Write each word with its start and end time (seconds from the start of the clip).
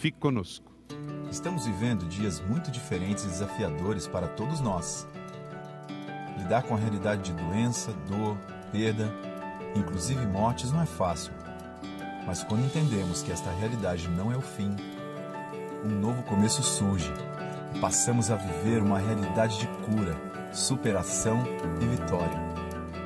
Fique 0.00 0.18
conosco. 0.18 0.64
Estamos 1.30 1.66
vivendo 1.66 2.08
dias 2.08 2.40
muito 2.40 2.70
diferentes 2.70 3.22
e 3.24 3.28
desafiadores 3.28 4.06
para 4.06 4.26
todos 4.28 4.58
nós. 4.58 5.06
Lidar 6.38 6.62
com 6.62 6.74
a 6.74 6.78
realidade 6.78 7.20
de 7.20 7.34
doença, 7.34 7.92
dor, 8.08 8.34
perda, 8.72 9.12
inclusive 9.76 10.24
mortes, 10.24 10.72
não 10.72 10.80
é 10.80 10.86
fácil. 10.86 11.34
Mas 12.26 12.42
quando 12.42 12.64
entendemos 12.64 13.22
que 13.22 13.30
esta 13.30 13.50
realidade 13.50 14.08
não 14.08 14.32
é 14.32 14.36
o 14.38 14.40
fim, 14.40 14.74
um 15.84 15.90
novo 15.90 16.22
começo 16.22 16.62
surge 16.62 17.12
e 17.74 17.78
passamos 17.78 18.30
a 18.30 18.36
viver 18.36 18.82
uma 18.82 18.98
realidade 18.98 19.58
de 19.58 19.66
cura, 19.84 20.16
superação 20.50 21.44
e 21.78 21.84
vitória. 21.84 22.40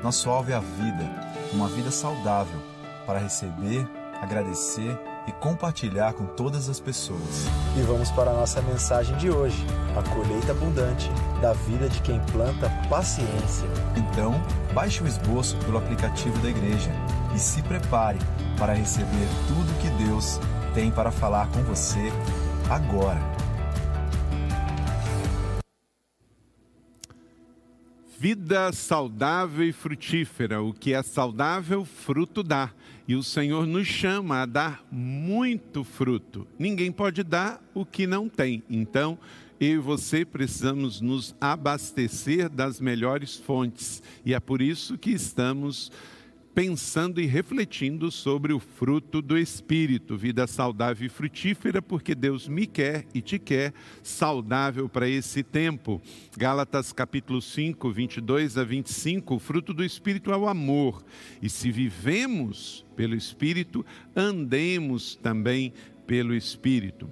Nosso 0.00 0.30
alvo 0.30 0.52
é 0.52 0.54
a 0.54 0.60
vida, 0.60 1.10
uma 1.52 1.66
vida 1.66 1.90
saudável, 1.90 2.60
para 3.04 3.18
receber, 3.18 3.84
agradecer 4.22 4.96
e 5.26 5.32
compartilhar 5.32 6.12
com 6.12 6.26
todas 6.26 6.68
as 6.68 6.80
pessoas. 6.80 7.46
E 7.76 7.82
vamos 7.82 8.10
para 8.10 8.30
a 8.30 8.34
nossa 8.34 8.60
mensagem 8.62 9.16
de 9.16 9.30
hoje: 9.30 9.64
a 9.96 10.02
colheita 10.14 10.52
abundante 10.52 11.08
da 11.40 11.52
vida 11.52 11.88
de 11.88 12.00
quem 12.02 12.20
planta 12.32 12.70
paciência. 12.88 13.68
Então, 13.96 14.34
baixe 14.72 15.02
o 15.02 15.06
esboço 15.06 15.56
pelo 15.58 15.78
aplicativo 15.78 16.38
da 16.38 16.50
igreja 16.50 16.90
e 17.34 17.38
se 17.38 17.62
prepare 17.62 18.18
para 18.58 18.74
receber 18.74 19.28
tudo 19.48 19.80
que 19.80 19.90
Deus 20.04 20.38
tem 20.74 20.90
para 20.90 21.10
falar 21.10 21.48
com 21.48 21.62
você 21.62 22.12
agora. 22.70 23.20
Vida 28.24 28.72
saudável 28.72 29.68
e 29.68 29.72
frutífera. 29.72 30.62
O 30.62 30.72
que 30.72 30.94
é 30.94 31.02
saudável, 31.02 31.84
fruto 31.84 32.42
dá. 32.42 32.70
E 33.06 33.14
o 33.14 33.22
Senhor 33.22 33.66
nos 33.66 33.86
chama 33.86 34.42
a 34.42 34.46
dar 34.46 34.84
muito 34.90 35.84
fruto. 35.84 36.46
Ninguém 36.58 36.90
pode 36.90 37.22
dar 37.22 37.62
o 37.74 37.84
que 37.84 38.06
não 38.06 38.28
tem. 38.28 38.62
Então, 38.68 39.18
eu 39.60 39.74
e 39.74 39.78
você 39.78 40.24
precisamos 40.24 41.00
nos 41.00 41.34
abastecer 41.40 42.48
das 42.48 42.80
melhores 42.80 43.36
fontes. 43.36 44.02
E 44.24 44.32
é 44.32 44.40
por 44.40 44.62
isso 44.62 44.96
que 44.96 45.10
estamos 45.10 45.92
pensando 46.54 47.20
e 47.20 47.26
refletindo 47.26 48.10
sobre 48.12 48.52
o 48.52 48.60
fruto 48.60 49.20
do 49.20 49.36
Espírito, 49.36 50.16
vida 50.16 50.46
saudável 50.46 51.06
e 51.06 51.10
frutífera, 51.10 51.82
porque 51.82 52.14
Deus 52.14 52.46
me 52.46 52.64
quer 52.64 53.04
e 53.12 53.20
te 53.20 53.40
quer 53.40 53.74
saudável 54.02 54.88
para 54.88 55.08
esse 55.08 55.42
tempo. 55.42 56.00
Gálatas 56.38 56.92
capítulo 56.92 57.42
5, 57.42 57.90
22 57.90 58.56
a 58.56 58.62
25, 58.62 59.34
o 59.34 59.38
fruto 59.40 59.74
do 59.74 59.84
Espírito 59.84 60.30
é 60.30 60.36
o 60.36 60.46
amor. 60.46 61.04
E 61.42 61.50
se 61.50 61.72
vivemos 61.72 62.86
pelo 62.94 63.16
Espírito, 63.16 63.84
andemos 64.14 65.16
também 65.16 65.72
pelo 66.06 66.34
Espírito. 66.34 67.10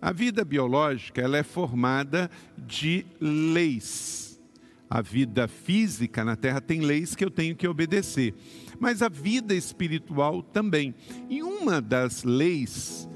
A 0.00 0.12
vida 0.12 0.44
biológica 0.44 1.20
ela 1.20 1.36
é 1.36 1.42
formada 1.42 2.30
de 2.56 3.04
leis. 3.20 4.40
A 4.88 5.02
vida 5.02 5.46
física 5.46 6.24
na 6.24 6.34
Terra 6.34 6.62
tem 6.62 6.80
leis 6.80 7.14
que 7.14 7.22
eu 7.22 7.30
tenho 7.30 7.54
que 7.54 7.68
obedecer 7.68 8.34
mas 8.78 9.02
a 9.02 9.08
vida 9.08 9.54
espiritual 9.54 10.42
também. 10.42 10.94
E 11.28 11.42
uma 11.42 11.80
das 11.80 12.24
leis 12.24 13.08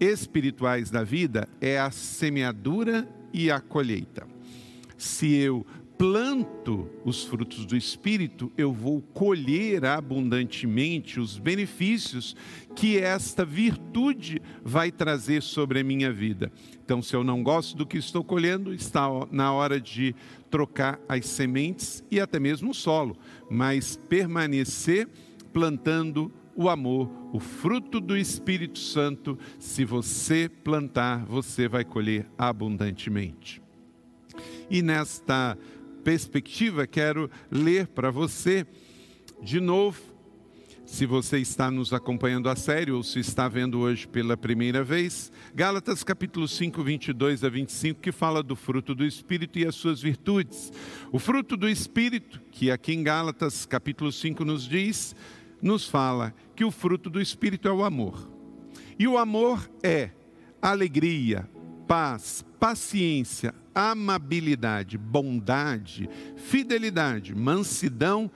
espirituais 0.00 0.90
da 0.90 1.02
vida 1.02 1.48
é 1.60 1.78
a 1.78 1.90
semeadura 1.90 3.08
e 3.32 3.50
a 3.50 3.60
colheita. 3.60 4.26
Se 4.96 5.32
eu 5.34 5.66
planto 5.96 6.90
os 7.04 7.24
frutos 7.24 7.64
do 7.64 7.76
Espírito, 7.76 8.50
eu 8.56 8.72
vou 8.72 9.00
colher 9.00 9.84
abundantemente 9.84 11.20
os 11.20 11.38
benefícios 11.38 12.34
que 12.74 12.98
esta 12.98 13.44
virtude 13.44 14.40
vai 14.62 14.90
trazer 14.90 15.42
sobre 15.42 15.80
a 15.80 15.84
minha 15.84 16.12
vida. 16.12 16.50
Então, 16.84 17.00
se 17.00 17.14
eu 17.14 17.22
não 17.22 17.42
gosto 17.42 17.76
do 17.76 17.86
que 17.86 17.98
estou 17.98 18.24
colhendo, 18.24 18.74
está 18.74 19.08
na 19.30 19.52
hora 19.52 19.80
de 19.80 20.14
trocar 20.50 21.00
as 21.08 21.26
sementes 21.26 22.04
e 22.10 22.20
até 22.20 22.38
mesmo 22.38 22.70
o 22.70 22.74
solo, 22.74 23.16
mas 23.50 23.96
permanecer 24.08 25.08
plantando 25.52 26.32
o 26.56 26.68
amor, 26.68 27.10
o 27.32 27.40
fruto 27.40 28.00
do 28.00 28.16
Espírito 28.16 28.78
Santo. 28.78 29.38
Se 29.58 29.84
você 29.84 30.48
plantar, 30.48 31.24
você 31.24 31.68
vai 31.68 31.84
colher 31.84 32.26
abundantemente. 32.36 33.62
E 34.70 34.82
nesta 34.82 35.56
perspectiva, 36.04 36.86
quero 36.86 37.30
ler 37.50 37.86
para 37.86 38.10
você 38.10 38.66
de 39.42 39.58
novo. 39.58 39.98
Se 40.84 41.06
você 41.06 41.38
está 41.38 41.70
nos 41.70 41.94
acompanhando 41.94 42.50
a 42.50 42.54
sério 42.54 42.96
ou 42.96 43.02
se 43.02 43.18
está 43.18 43.48
vendo 43.48 43.80
hoje 43.80 44.06
pela 44.06 44.36
primeira 44.36 44.84
vez, 44.84 45.32
Gálatas 45.54 46.04
capítulo 46.04 46.46
5, 46.46 46.82
22 46.82 47.42
a 47.42 47.48
25, 47.48 48.00
que 48.02 48.12
fala 48.12 48.42
do 48.42 48.54
fruto 48.54 48.94
do 48.94 49.02
Espírito 49.02 49.58
e 49.58 49.66
as 49.66 49.74
suas 49.74 50.02
virtudes. 50.02 50.70
O 51.10 51.18
fruto 51.18 51.56
do 51.56 51.66
Espírito, 51.66 52.38
que 52.50 52.70
aqui 52.70 52.92
em 52.92 53.02
Gálatas 53.02 53.64
capítulo 53.64 54.12
5 54.12 54.44
nos 54.44 54.68
diz, 54.68 55.16
nos 55.62 55.88
fala 55.88 56.34
que 56.54 56.66
o 56.66 56.70
fruto 56.70 57.08
do 57.08 57.18
Espírito 57.18 57.66
é 57.66 57.72
o 57.72 57.82
amor. 57.82 58.30
E 58.98 59.08
o 59.08 59.16
amor 59.16 59.66
é 59.82 60.10
alegria, 60.60 61.48
paz, 61.88 62.44
paciência, 62.60 63.54
amabilidade, 63.74 64.96
bondade, 64.96 66.08
fidelidade, 66.36 67.34
mansidão 67.34 68.30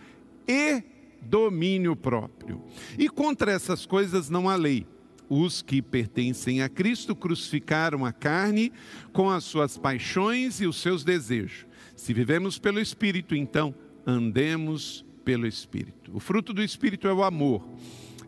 e 0.47 0.83
domínio 1.23 1.95
próprio. 1.95 2.63
E 2.99 3.09
contra 3.09 3.53
essas 3.53 3.87
coisas 3.87 4.29
não 4.29 4.49
há 4.49 4.57
lei. 4.57 4.87
Os 5.29 5.61
que 5.61 5.83
pertencem 5.83 6.63
a 6.63 6.69
Cristo 6.69 7.15
crucificaram 7.15 8.05
a 8.05 8.13
carne 8.13 8.73
com 9.13 9.29
as 9.29 9.45
suas 9.45 9.77
paixões 9.77 10.61
e 10.61 10.67
os 10.67 10.81
seus 10.81 11.05
desejos. 11.05 11.67
Se 11.95 12.15
vivemos 12.15 12.59
pelo 12.59 12.81
Espírito, 12.81 13.35
então 13.35 13.75
andemos 14.07 15.05
pelo 15.25 15.47
Espírito. 15.47 16.11
O 16.15 16.21
fruto 16.21 16.55
do 16.55 16.63
Espírito 16.63 17.07
é 17.07 17.13
o 17.13 17.23
amor, 17.23 17.69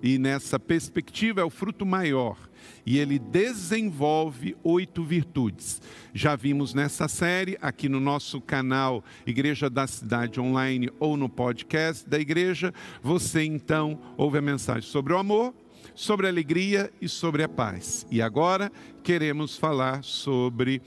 e 0.03 0.19
nessa 0.19 0.59
perspectiva 0.59 1.41
é 1.41 1.45
o 1.45 1.49
fruto 1.49 1.87
maior 1.87 2.50
e 2.85 2.99
ele 2.99 3.19
desenvolve 3.19 4.57
oito 4.63 5.05
virtudes. 5.05 5.81
Já 6.13 6.37
vimos 6.37 6.75
nessa 6.75 7.09
série, 7.09 7.59
aqui 7.61 7.89
no 7.89 8.01
nosso 8.01 8.41
canal 8.41 9.05
Igreja 9.27 9.71
da 9.71 9.87
Cidade 9.87 10.41
Online 10.41 10.91
ou 10.99 11.17
no 11.17 11.29
podcast 11.29 12.09
da 12.09 12.19
igreja, 12.19 12.73
você 13.03 13.45
então 13.45 13.99
ouve 14.17 14.39
a 14.39 14.43
mensagem 14.43 14.89
sobre 14.89 15.13
o 15.13 15.19
amor, 15.19 15.55
sobre 15.95 16.27
a 16.27 16.31
alegria 16.31 16.91
e 17.01 17.09
sobre 17.09 17.43
a 17.43 17.49
paz. 17.49 18.07
E 18.11 18.23
agora 18.23 18.71
queremos 19.03 19.57
falar 19.57 20.03
sobre 20.03 20.83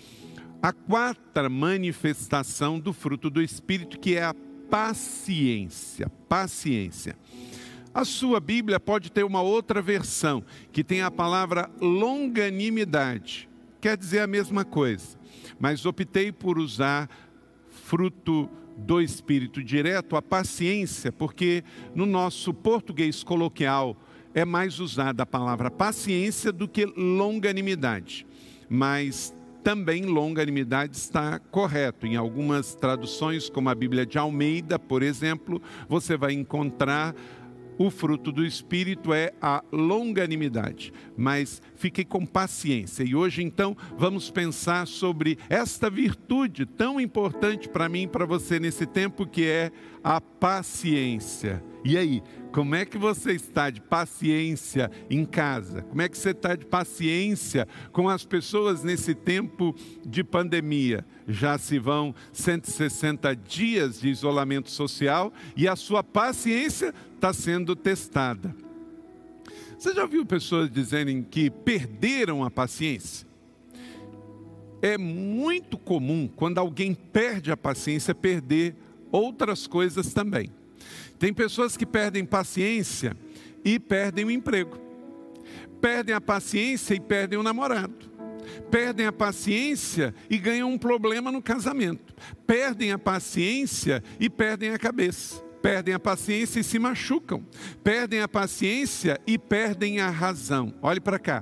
a 0.62 0.72
quarta 0.72 1.50
manifestação 1.50 2.80
do 2.80 2.94
fruto 2.94 3.30
do 3.30 3.42
Espírito, 3.42 4.00
que 4.00 4.16
é 4.16 4.24
a 4.24 4.36
paciência. 4.70 6.10
Paciência. 6.30 7.16
A 7.94 8.04
sua 8.04 8.40
Bíblia 8.40 8.80
pode 8.80 9.12
ter 9.12 9.24
uma 9.24 9.42
outra 9.42 9.82
versão, 9.82 10.44
que 10.72 10.84
tem 10.84 11.02
a 11.02 11.12
palavra 11.12 11.70
longanimidade. 11.80 13.48
Quer 13.80 13.96
dizer 13.96 14.22
a 14.22 14.28
mesma 14.28 14.66
coisa, 14.66 15.18
mas 15.60 15.86
optei 15.86 16.32
por 16.32 16.58
usar 16.58 17.08
fruto 17.70 18.50
do 18.76 19.00
Espírito 19.00 19.64
direto, 19.64 20.16
a 20.16 20.22
paciência, 20.22 21.12
porque 21.12 21.64
no 21.94 22.06
nosso 22.06 22.54
português 22.54 23.24
coloquial 23.24 23.96
é 24.34 24.44
mais 24.44 24.80
usada 24.80 25.24
a 25.24 25.28
palavra 25.28 25.70
paciência 25.70 26.52
do 26.52 26.68
que 26.68 26.86
longanimidade. 26.86 28.26
Mas 28.68 29.36
também 29.64 30.06
longanimidade 30.06 30.98
está 30.98 31.40
correto. 31.40 32.06
Em 32.06 32.16
algumas 32.16 32.76
traduções, 32.76 33.50
como 33.50 33.70
a 33.70 33.76
Bíblia 33.76 34.06
de 34.06 34.18
Almeida, 34.18 34.78
por 34.78 35.02
exemplo, 35.02 35.62
você 35.88 36.18
vai 36.18 36.34
encontrar 36.34 37.16
o 37.78 37.90
fruto 37.90 38.32
do 38.32 38.46
Espírito 38.46 39.14
é 39.14 39.34
a 39.42 39.64
longanimidade, 39.72 40.94
mas 41.18 41.62
fiquei 41.76 42.06
com 42.06 42.26
paciência. 42.26 43.04
E 43.04 43.16
hoje, 43.16 43.44
então, 43.44 43.76
vamos 43.98 44.30
pensar 44.30 44.88
sobre 44.88 45.38
esta 45.50 45.90
virtude 45.90 46.66
tão 46.66 47.00
importante 47.00 47.68
para 47.70 47.90
mim 47.90 48.04
e 48.04 48.08
para 48.08 48.26
você 48.26 48.60
nesse 48.60 48.86
tempo, 48.86 49.26
que 49.26 49.46
é 49.46 49.72
a 50.04 50.20
paciência. 50.20 51.64
E 51.84 51.98
aí, 51.98 52.24
como 52.54 52.76
é 52.76 52.86
que 52.86 53.00
você 53.00 53.32
está 53.32 53.72
de 53.72 53.82
paciência 53.82 54.92
em 55.10 55.26
casa? 55.26 55.82
Como 55.82 56.04
é 56.04 56.08
que 56.08 56.16
você 56.16 56.30
está 56.30 56.56
de 56.56 56.68
paciência 56.68 57.68
com 57.92 58.08
as 58.08 58.24
pessoas 58.24 58.84
nesse 58.84 59.16
tempo 59.16 59.76
de 60.06 60.24
pandemia? 60.24 61.04
Já 61.28 61.58
se 61.58 61.80
vão 61.80 62.14
160 62.32 63.36
dias 63.36 64.00
de 64.00 64.08
isolamento 64.08 64.70
social 64.70 65.34
e 65.58 65.68
a 65.68 65.76
sua 65.76 66.04
paciência 66.04 66.94
está 67.16 67.34
sendo 67.34 67.76
testada. 67.76 68.56
Você 69.76 69.92
já 69.92 70.06
viu 70.06 70.24
pessoas 70.24 70.70
dizerem 70.70 71.24
que 71.24 71.50
perderam 71.50 72.44
a 72.44 72.52
paciência? 72.52 73.28
É 74.80 74.96
muito 74.96 75.76
comum 75.76 76.30
quando 76.36 76.60
alguém 76.60 76.94
perde 76.94 77.52
a 77.52 77.58
paciência 77.58 78.14
perder 78.14 78.76
outras 79.12 79.66
coisas 79.66 80.14
também. 80.14 80.52
Tem 81.24 81.34
pessoas 81.34 81.78
que 81.78 81.86
perdem 81.86 82.26
paciência 82.26 83.16
e 83.64 83.80
perdem 83.80 84.26
o 84.26 84.30
emprego. 84.30 84.78
perdem 85.80 86.14
a 86.14 86.20
paciência 86.20 86.96
e 86.96 87.00
perdem 87.00 87.40
o 87.40 87.44
namorado. 87.44 88.12
Perdem 88.70 89.06
a 89.06 89.12
paciência 89.14 90.14
e 90.30 90.38
ganham 90.38 90.70
um 90.70 90.78
problema 90.78 91.32
no 91.32 91.42
casamento. 91.42 92.14
Perdem 92.46 92.92
a 92.92 93.00
paciência 93.00 94.04
e 94.20 94.30
perdem 94.30 94.72
a 94.72 94.78
cabeça. 94.78 95.42
Perdem 95.62 95.94
a 95.94 96.00
paciência 96.00 96.60
e 96.60 96.64
se 96.64 96.78
machucam. 96.78 97.42
Perdem 97.82 98.20
a 98.20 98.28
paciência 98.28 99.18
e 99.26 99.38
perdem 99.38 100.02
a 100.02 100.10
razão. 100.10 100.74
Olhe 100.82 101.00
para 101.00 101.18
cá. 101.18 101.42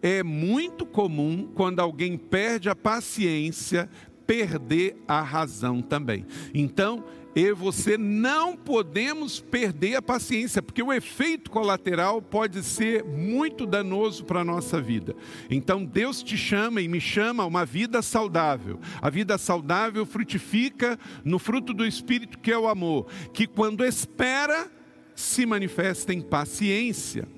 É 0.00 0.22
muito 0.22 0.86
comum 0.86 1.52
quando 1.54 1.80
alguém 1.80 2.16
perde 2.16 2.70
a 2.70 2.74
paciência, 2.74 3.90
perder 4.26 4.96
a 5.06 5.20
razão 5.20 5.82
também. 5.82 6.24
Então, 6.54 7.04
e 7.36 7.52
você 7.52 7.98
não 7.98 8.56
podemos 8.56 9.38
perder 9.38 9.96
a 9.96 10.02
paciência, 10.02 10.62
porque 10.62 10.82
o 10.82 10.90
efeito 10.90 11.50
colateral 11.50 12.22
pode 12.22 12.62
ser 12.62 13.04
muito 13.04 13.66
danoso 13.66 14.24
para 14.24 14.40
a 14.40 14.44
nossa 14.44 14.80
vida. 14.80 15.14
Então 15.50 15.84
Deus 15.84 16.22
te 16.22 16.34
chama 16.34 16.80
e 16.80 16.88
me 16.88 16.98
chama 16.98 17.42
a 17.42 17.46
uma 17.46 17.66
vida 17.66 18.00
saudável. 18.00 18.80
A 19.02 19.10
vida 19.10 19.36
saudável 19.36 20.06
frutifica 20.06 20.98
no 21.22 21.38
fruto 21.38 21.74
do 21.74 21.84
Espírito, 21.84 22.38
que 22.38 22.50
é 22.50 22.58
o 22.58 22.68
amor, 22.68 23.06
que 23.34 23.46
quando 23.46 23.84
espera, 23.84 24.70
se 25.14 25.44
manifesta 25.44 26.14
em 26.14 26.22
paciência. 26.22 27.28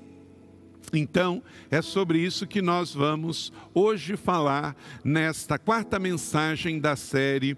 Então, 0.93 1.43
é 1.69 1.81
sobre 1.81 2.19
isso 2.19 2.47
que 2.47 2.61
nós 2.61 2.93
vamos 2.93 3.51
hoje 3.73 4.15
falar 4.15 4.77
nesta 5.03 5.59
quarta 5.59 5.99
mensagem 5.99 6.79
da 6.79 6.95
série 6.95 7.57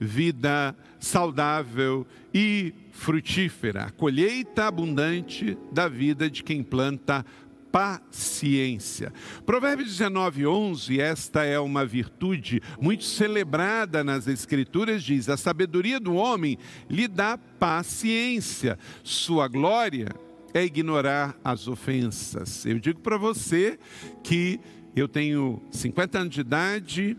Vida 0.00 0.74
Saudável 0.98 2.06
e 2.32 2.72
frutífera, 2.90 3.84
a 3.84 3.90
colheita 3.90 4.66
abundante 4.66 5.56
da 5.72 5.88
vida 5.88 6.28
de 6.28 6.42
quem 6.42 6.62
planta 6.62 7.24
paciência. 7.70 9.12
Provérbios 9.46 9.88
19, 9.90 10.46
11, 10.46 11.00
esta 11.00 11.44
é 11.44 11.58
uma 11.58 11.84
virtude 11.86 12.60
muito 12.80 13.04
celebrada 13.04 14.02
nas 14.02 14.26
Escrituras, 14.26 15.02
diz: 15.02 15.28
A 15.28 15.36
sabedoria 15.36 16.00
do 16.00 16.14
homem 16.14 16.58
lhe 16.88 17.06
dá 17.06 17.38
paciência, 17.38 18.78
sua 19.02 19.48
glória 19.48 20.08
é 20.52 20.64
ignorar 20.64 21.38
as 21.44 21.68
ofensas. 21.68 22.66
Eu 22.66 22.78
digo 22.78 23.00
para 23.00 23.16
você 23.16 23.78
que 24.22 24.60
eu 24.96 25.06
tenho 25.06 25.62
50 25.70 26.18
anos 26.18 26.34
de 26.34 26.40
idade, 26.40 27.16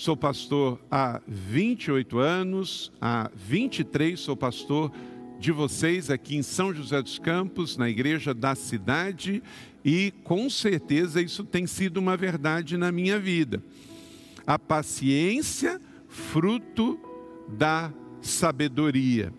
Sou 0.00 0.16
pastor 0.16 0.80
há 0.90 1.20
28 1.28 2.18
anos, 2.18 2.90
há 2.98 3.30
23 3.34 4.18
sou 4.18 4.34
pastor 4.34 4.90
de 5.38 5.52
vocês 5.52 6.08
aqui 6.08 6.36
em 6.36 6.42
São 6.42 6.72
José 6.72 7.02
dos 7.02 7.18
Campos, 7.18 7.76
na 7.76 7.86
igreja 7.86 8.32
da 8.32 8.54
cidade, 8.54 9.42
e 9.84 10.10
com 10.24 10.48
certeza 10.48 11.20
isso 11.20 11.44
tem 11.44 11.66
sido 11.66 11.98
uma 11.98 12.16
verdade 12.16 12.78
na 12.78 12.90
minha 12.90 13.18
vida. 13.18 13.62
A 14.46 14.58
paciência, 14.58 15.78
fruto 16.08 16.98
da 17.46 17.92
sabedoria. 18.22 19.30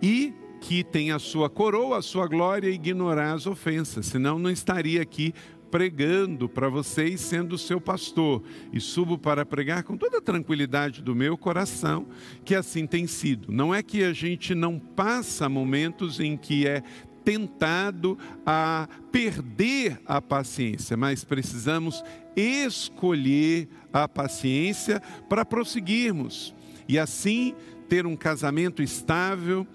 E 0.00 0.32
que 0.62 0.82
tem 0.82 1.12
a 1.12 1.18
sua 1.18 1.50
coroa, 1.50 1.98
a 1.98 2.02
sua 2.02 2.26
glória, 2.26 2.70
ignorar 2.70 3.34
as 3.34 3.46
ofensas, 3.46 4.06
senão 4.06 4.38
não 4.38 4.50
estaria 4.50 5.02
aqui 5.02 5.34
pregando 5.74 6.48
para 6.48 6.68
vocês, 6.68 7.20
sendo 7.20 7.58
seu 7.58 7.80
pastor, 7.80 8.44
e 8.72 8.78
subo 8.80 9.18
para 9.18 9.44
pregar 9.44 9.82
com 9.82 9.96
toda 9.96 10.18
a 10.18 10.22
tranquilidade 10.22 11.02
do 11.02 11.16
meu 11.16 11.36
coração, 11.36 12.06
que 12.44 12.54
assim 12.54 12.86
tem 12.86 13.08
sido. 13.08 13.50
Não 13.50 13.74
é 13.74 13.82
que 13.82 14.04
a 14.04 14.12
gente 14.12 14.54
não 14.54 14.78
passa 14.78 15.48
momentos 15.48 16.20
em 16.20 16.36
que 16.36 16.64
é 16.64 16.80
tentado 17.24 18.16
a 18.46 18.88
perder 19.10 20.00
a 20.06 20.22
paciência, 20.22 20.96
mas 20.96 21.24
precisamos 21.24 22.04
escolher 22.36 23.68
a 23.92 24.06
paciência 24.06 25.02
para 25.28 25.44
prosseguirmos 25.44 26.54
e 26.88 27.00
assim 27.00 27.52
ter 27.88 28.06
um 28.06 28.14
casamento 28.14 28.80
estável, 28.80 29.66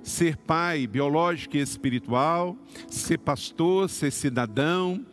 ser 0.00 0.36
pai 0.36 0.86
biológico 0.86 1.56
e 1.56 1.60
espiritual, 1.60 2.56
ser 2.88 3.18
pastor, 3.18 3.90
ser 3.90 4.12
cidadão, 4.12 5.04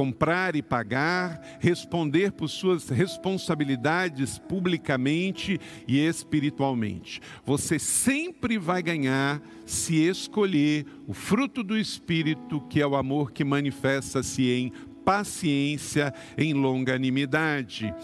comprar 0.00 0.56
e 0.56 0.62
pagar, 0.62 1.58
responder 1.60 2.32
por 2.32 2.48
suas 2.48 2.88
responsabilidades 2.88 4.38
publicamente 4.38 5.60
e 5.86 5.98
espiritualmente. 5.98 7.20
Você 7.44 7.78
sempre 7.78 8.56
vai 8.56 8.82
ganhar 8.82 9.42
se 9.66 9.96
escolher 9.96 10.86
o 11.06 11.12
fruto 11.12 11.62
do 11.62 11.76
Espírito, 11.76 12.62
que 12.62 12.80
é 12.80 12.86
o 12.86 12.96
amor 12.96 13.30
que 13.30 13.44
manifesta-se 13.44 14.50
em 14.50 14.72
paciência, 15.04 16.14
em 16.38 16.54
longanimidade. 16.54 17.94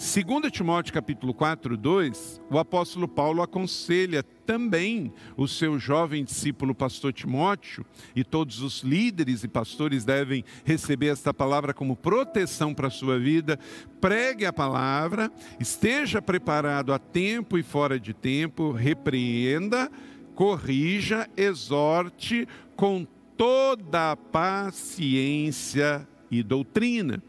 2 0.00 0.50
Timóteo 0.50 0.94
capítulo 0.94 1.34
4, 1.34 1.76
2, 1.76 2.40
o 2.50 2.58
apóstolo 2.58 3.06
Paulo 3.06 3.42
aconselha 3.42 4.22
também 4.22 5.12
o 5.36 5.46
seu 5.46 5.78
jovem 5.78 6.24
discípulo 6.24 6.74
pastor 6.74 7.12
Timóteo, 7.12 7.84
e 8.16 8.24
todos 8.24 8.62
os 8.62 8.80
líderes 8.80 9.44
e 9.44 9.48
pastores 9.48 10.02
devem 10.02 10.42
receber 10.64 11.08
esta 11.08 11.34
palavra 11.34 11.74
como 11.74 11.94
proteção 11.94 12.72
para 12.72 12.86
a 12.86 12.90
sua 12.90 13.18
vida. 13.18 13.58
Pregue 14.00 14.46
a 14.46 14.54
palavra, 14.54 15.30
esteja 15.60 16.22
preparado 16.22 16.94
a 16.94 16.98
tempo 16.98 17.58
e 17.58 17.62
fora 17.62 18.00
de 18.00 18.14
tempo, 18.14 18.72
repreenda, 18.72 19.92
corrija, 20.34 21.28
exorte 21.36 22.48
com 22.74 23.06
toda 23.36 24.12
a 24.12 24.16
paciência 24.16 26.08
e 26.30 26.42
doutrina. 26.42 27.22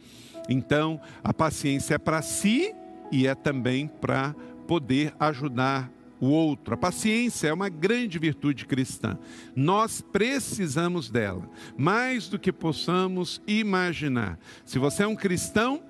Então, 0.50 1.00
a 1.24 1.34
paciência 1.34 1.96
é 1.96 1.98
para 1.98 2.22
si 2.22 2.74
e 3.12 3.28
é 3.28 3.36
também 3.36 3.88
para 3.88 4.36
poder 4.68 5.14
ajudar 5.20 5.92
o 6.20 6.28
outro. 6.28 6.76
A 6.76 6.78
paciência 6.78 7.48
é 7.48 7.54
uma 7.54 7.68
grande 7.68 8.20
virtude 8.20 8.66
cristã. 8.66 9.18
Nós 9.56 10.02
precisamos 10.02 11.10
dela, 11.10 11.50
mais 11.76 12.28
do 12.28 12.38
que 12.38 12.52
possamos 12.52 13.42
imaginar. 13.48 14.38
Se 14.64 14.78
você 14.78 15.04
é 15.04 15.08
um 15.08 15.16
cristão 15.16 15.82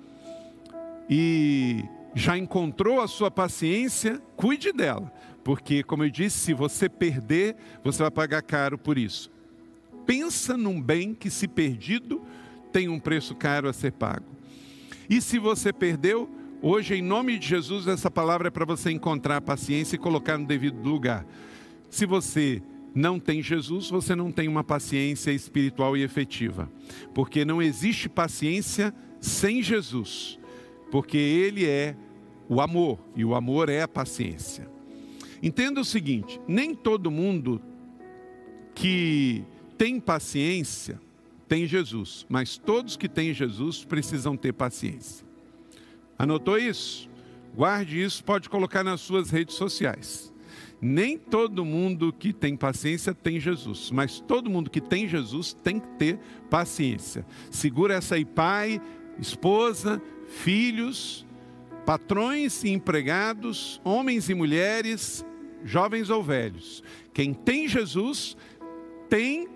e 1.08 1.84
já 2.14 2.36
encontrou 2.36 3.00
a 3.00 3.06
sua 3.06 3.30
paciência, 3.30 4.20
cuide 4.34 4.72
dela, 4.72 5.12
porque, 5.44 5.82
como 5.82 6.04
eu 6.04 6.10
disse, 6.10 6.38
se 6.38 6.54
você 6.54 6.88
perder, 6.88 7.56
você 7.84 8.02
vai 8.02 8.10
pagar 8.10 8.42
caro 8.42 8.78
por 8.78 8.96
isso. 8.96 9.30
Pensa 10.06 10.56
num 10.56 10.80
bem 10.80 11.14
que, 11.14 11.30
se 11.30 11.46
perdido, 11.46 12.22
tem 12.72 12.88
um 12.88 12.98
preço 12.98 13.34
caro 13.34 13.68
a 13.68 13.72
ser 13.72 13.92
pago. 13.92 14.24
E 15.12 15.20
se 15.20 15.38
você 15.38 15.74
perdeu, 15.74 16.26
hoje, 16.62 16.94
em 16.94 17.02
nome 17.02 17.38
de 17.38 17.46
Jesus, 17.46 17.86
essa 17.86 18.10
palavra 18.10 18.48
é 18.48 18.50
para 18.50 18.64
você 18.64 18.90
encontrar 18.90 19.36
a 19.36 19.40
paciência 19.42 19.94
e 19.94 19.98
colocar 19.98 20.38
no 20.38 20.46
devido 20.46 20.82
lugar. 20.88 21.26
Se 21.90 22.06
você 22.06 22.62
não 22.94 23.20
tem 23.20 23.42
Jesus, 23.42 23.90
você 23.90 24.16
não 24.16 24.32
tem 24.32 24.48
uma 24.48 24.64
paciência 24.64 25.30
espiritual 25.30 25.98
e 25.98 26.02
efetiva. 26.02 26.66
Porque 27.12 27.44
não 27.44 27.60
existe 27.60 28.08
paciência 28.08 28.94
sem 29.20 29.62
Jesus. 29.62 30.38
Porque 30.90 31.18
Ele 31.18 31.66
é 31.66 31.94
o 32.48 32.58
amor, 32.58 32.98
e 33.14 33.22
o 33.22 33.34
amor 33.34 33.68
é 33.68 33.82
a 33.82 33.88
paciência. 33.88 34.66
Entenda 35.42 35.78
o 35.78 35.84
seguinte: 35.84 36.40
nem 36.48 36.74
todo 36.74 37.10
mundo 37.10 37.60
que 38.74 39.44
tem 39.76 40.00
paciência 40.00 40.98
tem 41.52 41.66
Jesus, 41.66 42.24
mas 42.30 42.56
todos 42.56 42.96
que 42.96 43.06
têm 43.06 43.34
Jesus 43.34 43.84
precisam 43.84 44.38
ter 44.38 44.54
paciência. 44.54 45.26
Anotou 46.18 46.56
isso? 46.56 47.10
Guarde 47.54 48.02
isso, 48.02 48.24
pode 48.24 48.48
colocar 48.48 48.82
nas 48.82 49.02
suas 49.02 49.28
redes 49.28 49.54
sociais. 49.56 50.32
Nem 50.80 51.18
todo 51.18 51.62
mundo 51.62 52.10
que 52.10 52.32
tem 52.32 52.56
paciência 52.56 53.12
tem 53.12 53.38
Jesus, 53.38 53.90
mas 53.90 54.18
todo 54.18 54.48
mundo 54.48 54.70
que 54.70 54.80
tem 54.80 55.06
Jesus 55.06 55.52
tem 55.52 55.78
que 55.78 55.88
ter 55.98 56.18
paciência. 56.48 57.26
Segura 57.50 57.96
essa 57.96 58.14
aí, 58.14 58.24
pai, 58.24 58.80
esposa, 59.18 60.00
filhos, 60.26 61.26
patrões 61.84 62.64
e 62.64 62.70
empregados, 62.70 63.78
homens 63.84 64.30
e 64.30 64.34
mulheres, 64.34 65.22
jovens 65.66 66.08
ou 66.08 66.22
velhos. 66.22 66.82
Quem 67.12 67.34
tem 67.34 67.68
Jesus 67.68 68.38
tem 69.10 69.46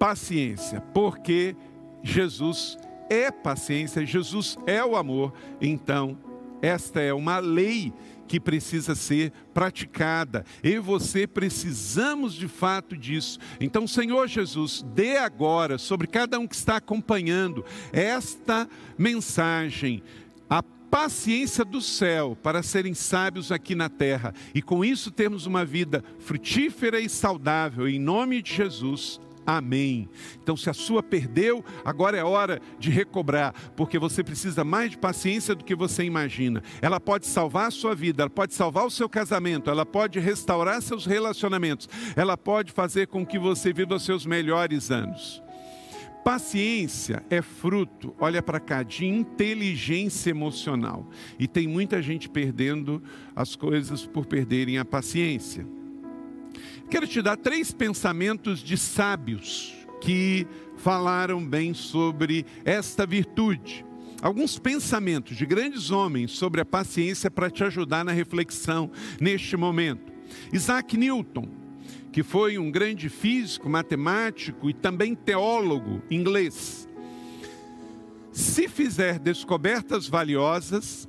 paciência, 0.00 0.80
porque 0.94 1.54
Jesus 2.02 2.78
é 3.10 3.30
paciência, 3.30 4.06
Jesus 4.06 4.56
é 4.66 4.82
o 4.82 4.96
amor, 4.96 5.34
então 5.60 6.16
esta 6.62 7.02
é 7.02 7.12
uma 7.12 7.38
lei 7.38 7.92
que 8.26 8.40
precisa 8.40 8.94
ser 8.94 9.30
praticada. 9.52 10.42
Eu 10.62 10.72
e 10.72 10.78
você 10.78 11.26
precisamos 11.26 12.32
de 12.32 12.48
fato 12.48 12.96
disso. 12.96 13.38
Então, 13.60 13.86
Senhor 13.86 14.26
Jesus, 14.26 14.82
dê 14.94 15.18
agora 15.18 15.76
sobre 15.76 16.06
cada 16.06 16.38
um 16.38 16.46
que 16.46 16.54
está 16.54 16.76
acompanhando 16.76 17.62
esta 17.92 18.66
mensagem 18.96 20.02
a 20.48 20.62
paciência 20.62 21.64
do 21.64 21.80
céu 21.82 22.38
para 22.42 22.62
serem 22.62 22.94
sábios 22.94 23.52
aqui 23.52 23.74
na 23.74 23.90
terra 23.90 24.32
e 24.54 24.62
com 24.62 24.82
isso 24.82 25.10
termos 25.10 25.44
uma 25.44 25.64
vida 25.64 26.02
frutífera 26.20 27.00
e 27.00 27.08
saudável. 27.08 27.86
Em 27.86 27.98
nome 27.98 28.40
de 28.40 28.54
Jesus. 28.54 29.20
Amém. 29.46 30.08
Então, 30.42 30.56
se 30.56 30.68
a 30.70 30.72
sua 30.72 31.02
perdeu, 31.02 31.64
agora 31.84 32.16
é 32.16 32.22
hora 32.22 32.60
de 32.78 32.90
recobrar, 32.90 33.52
porque 33.76 33.98
você 33.98 34.22
precisa 34.22 34.62
mais 34.64 34.92
de 34.92 34.98
paciência 34.98 35.54
do 35.54 35.64
que 35.64 35.74
você 35.74 36.04
imagina. 36.04 36.62
Ela 36.80 37.00
pode 37.00 37.26
salvar 37.26 37.68
a 37.68 37.70
sua 37.70 37.94
vida, 37.94 38.22
ela 38.22 38.30
pode 38.30 38.54
salvar 38.54 38.86
o 38.86 38.90
seu 38.90 39.08
casamento, 39.08 39.70
ela 39.70 39.86
pode 39.86 40.18
restaurar 40.20 40.80
seus 40.82 41.06
relacionamentos, 41.06 41.88
ela 42.14 42.36
pode 42.36 42.72
fazer 42.72 43.06
com 43.08 43.24
que 43.24 43.38
você 43.38 43.72
viva 43.72 43.94
os 43.94 44.04
seus 44.04 44.26
melhores 44.26 44.90
anos. 44.90 45.42
Paciência 46.24 47.24
é 47.30 47.40
fruto, 47.40 48.14
olha 48.20 48.42
para 48.42 48.60
cá, 48.60 48.82
de 48.82 49.06
inteligência 49.06 50.30
emocional. 50.30 51.08
E 51.38 51.48
tem 51.48 51.66
muita 51.66 52.02
gente 52.02 52.28
perdendo 52.28 53.02
as 53.34 53.56
coisas 53.56 54.06
por 54.06 54.26
perderem 54.26 54.76
a 54.76 54.84
paciência. 54.84 55.66
Quero 56.90 57.06
te 57.06 57.22
dar 57.22 57.36
três 57.36 57.72
pensamentos 57.72 58.60
de 58.60 58.76
sábios 58.76 59.74
que 60.00 60.46
falaram 60.76 61.44
bem 61.44 61.74
sobre 61.74 62.44
esta 62.64 63.04
virtude. 63.04 63.84
Alguns 64.22 64.58
pensamentos 64.58 65.36
de 65.36 65.46
grandes 65.46 65.90
homens 65.90 66.32
sobre 66.32 66.60
a 66.60 66.64
paciência 66.64 67.30
para 67.30 67.50
te 67.50 67.64
ajudar 67.64 68.04
na 68.04 68.12
reflexão 68.12 68.90
neste 69.20 69.56
momento. 69.56 70.12
Isaac 70.52 70.96
Newton, 70.96 71.48
que 72.12 72.22
foi 72.22 72.58
um 72.58 72.70
grande 72.70 73.08
físico, 73.08 73.68
matemático 73.68 74.68
e 74.68 74.74
também 74.74 75.14
teólogo 75.14 76.02
inglês. 76.10 76.88
Se 78.32 78.68
fizer 78.68 79.18
descobertas 79.18 80.06
valiosas, 80.06 81.08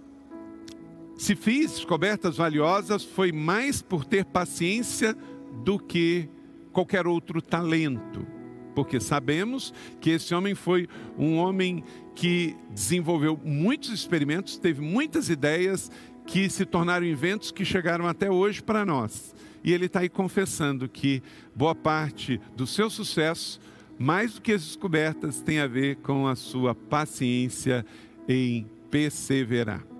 se 1.17 1.35
fiz 1.35 1.73
descobertas 1.73 2.37
valiosas, 2.37 3.03
foi 3.03 3.31
mais 3.31 3.81
por 3.81 4.03
ter 4.05 4.25
paciência 4.25 5.15
do 5.63 5.77
que 5.77 6.29
qualquer 6.71 7.05
outro 7.05 7.41
talento, 7.41 8.25
porque 8.73 8.99
sabemos 8.99 9.73
que 9.99 10.11
esse 10.11 10.33
homem 10.33 10.55
foi 10.55 10.87
um 11.17 11.37
homem 11.37 11.83
que 12.15 12.55
desenvolveu 12.69 13.39
muitos 13.43 13.89
experimentos, 13.91 14.57
teve 14.57 14.81
muitas 14.81 15.29
ideias 15.29 15.91
que 16.25 16.49
se 16.49 16.65
tornaram 16.65 17.05
inventos 17.05 17.51
que 17.51 17.65
chegaram 17.65 18.07
até 18.07 18.29
hoje 18.29 18.61
para 18.61 18.85
nós. 18.85 19.35
E 19.63 19.73
ele 19.73 19.85
está 19.85 19.99
aí 19.99 20.09
confessando 20.09 20.87
que 20.87 21.21
boa 21.55 21.75
parte 21.75 22.39
do 22.55 22.65
seu 22.65 22.89
sucesso, 22.89 23.59
mais 23.99 24.33
do 24.33 24.41
que 24.41 24.53
as 24.53 24.63
descobertas, 24.63 25.41
tem 25.41 25.59
a 25.59 25.67
ver 25.67 25.97
com 25.97 26.27
a 26.27 26.35
sua 26.35 26.73
paciência 26.73 27.85
em 28.27 28.65
perseverar. 28.89 29.90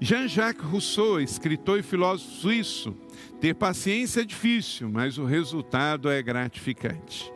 Jean-Jacques 0.00 0.64
Rousseau, 0.64 1.20
escritor 1.20 1.78
e 1.78 1.82
filósofo 1.82 2.30
suíço, 2.30 2.96
ter 3.38 3.54
paciência 3.54 4.22
é 4.22 4.24
difícil, 4.24 4.88
mas 4.88 5.18
o 5.18 5.26
resultado 5.26 6.10
é 6.10 6.22
gratificante. 6.22 7.30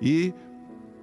E 0.00 0.32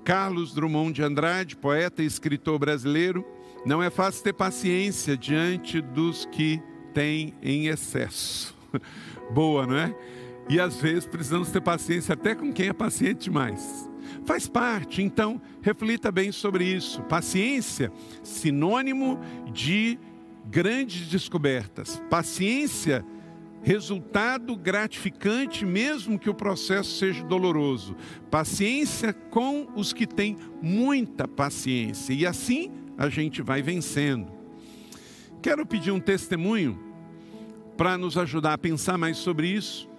Carlos 0.04 0.54
Drummond 0.56 0.94
de 0.94 1.04
Andrade, 1.04 1.56
poeta 1.56 2.02
e 2.02 2.08
escritor 2.08 2.58
brasileiro, 2.58 3.24
não 3.64 3.82
é 3.82 3.92
fácil 3.92 4.24
ter 4.24 4.34
paciência 4.34 5.16
diante 5.16 5.80
dos 5.82 6.26
que 6.26 6.60
têm 6.96 7.36
em 7.44 7.68
excesso. 7.68 8.56
Boa, 9.32 9.68
não 9.68 9.78
é? 9.78 9.96
E 10.50 10.60
às 10.60 10.76
vezes 10.78 11.06
precisamos 11.06 11.52
ter 11.52 11.62
paciência 11.62 12.14
até 12.14 12.34
com 12.34 12.52
quem 12.52 12.70
é 12.70 12.74
paciente 12.74 13.26
demais. 13.26 13.90
Faz 14.26 14.48
parte, 14.48 15.02
então, 15.02 15.40
reflita 15.62 16.12
bem 16.12 16.32
sobre 16.32 16.66
isso. 16.66 17.02
Paciência, 17.04 17.92
sinônimo 18.24 19.20
de 19.52 19.98
grandes 20.50 21.08
descobertas. 21.08 22.02
Paciência, 22.10 23.06
resultado 23.62 24.56
gratificante, 24.56 25.66
mesmo 25.66 26.20
que 26.20 26.30
o 26.30 26.34
processo 26.34 26.98
seja 26.98 27.24
doloroso. 27.24 27.96
Paciência 28.30 29.14
com 29.14 29.68
os 29.76 29.94
que 29.94 30.06
têm 30.06 30.38
muita 30.62 31.28
paciência, 31.28 32.14
e 32.14 32.26
assim 32.26 32.72
a 32.98 33.10
gente 33.10 33.42
vai 33.42 33.62
vencendo. 33.62 34.32
Quero 35.42 35.66
pedir 35.66 35.92
um 35.92 36.00
testemunho 36.00 36.80
para 37.76 37.98
nos 37.98 38.18
ajudar 38.18 38.54
a 38.54 38.58
pensar 38.58 38.98
mais 38.98 39.18
sobre 39.18 39.48
isso, 39.48 39.90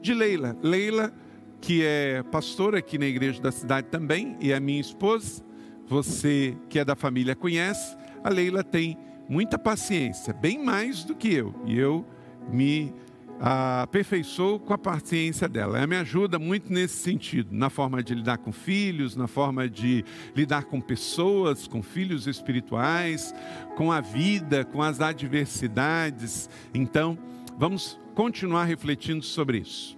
de 0.00 0.14
Leila. 0.14 0.56
Leila, 0.62 1.12
que 1.60 1.82
é 1.82 2.22
pastora 2.22 2.78
aqui 2.78 2.96
na 2.96 3.06
igreja 3.06 3.40
da 3.40 3.50
cidade 3.50 3.88
também, 3.90 4.36
e 4.40 4.52
é 4.52 4.60
minha 4.60 4.80
esposa. 4.80 5.42
Você 5.88 6.56
que 6.68 6.78
é 6.78 6.84
da 6.84 6.94
família 6.94 7.34
conhece, 7.34 7.96
a 8.22 8.28
Leila 8.28 8.62
tem 8.62 8.96
muita 9.28 9.58
paciência, 9.58 10.32
bem 10.32 10.62
mais 10.62 11.04
do 11.04 11.14
que 11.14 11.32
eu. 11.32 11.54
E 11.64 11.78
eu 11.78 12.04
me 12.50 12.92
aperfeiçoou 13.38 14.58
com 14.58 14.72
a 14.72 14.78
paciência 14.78 15.48
dela. 15.48 15.78
Ela 15.78 15.86
me 15.86 15.96
ajuda 15.96 16.38
muito 16.38 16.72
nesse 16.72 16.96
sentido, 16.96 17.48
na 17.52 17.68
forma 17.68 18.02
de 18.02 18.14
lidar 18.14 18.38
com 18.38 18.50
filhos, 18.52 19.14
na 19.14 19.26
forma 19.26 19.68
de 19.68 20.04
lidar 20.34 20.64
com 20.64 20.80
pessoas, 20.80 21.66
com 21.66 21.82
filhos 21.82 22.26
espirituais, 22.26 23.34
com 23.76 23.92
a 23.92 24.00
vida, 24.00 24.64
com 24.64 24.82
as 24.82 25.00
adversidades. 25.00 26.48
Então, 26.72 27.18
vamos 27.58 27.98
continuar 28.14 28.64
refletindo 28.64 29.22
sobre 29.22 29.58
isso. 29.58 29.96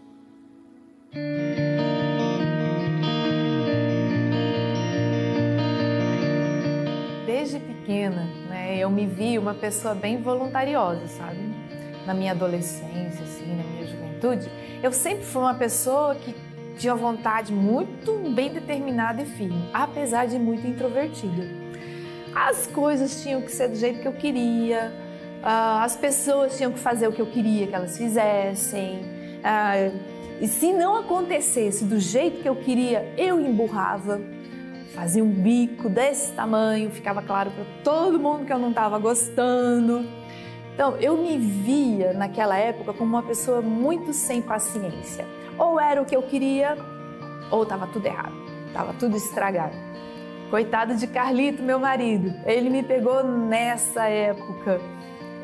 Desde 7.25 7.61
pequena, 7.61 8.29
né, 8.69 8.79
eu 8.79 8.91
me 8.91 9.07
vi 9.07 9.39
uma 9.39 9.55
pessoa 9.55 9.95
bem 9.95 10.21
voluntariosa, 10.21 11.07
sabe? 11.09 11.69
na 12.09 12.15
minha 12.15 12.33
adolescência, 12.33 13.23
assim, 13.23 13.55
na 13.55 13.63
minha 13.63 13.87
juventude, 13.87 14.51
eu 14.83 14.91
sempre 14.91 15.27
fui 15.27 15.43
uma 15.43 15.55
pessoa 15.55 16.15
que 16.15 16.35
tinha 16.79 16.95
vontade 16.95 17.53
muito 17.53 18.15
bem 18.35 18.51
determinada 18.51 19.21
e 19.21 19.27
firme, 19.27 19.69
apesar 19.75 20.27
de 20.27 20.39
muito 20.39 20.67
introvertida. 20.67 21.45
As 22.35 22.67
coisas 22.67 23.23
tinham 23.23 23.43
que 23.43 23.53
ser 23.53 23.69
do 23.69 23.77
jeito 23.77 24.01
que 24.01 24.09
eu 24.09 24.15
queria, 24.15 24.91
ah, 25.43 25.85
as 25.85 25.97
pessoas 25.97 26.57
tinham 26.57 26.73
que 26.73 26.79
fazer 26.79 27.07
o 27.07 27.13
que 27.13 27.21
eu 27.21 27.27
queria 27.27 27.67
que 27.67 27.75
elas 27.75 27.99
fizessem. 27.99 29.01
Ah, 29.45 29.75
e 30.41 30.49
se 30.49 30.73
não 30.73 30.97
acontecesse 30.97 31.85
do 31.85 32.01
jeito 32.01 32.41
que 32.41 32.49
eu 32.49 32.57
queria, 32.57 33.13
eu 33.19 33.39
emburrava, 33.39 34.19
fazia 34.99 35.23
um 35.23 35.31
bico 35.31 35.88
desse 35.88 36.33
tamanho, 36.33 36.90
ficava 36.90 37.23
claro 37.23 37.52
para 37.52 37.64
todo 37.85 38.19
mundo 38.19 38.45
que 38.45 38.52
eu 38.52 38.59
não 38.59 38.71
estava 38.71 38.99
gostando. 38.99 40.05
Então, 40.75 40.97
eu 40.97 41.17
me 41.17 41.38
via 41.38 42.12
naquela 42.12 42.59
época 42.59 42.93
como 42.93 43.17
uma 43.17 43.23
pessoa 43.23 43.62
muito 43.62 44.12
sem 44.12 44.43
paciência. 44.43 45.25
Ou 45.57 45.78
era 45.78 46.02
o 46.02 46.05
que 46.05 46.17
eu 46.17 46.23
queria, 46.23 46.76
ou 47.49 47.62
estava 47.62 47.87
tudo 47.87 48.07
errado, 48.07 48.35
estava 48.67 48.93
tudo 48.93 49.17
estragado. 49.17 49.76
Coitado 50.50 50.97
de 50.97 51.07
Carlito, 51.07 51.62
meu 51.62 51.78
marido, 51.78 52.35
ele 52.45 52.69
me 52.69 52.83
pegou 52.83 53.23
nessa 53.23 54.09
época, 54.09 54.81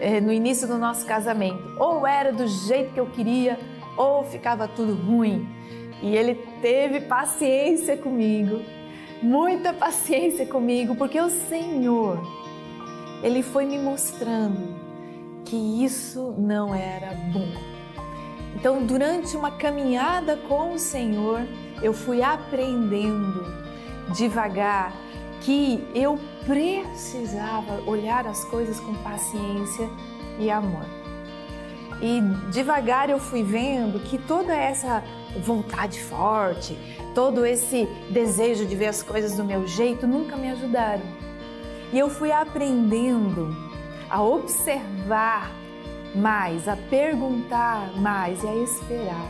eh, 0.00 0.20
no 0.20 0.32
início 0.32 0.66
do 0.66 0.78
nosso 0.78 1.06
casamento. 1.06 1.62
Ou 1.78 2.04
era 2.04 2.32
do 2.32 2.46
jeito 2.48 2.92
que 2.92 2.98
eu 2.98 3.06
queria, 3.06 3.56
ou 3.96 4.24
ficava 4.24 4.66
tudo 4.66 4.94
ruim. 4.94 5.48
E 6.02 6.16
ele 6.16 6.34
teve 6.60 7.02
paciência 7.02 7.96
comigo, 7.96 8.60
muita 9.24 9.72
paciência 9.72 10.44
comigo, 10.46 10.94
porque 10.94 11.18
o 11.18 11.30
Senhor, 11.30 12.20
ele 13.22 13.42
foi 13.42 13.64
me 13.64 13.78
mostrando 13.78 14.74
que 15.46 15.56
isso 15.82 16.34
não 16.36 16.74
era 16.74 17.14
bom. 17.32 17.48
Então, 18.54 18.84
durante 18.84 19.34
uma 19.36 19.50
caminhada 19.50 20.36
com 20.36 20.74
o 20.74 20.78
Senhor, 20.78 21.40
eu 21.82 21.92
fui 21.92 22.22
aprendendo 22.22 23.44
devagar 24.14 24.92
que 25.40 25.82
eu 25.94 26.18
precisava 26.46 27.82
olhar 27.86 28.26
as 28.26 28.44
coisas 28.44 28.78
com 28.78 28.94
paciência 29.02 29.88
e 30.38 30.50
amor. 30.50 31.03
E 32.00 32.20
devagar 32.50 33.08
eu 33.08 33.18
fui 33.18 33.42
vendo 33.42 34.00
que 34.00 34.18
toda 34.18 34.54
essa 34.54 35.02
vontade 35.42 36.00
forte, 36.02 36.76
todo 37.14 37.46
esse 37.46 37.86
desejo 38.10 38.66
de 38.66 38.76
ver 38.76 38.86
as 38.86 39.02
coisas 39.02 39.36
do 39.36 39.44
meu 39.44 39.66
jeito 39.66 40.06
nunca 40.06 40.36
me 40.36 40.50
ajudaram. 40.50 41.02
E 41.92 41.98
eu 41.98 42.10
fui 42.10 42.32
aprendendo 42.32 43.56
a 44.10 44.22
observar 44.22 45.50
mais, 46.14 46.68
a 46.68 46.76
perguntar 46.76 47.90
mais 47.96 48.42
e 48.42 48.46
a 48.46 48.54
esperar 48.56 49.28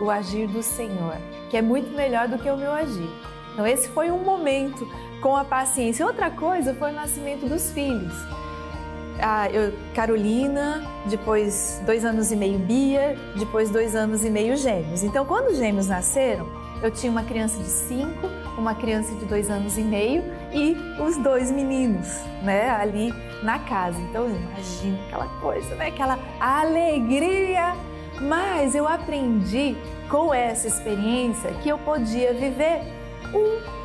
o 0.00 0.10
agir 0.10 0.48
do 0.48 0.62
Senhor, 0.62 1.16
que 1.50 1.56
é 1.56 1.62
muito 1.62 1.94
melhor 1.94 2.28
do 2.28 2.38
que 2.38 2.50
o 2.50 2.56
meu 2.56 2.72
agir. 2.72 3.10
Então, 3.52 3.66
esse 3.66 3.88
foi 3.88 4.10
um 4.10 4.18
momento 4.18 4.88
com 5.20 5.36
a 5.36 5.44
paciência. 5.44 6.04
Outra 6.04 6.30
coisa 6.30 6.74
foi 6.74 6.90
o 6.90 6.94
nascimento 6.94 7.48
dos 7.48 7.70
filhos. 7.70 8.12
Ah, 9.20 9.48
eu, 9.50 9.72
Carolina, 9.94 10.82
depois 11.06 11.80
dois 11.86 12.04
anos 12.04 12.32
e 12.32 12.36
meio 12.36 12.58
Bia, 12.58 13.16
depois 13.36 13.70
dois 13.70 13.94
anos 13.94 14.24
e 14.24 14.30
meio 14.30 14.56
gêmeos. 14.56 15.02
Então, 15.02 15.24
quando 15.24 15.48
os 15.48 15.58
gêmeos 15.58 15.86
nasceram, 15.86 16.48
eu 16.82 16.90
tinha 16.90 17.10
uma 17.10 17.22
criança 17.22 17.56
de 17.58 17.68
cinco, 17.68 18.28
uma 18.58 18.74
criança 18.74 19.14
de 19.14 19.24
dois 19.24 19.48
anos 19.50 19.78
e 19.78 19.82
meio 19.82 20.22
e 20.52 20.76
os 21.00 21.16
dois 21.16 21.50
meninos, 21.50 22.08
né, 22.42 22.70
ali 22.70 23.12
na 23.42 23.58
casa. 23.60 24.00
Então, 24.00 24.28
imagina 24.28 24.98
aquela 25.06 25.28
coisa, 25.40 25.74
né, 25.76 25.86
aquela 25.88 26.18
alegria. 26.40 27.74
Mas 28.20 28.74
eu 28.74 28.86
aprendi 28.86 29.76
com 30.08 30.32
essa 30.32 30.68
experiência 30.68 31.50
que 31.62 31.68
eu 31.68 31.78
podia 31.78 32.32
viver 32.32 32.82
um 33.34 33.83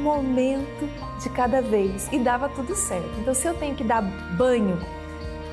momento 0.00 0.88
de 1.22 1.28
cada 1.30 1.60
vez 1.60 2.08
e 2.12 2.18
dava 2.18 2.48
tudo 2.48 2.74
certo. 2.74 3.10
Então, 3.20 3.34
se 3.34 3.46
eu 3.46 3.54
tenho 3.54 3.74
que 3.74 3.84
dar 3.84 4.02
banho, 4.02 4.78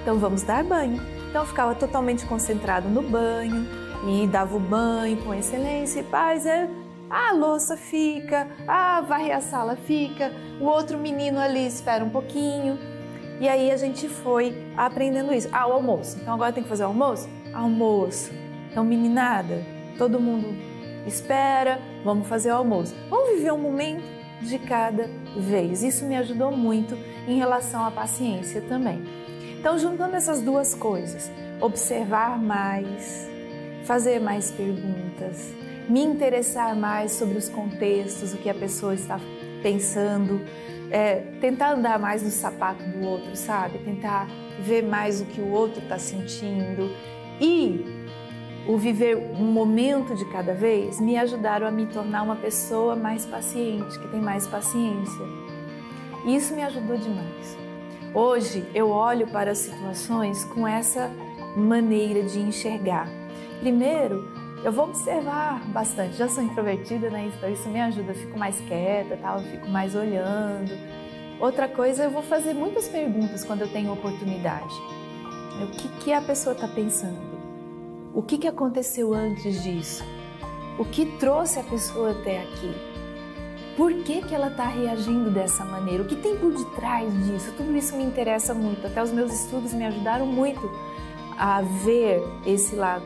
então 0.01 0.17
vamos 0.17 0.43
dar 0.43 0.63
banho. 0.63 1.01
Então, 1.29 1.41
eu 1.41 1.47
ficava 1.47 1.75
totalmente 1.75 2.25
concentrado 2.25 2.87
no 2.89 3.01
banho 3.01 3.67
e 4.07 4.27
dava 4.27 4.55
o 4.55 4.59
banho 4.59 5.17
com 5.17 5.33
excelência 5.33 5.99
e 5.99 6.03
paz. 6.03 6.45
É, 6.45 6.69
a 7.09 7.33
louça 7.33 7.77
fica, 7.77 8.47
a 8.67 9.01
varrer 9.01 9.35
a 9.35 9.41
sala 9.41 9.75
fica, 9.75 10.31
o 10.59 10.65
outro 10.65 10.97
menino 10.97 11.39
ali 11.39 11.65
espera 11.65 12.03
um 12.03 12.09
pouquinho. 12.09 12.77
E 13.39 13.47
aí 13.47 13.71
a 13.71 13.77
gente 13.77 14.09
foi 14.09 14.55
aprendendo 14.75 15.33
isso. 15.33 15.47
Ah, 15.51 15.67
o 15.67 15.73
almoço. 15.73 16.17
Então 16.19 16.33
agora 16.33 16.51
tem 16.51 16.63
que 16.63 16.69
fazer 16.69 16.83
o 16.83 16.87
almoço? 16.87 17.29
Almoço. 17.53 18.31
Então, 18.71 18.83
meninada, 18.83 19.63
todo 19.97 20.19
mundo 20.19 20.47
espera, 21.07 21.79
vamos 22.03 22.27
fazer 22.27 22.51
o 22.51 22.55
almoço. 22.55 22.95
Vamos 23.09 23.35
viver 23.35 23.53
um 23.53 23.57
momento 23.57 24.16
de 24.41 24.59
cada 24.59 25.09
vez. 25.37 25.83
Isso 25.83 26.05
me 26.05 26.15
ajudou 26.15 26.51
muito 26.51 26.97
em 27.27 27.37
relação 27.37 27.85
à 27.85 27.91
paciência 27.91 28.61
também. 28.61 29.01
Então, 29.59 29.77
juntando 29.77 30.15
essas 30.15 30.41
duas 30.41 30.73
coisas, 30.75 31.31
observar 31.59 32.37
mais, 32.41 33.27
fazer 33.83 34.19
mais 34.19 34.51
perguntas, 34.51 35.51
me 35.89 36.03
interessar 36.03 36.75
mais 36.75 37.13
sobre 37.13 37.37
os 37.37 37.49
contextos, 37.49 38.33
o 38.33 38.37
que 38.37 38.49
a 38.49 38.53
pessoa 38.53 38.93
está 38.93 39.19
pensando, 39.63 40.41
é, 40.91 41.15
tentar 41.41 41.73
andar 41.73 41.97
mais 41.97 42.21
no 42.23 42.29
sapato 42.29 42.83
do 42.83 43.05
outro, 43.05 43.35
sabe? 43.35 43.79
Tentar 43.79 44.27
ver 44.59 44.83
mais 44.83 45.21
o 45.21 45.25
que 45.25 45.41
o 45.41 45.49
outro 45.49 45.81
está 45.81 45.97
sentindo 45.97 46.91
e 47.39 47.96
o 48.65 48.77
viver 48.77 49.15
um 49.15 49.51
momento 49.51 50.15
de 50.15 50.25
cada 50.25 50.53
vez 50.53 50.99
me 50.99 51.17
ajudaram 51.17 51.67
a 51.67 51.71
me 51.71 51.85
tornar 51.85 52.23
uma 52.23 52.35
pessoa 52.35 52.95
mais 52.95 53.25
paciente, 53.25 53.99
que 53.99 54.07
tem 54.07 54.21
mais 54.21 54.47
paciência. 54.47 55.25
E 56.25 56.35
isso 56.35 56.53
me 56.55 56.63
ajudou 56.63 56.97
demais. 56.97 57.57
Hoje 58.13 58.65
eu 58.73 58.89
olho 58.89 59.27
para 59.27 59.51
as 59.51 59.59
situações 59.59 60.43
com 60.45 60.67
essa 60.67 61.11
maneira 61.55 62.23
de 62.23 62.39
enxergar. 62.39 63.07
Primeiro, 63.59 64.27
eu 64.63 64.71
vou 64.71 64.85
observar 64.85 65.61
bastante. 65.69 66.17
Já 66.17 66.27
sou 66.27 66.43
introvertida, 66.43 67.09
né? 67.09 67.31
Então 67.33 67.49
isso 67.49 67.69
me 67.69 67.79
ajuda. 67.79 68.11
Eu 68.11 68.15
fico 68.15 68.37
mais 68.37 68.59
quieta, 68.61 69.17
tal, 69.17 69.39
eu 69.39 69.45
fico 69.51 69.69
mais 69.69 69.95
olhando. 69.95 70.71
Outra 71.39 71.67
coisa, 71.67 72.05
eu 72.05 72.09
vou 72.09 72.23
fazer 72.23 72.53
muitas 72.53 72.87
perguntas 72.87 73.43
quando 73.45 73.61
eu 73.61 73.67
tenho 73.67 73.93
oportunidade. 73.93 74.73
O 75.61 75.67
que, 75.67 75.87
que 75.99 76.13
a 76.13 76.21
pessoa 76.21 76.53
está 76.53 76.67
pensando? 76.67 77.36
O 78.17 78.23
que, 78.23 78.39
que 78.39 78.47
aconteceu 78.47 79.13
antes 79.13 79.61
disso? 79.61 80.03
O 80.79 80.83
que 80.83 81.05
trouxe 81.19 81.59
a 81.59 81.63
pessoa 81.63 82.13
até 82.13 82.41
aqui? 82.41 82.73
Por 83.77 83.93
que, 83.93 84.23
que 84.23 84.33
ela 84.33 84.47
está 84.47 84.65
reagindo 84.65 85.29
dessa 85.29 85.63
maneira? 85.63 86.01
O 86.01 86.07
que 86.07 86.15
tem 86.15 86.35
por 86.35 86.51
detrás 86.51 87.13
disso? 87.27 87.53
Tudo 87.55 87.77
isso 87.77 87.95
me 87.95 88.03
interessa 88.03 88.55
muito. 88.55 88.87
Até 88.87 89.03
os 89.03 89.11
meus 89.11 89.31
estudos 89.31 89.71
me 89.71 89.85
ajudaram 89.85 90.25
muito 90.25 90.67
a 91.37 91.61
ver 91.61 92.23
esse 92.43 92.75
lado 92.75 93.05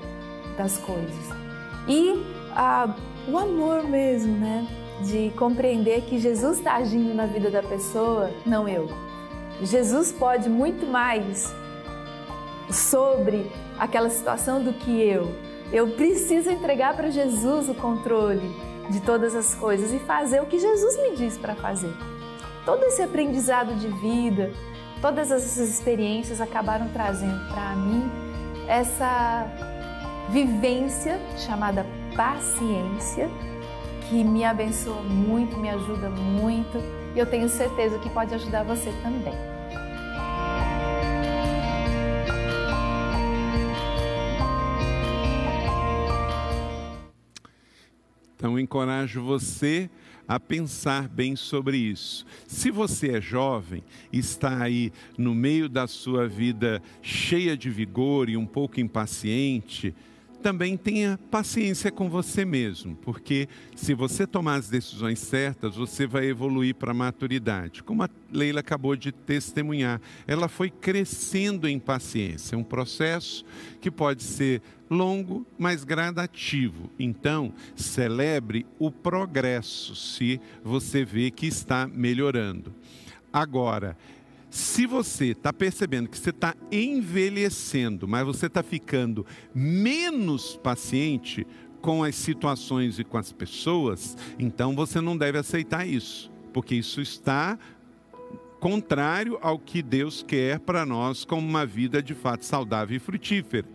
das 0.58 0.78
coisas 0.78 1.30
e 1.90 2.24
ah, 2.56 2.96
o 3.28 3.38
amor 3.38 3.84
mesmo, 3.84 4.32
né? 4.38 4.66
De 5.04 5.30
compreender 5.32 6.04
que 6.04 6.20
Jesus 6.20 6.60
está 6.60 6.76
agindo 6.76 7.14
na 7.14 7.26
vida 7.26 7.52
da 7.52 7.62
pessoa, 7.62 8.32
não 8.46 8.66
eu. 8.66 8.88
Jesus 9.62 10.14
pode 10.14 10.48
muito 10.48 10.86
mais 10.86 11.54
sobre 12.70 13.52
aquela 13.82 14.12
situação 14.12 14.64
do 14.64 14.74
que 14.74 15.02
eu. 15.02 15.36
Eu 15.74 15.88
preciso 15.96 16.52
entregar 16.52 16.96
para 16.96 17.10
Jesus 17.10 17.68
o 17.68 17.74
controle 17.74 18.48
de 18.92 19.02
todas 19.02 19.36
as 19.36 19.56
coisas 19.56 19.92
e 19.92 19.98
fazer 19.98 20.40
o 20.40 20.46
que 20.46 20.60
Jesus 20.60 21.02
me 21.02 21.16
diz 21.16 21.36
para 21.36 21.56
fazer. 21.56 21.92
Todo 22.64 22.84
esse 22.84 23.02
aprendizado 23.02 23.74
de 23.80 23.88
vida, 23.88 24.52
todas 25.02 25.32
essas 25.32 25.68
experiências 25.68 26.40
acabaram 26.40 26.90
trazendo 26.90 27.52
para 27.52 27.76
mim 27.76 28.08
essa 28.68 29.48
vivência 30.30 31.20
chamada 31.36 31.84
paciência, 32.16 33.32
que 34.08 34.24
me 34.24 34.46
abençoa 34.46 35.02
muito, 35.02 35.58
me 35.58 35.72
ajuda 35.72 36.08
muito 36.08 36.78
e 37.16 37.20
eu 37.20 37.26
tenho 37.26 37.50
certeza 37.50 37.98
que 37.98 38.12
pode 38.12 38.36
ajudar 38.36 38.64
você 38.64 38.94
também. 39.02 39.51
Encorajo 48.62 49.22
você 49.22 49.90
a 50.28 50.40
pensar 50.40 51.10
bem 51.10 51.36
sobre 51.36 51.76
isso. 51.76 52.26
Se 52.48 52.72
você 52.72 53.18
é 53.18 53.22
jovem, 53.22 53.84
está 54.14 54.64
aí 54.64 54.94
no 55.18 55.36
meio 55.36 55.68
da 55.68 55.88
sua 55.88 56.28
vida 56.28 56.82
cheia 57.02 57.58
de 57.58 57.70
vigor 57.70 58.30
e 58.30 58.38
um 58.38 58.46
pouco 58.46 58.80
impaciente, 58.80 59.94
também 60.42 60.76
tenha 60.76 61.20
paciência 61.30 61.92
com 61.92 62.10
você 62.10 62.44
mesmo, 62.44 62.96
porque 62.96 63.48
se 63.76 63.94
você 63.94 64.26
tomar 64.26 64.56
as 64.56 64.68
decisões 64.68 65.20
certas, 65.20 65.76
você 65.76 66.08
vai 66.08 66.26
evoluir 66.26 66.76
para 66.76 66.92
a 66.92 66.96
maturidade. 66.96 67.84
Como 67.84 68.04
a 68.04 68.10
Leila 68.32 68.60
acabou 68.60 68.96
de 68.96 69.12
testemunhar, 69.12 70.02
ela 70.28 70.48
foi 70.50 70.70
crescendo 70.70 71.68
em 71.68 71.80
paciência, 71.80 72.58
um 72.58 72.64
processo 72.64 73.46
que 73.80 73.92
pode 73.92 74.24
ser 74.24 74.62
longo, 74.90 75.46
mas 75.58 75.84
gradativo. 75.84 76.90
Então, 77.00 77.54
celebre 77.76 78.66
o 78.78 78.92
progresso 78.92 79.96
se 79.96 80.42
você 80.64 81.06
vê 81.06 81.32
que 81.32 81.48
está 81.48 81.88
melhorando. 81.88 82.74
Agora, 83.32 83.96
se 84.52 84.86
você 84.86 85.28
está 85.28 85.54
percebendo 85.54 86.10
que 86.10 86.20
você 86.20 86.30
está 86.30 86.54
envelhecendo, 86.70 88.06
mas 88.06 88.26
você 88.26 88.48
está 88.48 88.62
ficando 88.62 89.26
menos 89.56 90.58
paciente 90.58 91.48
com 91.82 92.04
as 92.04 92.16
situações 92.16 93.00
e 93.00 93.04
com 93.06 93.18
as 93.18 93.32
pessoas, 93.32 94.18
então 94.38 94.76
você 94.76 95.00
não 95.00 95.18
deve 95.18 95.38
aceitar 95.38 95.88
isso, 95.88 96.30
porque 96.52 96.76
isso 96.76 97.00
está 97.00 97.58
contrário 98.60 99.40
ao 99.42 99.58
que 99.58 99.82
Deus 99.82 100.22
quer 100.22 100.60
para 100.60 100.86
nós 100.86 101.24
como 101.24 101.48
uma 101.48 101.66
vida 101.66 102.04
de 102.04 102.14
fato 102.14 102.46
saudável 102.46 102.98
e 102.98 103.00
frutífera. 103.00 103.66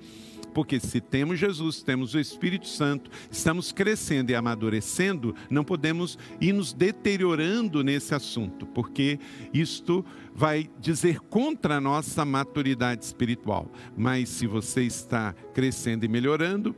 Porque 0.57 0.81
se 0.81 1.03
temos 1.03 1.39
Jesus, 1.39 1.83
temos 1.83 2.15
o 2.15 2.19
Espírito 2.19 2.67
Santo, 2.67 3.11
estamos 3.31 3.73
crescendo 3.73 4.31
e 4.31 4.35
amadurecendo, 4.35 5.35
não 5.51 5.63
podemos 5.63 6.19
ir 6.41 6.55
nos 6.55 6.73
deteriorando 6.73 7.85
nesse 7.85 8.15
assunto, 8.15 8.65
porque 8.65 9.21
isto 9.53 10.03
vai 10.35 10.71
dizer 10.81 11.21
contra 11.21 11.77
a 11.77 11.81
nossa 11.81 12.25
maturidade 12.25 13.05
espiritual. 13.05 13.71
Mas 13.95 14.31
se 14.31 14.47
você 14.47 14.85
está 14.85 15.35
crescendo 15.53 16.07
e 16.07 16.09
melhorando, 16.09 16.75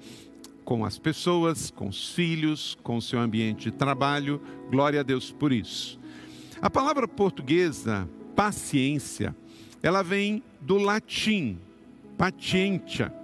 com 0.65 0.85
as 0.85 0.99
pessoas, 0.99 1.71
com 1.71 1.87
os 1.87 2.13
filhos, 2.13 2.77
com 2.83 2.97
o 2.97 3.03
seu 3.03 3.21
ambiente 3.21 3.71
de 3.71 3.77
trabalho, 3.77 4.43
glória 4.73 4.99
a 4.99 5.05
Deus 5.05 5.31
por 5.31 5.53
isso. 5.53 6.01
A 6.61 6.69
palavra 6.69 7.07
portuguesa, 7.07 8.09
paciência, 8.35 9.37
ela 9.81 10.03
vem 10.03 10.43
do 10.61 10.79
latim, 10.79 11.61
patientia, 12.17 13.15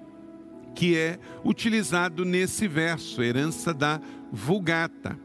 que 0.75 0.97
é 0.97 1.19
utilizado 1.45 2.25
nesse 2.25 2.67
verso, 2.67 3.23
herança 3.23 3.73
da 3.73 4.01
Vulgata. 4.33 5.19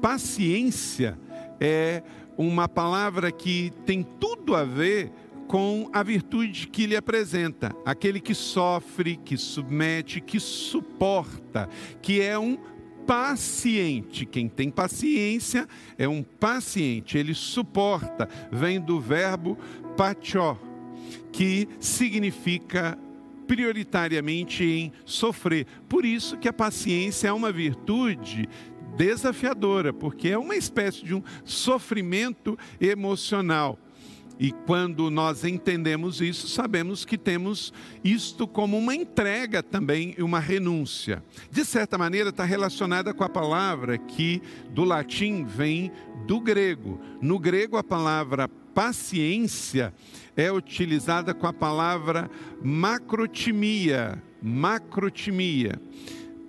Paciência 0.00 1.18
é 1.60 2.02
uma 2.36 2.68
palavra 2.68 3.30
que 3.30 3.72
tem 3.84 4.02
tudo 4.02 4.56
a 4.56 4.64
ver 4.64 5.12
com 5.46 5.90
a 5.92 6.02
virtude 6.02 6.66
que 6.66 6.86
lhe 6.86 6.96
apresenta, 6.96 7.76
aquele 7.84 8.18
que 8.18 8.34
sofre, 8.34 9.16
que 9.16 9.36
submete, 9.36 10.20
que 10.20 10.40
suporta, 10.40 11.68
que 12.00 12.22
é 12.22 12.38
um 12.38 12.56
paciente. 13.06 14.24
Quem 14.24 14.48
tem 14.48 14.70
paciência 14.70 15.68
é 15.98 16.08
um 16.08 16.22
paciente, 16.22 17.18
ele 17.18 17.34
suporta, 17.34 18.28
vem 18.50 18.80
do 18.80 18.98
verbo 18.98 19.58
patió, 19.96 20.56
que 21.30 21.68
significa 21.78 22.98
prioritariamente 23.52 24.64
em 24.64 24.90
sofrer. 25.04 25.66
Por 25.86 26.06
isso 26.06 26.38
que 26.38 26.48
a 26.48 26.52
paciência 26.54 27.28
é 27.28 27.32
uma 27.34 27.52
virtude 27.52 28.48
desafiadora, 28.96 29.92
porque 29.92 30.30
é 30.30 30.38
uma 30.38 30.56
espécie 30.56 31.04
de 31.04 31.14
um 31.14 31.22
sofrimento 31.44 32.58
emocional. 32.80 33.78
E 34.40 34.52
quando 34.52 35.10
nós 35.10 35.44
entendemos 35.44 36.22
isso, 36.22 36.48
sabemos 36.48 37.04
que 37.04 37.18
temos 37.18 37.74
isto 38.02 38.48
como 38.48 38.78
uma 38.78 38.94
entrega 38.94 39.62
também 39.62 40.14
e 40.16 40.22
uma 40.22 40.40
renúncia. 40.40 41.22
De 41.50 41.62
certa 41.62 41.98
maneira, 41.98 42.30
está 42.30 42.44
relacionada 42.44 43.12
com 43.12 43.22
a 43.22 43.28
palavra 43.28 43.98
que 43.98 44.40
do 44.70 44.82
latim 44.82 45.44
vem 45.44 45.92
do 46.26 46.40
grego. 46.40 46.98
No 47.20 47.38
grego, 47.38 47.76
a 47.76 47.84
palavra 47.84 48.48
paciência 48.74 49.92
é 50.36 50.50
utilizada 50.50 51.34
com 51.34 51.46
a 51.46 51.52
palavra 51.52 52.30
macrotimia. 52.62 54.22
Macrotimia. 54.42 55.80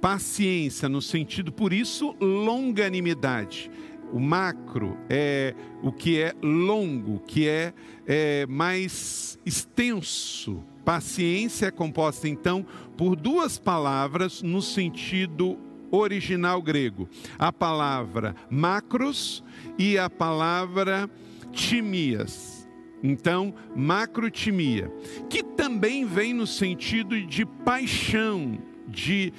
paciência 0.01 0.89
no 0.89 1.01
sentido, 1.01 1.51
por 1.51 1.71
isso, 1.71 2.13
longanimidade. 2.19 3.71
O 4.11 4.19
macro 4.19 4.97
é 5.09 5.55
o 5.81 5.93
que 5.93 6.19
é 6.19 6.33
longo, 6.41 7.19
que 7.21 7.47
é, 7.47 7.73
é 8.05 8.45
mais 8.47 9.39
extenso. 9.45 10.61
Paciência 10.83 11.67
é 11.67 11.71
composta, 11.71 12.27
então, 12.27 12.65
por 12.97 13.15
duas 13.15 13.57
palavras 13.57 14.41
no 14.41 14.61
sentido 14.61 15.57
original 15.89 16.61
grego: 16.61 17.07
a 17.39 17.51
palavra 17.51 18.35
macros 18.49 19.43
e 19.77 19.97
a 19.97 20.09
palavra 20.09 21.09
timias. 21.53 22.67
Então, 23.01 23.53
macrotimia, 23.75 24.91
que 25.29 25.43
também 25.43 26.05
vem 26.05 26.33
no 26.33 26.47
sentido 26.47 27.19
de 27.21 27.45
paixão, 27.45 28.57
de 28.87 29.33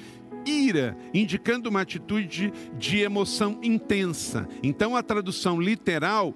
ira, 0.47 0.97
indicando 1.15 1.71
uma 1.71 1.81
atitude 1.81 2.53
de 2.79 2.99
emoção 2.99 3.59
intensa. 3.63 4.47
Então, 4.63 4.95
a 4.95 5.03
tradução 5.03 5.61
literal 5.61 6.35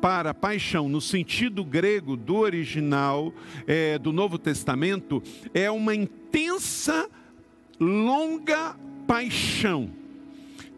para 0.00 0.32
paixão, 0.32 0.88
no 0.88 1.00
sentido 1.00 1.64
grego 1.64 2.16
do 2.16 2.36
original 2.36 3.34
é, 3.66 3.98
do 3.98 4.12
Novo 4.12 4.38
Testamento, 4.38 5.22
é 5.52 5.70
uma 5.70 5.94
intensa, 5.94 7.08
longa 7.78 8.76
paixão. 9.06 9.90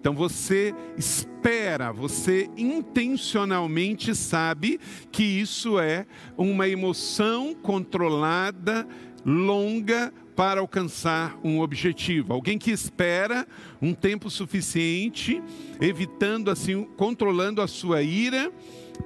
Então 0.03 0.15
você 0.15 0.75
espera, 0.99 1.93
você 1.93 2.51
intencionalmente 2.57 4.17
sabe 4.17 4.81
que 5.13 5.23
isso 5.23 5.79
é 5.79 6.07
uma 6.37 6.69
emoção 6.69 7.55
controlada, 7.55 8.85
longa, 9.25 10.13
para 10.35 10.61
alcançar 10.61 11.39
um 11.45 11.61
objetivo. 11.61 12.33
Alguém 12.33 12.59
que 12.59 12.73
espera 12.73 13.47
um 13.81 13.95
tempo 13.95 14.29
suficiente, 14.29 15.41
evitando 15.81 16.51
assim, 16.51 16.83
controlando 16.97 17.63
a 17.63 17.69
sua 17.69 18.03
ira, 18.03 18.51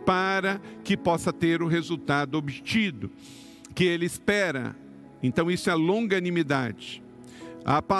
para 0.06 0.58
que 0.82 0.96
possa 0.96 1.30
ter 1.30 1.60
o 1.60 1.66
resultado 1.66 2.38
obtido 2.38 3.10
que 3.74 3.84
ele 3.84 4.06
espera. 4.06 4.74
Então 5.22 5.50
isso 5.50 5.68
é 5.68 5.74
longanimidade. 5.74 7.02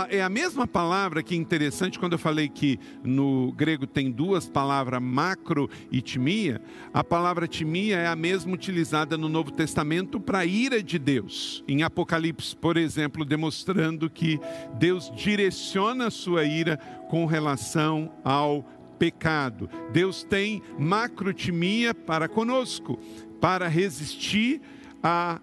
É 0.08 0.22
a 0.22 0.28
mesma 0.28 0.64
palavra 0.64 1.24
que 1.24 1.34
é 1.34 1.36
interessante 1.36 1.98
quando 1.98 2.12
eu 2.12 2.18
falei 2.20 2.48
que 2.48 2.78
no 3.02 3.50
grego 3.50 3.84
tem 3.84 4.12
duas 4.12 4.48
palavras, 4.48 5.02
macro 5.02 5.68
e 5.90 6.00
timia. 6.00 6.62
A 6.94 7.02
palavra 7.02 7.48
timia 7.48 7.96
é 7.96 8.06
a 8.06 8.14
mesma 8.14 8.54
utilizada 8.54 9.18
no 9.18 9.28
Novo 9.28 9.50
Testamento 9.50 10.20
para 10.20 10.38
a 10.38 10.46
ira 10.46 10.80
de 10.80 11.00
Deus. 11.00 11.64
Em 11.66 11.82
Apocalipse, 11.82 12.54
por 12.54 12.76
exemplo, 12.76 13.24
demonstrando 13.24 14.08
que 14.08 14.38
Deus 14.78 15.10
direciona 15.16 16.06
a 16.06 16.10
sua 16.12 16.44
ira 16.44 16.76
com 17.10 17.26
relação 17.26 18.12
ao 18.22 18.62
pecado. 19.00 19.68
Deus 19.92 20.22
tem 20.22 20.62
macrotimia 20.78 21.92
para 21.92 22.28
conosco, 22.28 23.00
para 23.40 23.66
resistir 23.66 24.60
a 25.02 25.40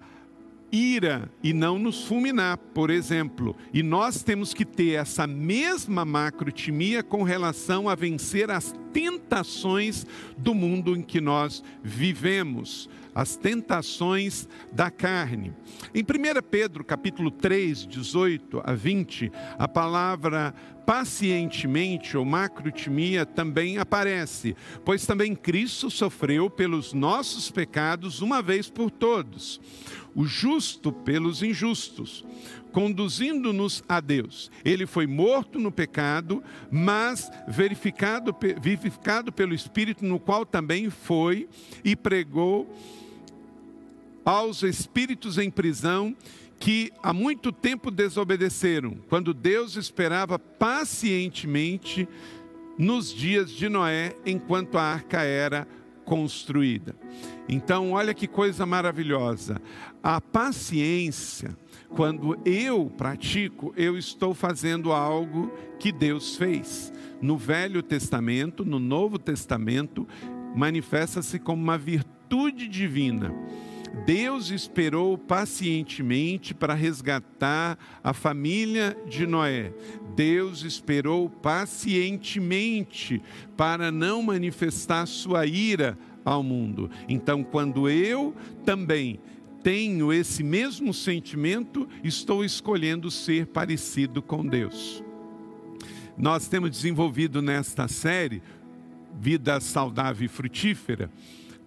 ira 0.74 1.32
e 1.44 1.54
não 1.54 1.78
nos 1.78 2.04
fulminar, 2.04 2.58
por 2.58 2.90
exemplo. 2.90 3.56
E 3.72 3.84
nós 3.84 4.24
temos 4.24 4.56
que 4.56 4.66
ter 4.66 4.94
essa 4.94 5.28
mesma 5.28 6.04
macrotimia 6.04 7.04
com 7.04 7.22
relação 7.22 7.88
a 7.88 7.94
vencer 7.94 8.50
as 8.50 8.74
tentações 8.92 10.06
do 10.36 10.56
mundo 10.56 10.96
em 10.96 11.02
que 11.02 11.22
nós 11.22 11.64
vivemos, 11.84 12.90
as 13.14 13.36
tentações 13.36 14.48
da 14.72 14.90
carne. 14.90 15.54
Em 15.94 16.02
1 16.02 16.06
Pedro, 16.50 16.84
capítulo 16.84 17.30
3, 17.30 17.86
18 17.86 18.62
a 18.64 18.74
20, 18.74 19.32
a 19.58 19.68
palavra 19.68 20.54
pacientemente 20.86 22.18
ou 22.18 22.26
macrotimia 22.26 23.26
também 23.26 23.78
aparece, 23.78 24.56
pois 24.84 25.06
também 25.06 25.34
Cristo 25.34 25.90
sofreu 25.90 26.50
pelos 26.50 26.94
nossos 26.94 27.50
pecados 27.50 28.22
uma 28.22 28.42
vez 28.42 28.70
por 28.70 28.92
todos 28.92 29.62
o 30.16 30.26
justo 30.26 30.92
pelos 30.92 31.42
injustos, 31.42 32.26
conduzindo-nos 32.72 33.84
a 33.88 34.00
Deus. 34.00 34.52
Ele 34.66 34.86
foi 34.86 35.08
morto 35.08 35.60
no 35.60 35.72
pecado, 35.72 36.44
mas 36.72 37.32
verificado, 37.48 38.36
vivificado 38.60 39.32
pelo 39.32 39.54
Espírito, 39.54 40.06
no 40.06 40.20
qual 40.20 40.46
também 40.46 40.90
foi 40.90 41.48
e 41.84 41.96
pregou 41.96 42.74
aos 44.26 44.64
espíritos 44.64 45.38
em 45.38 45.52
prisão 45.52 46.16
que 46.60 46.94
há 47.04 47.12
muito 47.12 47.52
tempo 47.52 47.92
desobedeceram, 47.92 48.98
quando 49.10 49.34
Deus 49.34 49.76
esperava 49.76 50.40
pacientemente 50.40 52.08
nos 52.78 53.14
dias 53.14 53.52
de 53.52 53.68
Noé, 53.68 54.16
enquanto 54.26 54.78
a 54.78 54.82
arca 54.82 55.24
era 55.24 55.68
construída. 56.06 56.96
Então, 57.48 57.92
olha 57.92 58.14
que 58.14 58.28
coisa 58.28 58.66
maravilhosa. 58.66 59.62
A 60.02 60.20
paciência, 60.20 61.56
quando 61.90 62.38
eu 62.46 62.92
pratico, 62.98 63.74
eu 63.76 63.98
estou 63.98 64.34
fazendo 64.34 64.92
algo 64.92 65.52
que 65.80 65.92
Deus 65.92 66.36
fez. 66.36 66.92
No 67.22 67.38
Velho 67.38 67.82
Testamento, 67.82 68.66
no 68.66 68.80
Novo 68.80 69.18
Testamento, 69.18 70.08
manifesta-se 70.56 71.40
como 71.40 71.62
uma 71.62 71.78
virtude 71.78 72.68
divina. 72.68 73.34
Deus 74.06 74.50
esperou 74.50 75.18
pacientemente 75.18 76.54
para 76.54 76.74
resgatar 76.74 77.78
a 78.04 78.12
família 78.12 78.98
de 79.08 79.28
Noé. 79.28 79.72
Deus 80.16 80.64
esperou 80.64 81.30
pacientemente 81.30 83.22
para 83.56 83.92
não 83.92 84.24
manifestar 84.24 85.06
sua 85.06 85.46
ira 85.46 85.98
ao 86.26 86.42
mundo. 86.42 86.90
Então, 87.08 87.44
quando 87.44 87.88
eu 87.88 88.36
também 88.66 89.20
tenho 89.62 90.12
esse 90.12 90.44
mesmo 90.44 90.94
sentimento, 90.94 91.88
estou 92.04 92.44
escolhendo 92.44 93.10
ser 93.10 93.48
parecido 93.48 94.22
com 94.22 94.46
Deus. 94.46 95.04
Nós 96.18 96.48
temos 96.48 96.70
desenvolvido 96.70 97.42
nesta 97.42 97.88
série 97.88 98.42
Vida 99.20 99.60
Saudável 99.60 100.26
e 100.26 100.30
Frutífera, 100.30 101.10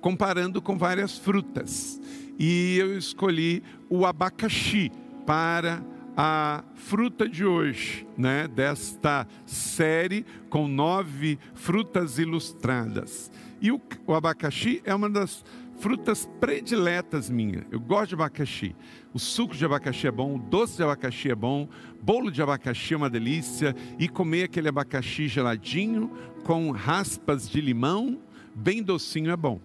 comparando 0.07 0.63
com 0.63 0.79
várias 0.79 1.19
frutas. 1.19 2.01
E 2.39 2.79
eu 2.79 2.97
escolhi 2.97 3.61
o 3.91 4.07
abacaxi 4.07 4.93
para 5.27 5.83
a 6.17 6.63
fruta 6.77 7.29
de 7.29 7.45
hoje, 7.45 8.07
né, 8.17 8.47
desta 8.47 9.27
série 9.45 10.25
com 10.49 10.69
nove 10.69 11.41
frutas 11.57 12.21
ilustradas. 12.21 13.33
E 13.61 13.73
o, 13.73 13.81
o 14.07 14.15
abacaxi 14.15 14.81
é 14.85 14.95
uma 14.95 15.11
das 15.11 15.45
frutas 15.81 16.31
prediletas 16.39 17.29
minha. 17.29 17.67
Eu 17.69 17.81
gosto 17.81 18.11
de 18.11 18.15
abacaxi. 18.15 18.77
O 19.13 19.19
suco 19.19 19.57
de 19.57 19.65
abacaxi 19.65 20.07
é 20.07 20.13
bom, 20.13 20.37
o 20.37 20.39
doce 20.39 20.77
de 20.77 20.85
abacaxi 20.85 21.33
é 21.33 21.35
bom, 21.35 21.69
bolo 22.01 22.31
de 22.31 22.41
abacaxi 22.41 22.95
é 22.95 22.97
uma 22.97 23.11
delícia 23.11 23.75
e 23.99 24.09
comer 24.09 24.45
aquele 24.45 24.69
abacaxi 24.69 25.27
geladinho 25.27 26.13
com 26.45 26.71
raspas 26.71 27.51
de 27.51 27.61
limão, 27.61 28.21
bem 28.55 28.85
docinho 28.85 29.33
é 29.33 29.37
bom. 29.37 29.61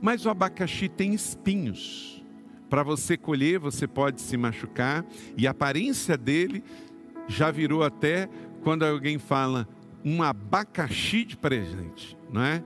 Mas 0.00 0.26
o 0.26 0.30
abacaxi 0.30 0.88
tem 0.88 1.14
espinhos. 1.14 2.24
Para 2.68 2.82
você 2.82 3.16
colher, 3.16 3.58
você 3.58 3.86
pode 3.86 4.20
se 4.20 4.36
machucar 4.36 5.04
e 5.36 5.46
a 5.46 5.50
aparência 5.50 6.16
dele 6.16 6.64
já 7.28 7.50
virou 7.50 7.82
até 7.82 8.28
quando 8.62 8.84
alguém 8.84 9.18
fala 9.18 9.68
um 10.04 10.22
abacaxi 10.22 11.24
de 11.24 11.36
presente, 11.36 12.16
não 12.30 12.42
é? 12.42 12.62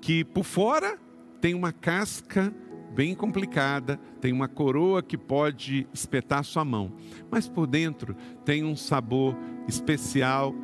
que 0.00 0.24
por 0.24 0.44
fora 0.44 0.98
tem 1.40 1.54
uma 1.54 1.72
casca 1.72 2.52
bem 2.94 3.14
complicada, 3.14 3.96
tem 4.20 4.32
uma 4.32 4.48
coroa 4.48 5.02
que 5.02 5.16
pode 5.16 5.86
espetar 5.92 6.42
sua 6.44 6.64
mão, 6.64 6.92
mas 7.30 7.48
por 7.48 7.66
dentro 7.66 8.16
tem 8.44 8.64
um 8.64 8.74
sabor 8.74 9.36
especial 9.68 10.54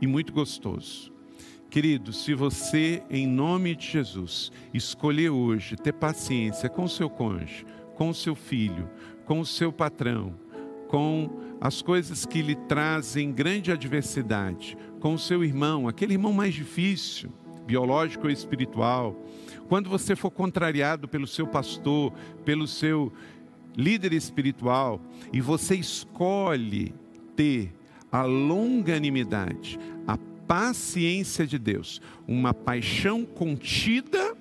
e 0.00 0.06
muito 0.06 0.32
gostoso. 0.32 1.13
Querido, 1.74 2.12
se 2.12 2.34
você, 2.34 3.02
em 3.10 3.26
nome 3.26 3.74
de 3.74 3.84
Jesus, 3.84 4.52
escolher 4.72 5.30
hoje 5.30 5.74
ter 5.74 5.92
paciência 5.92 6.68
com 6.68 6.84
o 6.84 6.88
seu 6.88 7.10
cônjuge, 7.10 7.66
com 7.96 8.10
o 8.10 8.14
seu 8.14 8.36
filho, 8.36 8.88
com 9.24 9.40
o 9.40 9.44
seu 9.44 9.72
patrão, 9.72 10.36
com 10.86 11.28
as 11.60 11.82
coisas 11.82 12.24
que 12.24 12.42
lhe 12.42 12.54
trazem 12.54 13.32
grande 13.32 13.72
adversidade, 13.72 14.78
com 15.00 15.14
o 15.14 15.18
seu 15.18 15.42
irmão, 15.42 15.88
aquele 15.88 16.12
irmão 16.12 16.32
mais 16.32 16.54
difícil, 16.54 17.32
biológico 17.66 18.26
ou 18.26 18.30
espiritual, 18.30 19.20
quando 19.68 19.90
você 19.90 20.14
for 20.14 20.30
contrariado 20.30 21.08
pelo 21.08 21.26
seu 21.26 21.44
pastor, 21.44 22.12
pelo 22.44 22.68
seu 22.68 23.12
líder 23.76 24.12
espiritual, 24.12 25.00
e 25.32 25.40
você 25.40 25.74
escolhe 25.74 26.94
ter 27.34 27.74
a 28.12 28.22
longanimidade, 28.22 29.76
a 30.06 30.16
paciência 30.46 31.46
de 31.46 31.58
Deus, 31.58 32.00
uma 32.26 32.52
paixão 32.52 33.24
contida, 33.24 34.36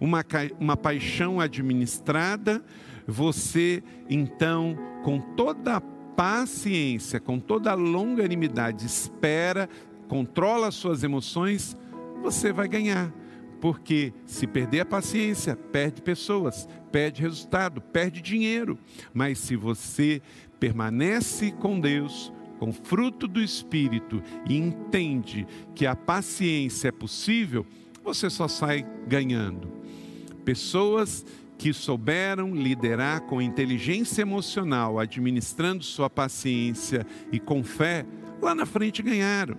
uma, 0.00 0.24
uma 0.58 0.76
paixão 0.76 1.40
administrada, 1.40 2.62
você 3.06 3.82
então, 4.08 4.76
com 5.02 5.20
toda 5.20 5.76
a 5.76 5.80
paciência, 5.80 7.18
com 7.18 7.38
toda 7.38 7.70
a 7.70 7.74
longanimidade, 7.74 8.86
espera, 8.86 9.68
controla 10.08 10.68
as 10.68 10.74
suas 10.74 11.02
emoções, 11.02 11.76
você 12.22 12.52
vai 12.52 12.68
ganhar. 12.68 13.12
Porque 13.60 14.12
se 14.24 14.46
perder 14.46 14.80
a 14.80 14.86
paciência, 14.86 15.54
perde 15.54 16.00
pessoas, 16.00 16.66
perde 16.90 17.20
resultado, 17.20 17.80
perde 17.80 18.22
dinheiro. 18.22 18.78
Mas 19.12 19.38
se 19.38 19.54
você 19.54 20.22
permanece 20.58 21.50
com 21.52 21.78
Deus, 21.78 22.32
com 22.60 22.74
fruto 22.74 23.26
do 23.26 23.40
Espírito 23.40 24.22
e 24.46 24.54
entende 24.54 25.46
que 25.74 25.86
a 25.86 25.96
paciência 25.96 26.88
é 26.88 26.92
possível, 26.92 27.66
você 28.04 28.28
só 28.28 28.46
sai 28.46 28.86
ganhando. 29.08 29.72
Pessoas 30.44 31.24
que 31.56 31.72
souberam 31.72 32.54
liderar 32.54 33.22
com 33.22 33.40
inteligência 33.40 34.20
emocional, 34.20 34.98
administrando 34.98 35.82
sua 35.82 36.10
paciência 36.10 37.06
e 37.32 37.40
com 37.40 37.64
fé, 37.64 38.04
lá 38.42 38.54
na 38.54 38.66
frente 38.66 39.02
ganharam. 39.02 39.56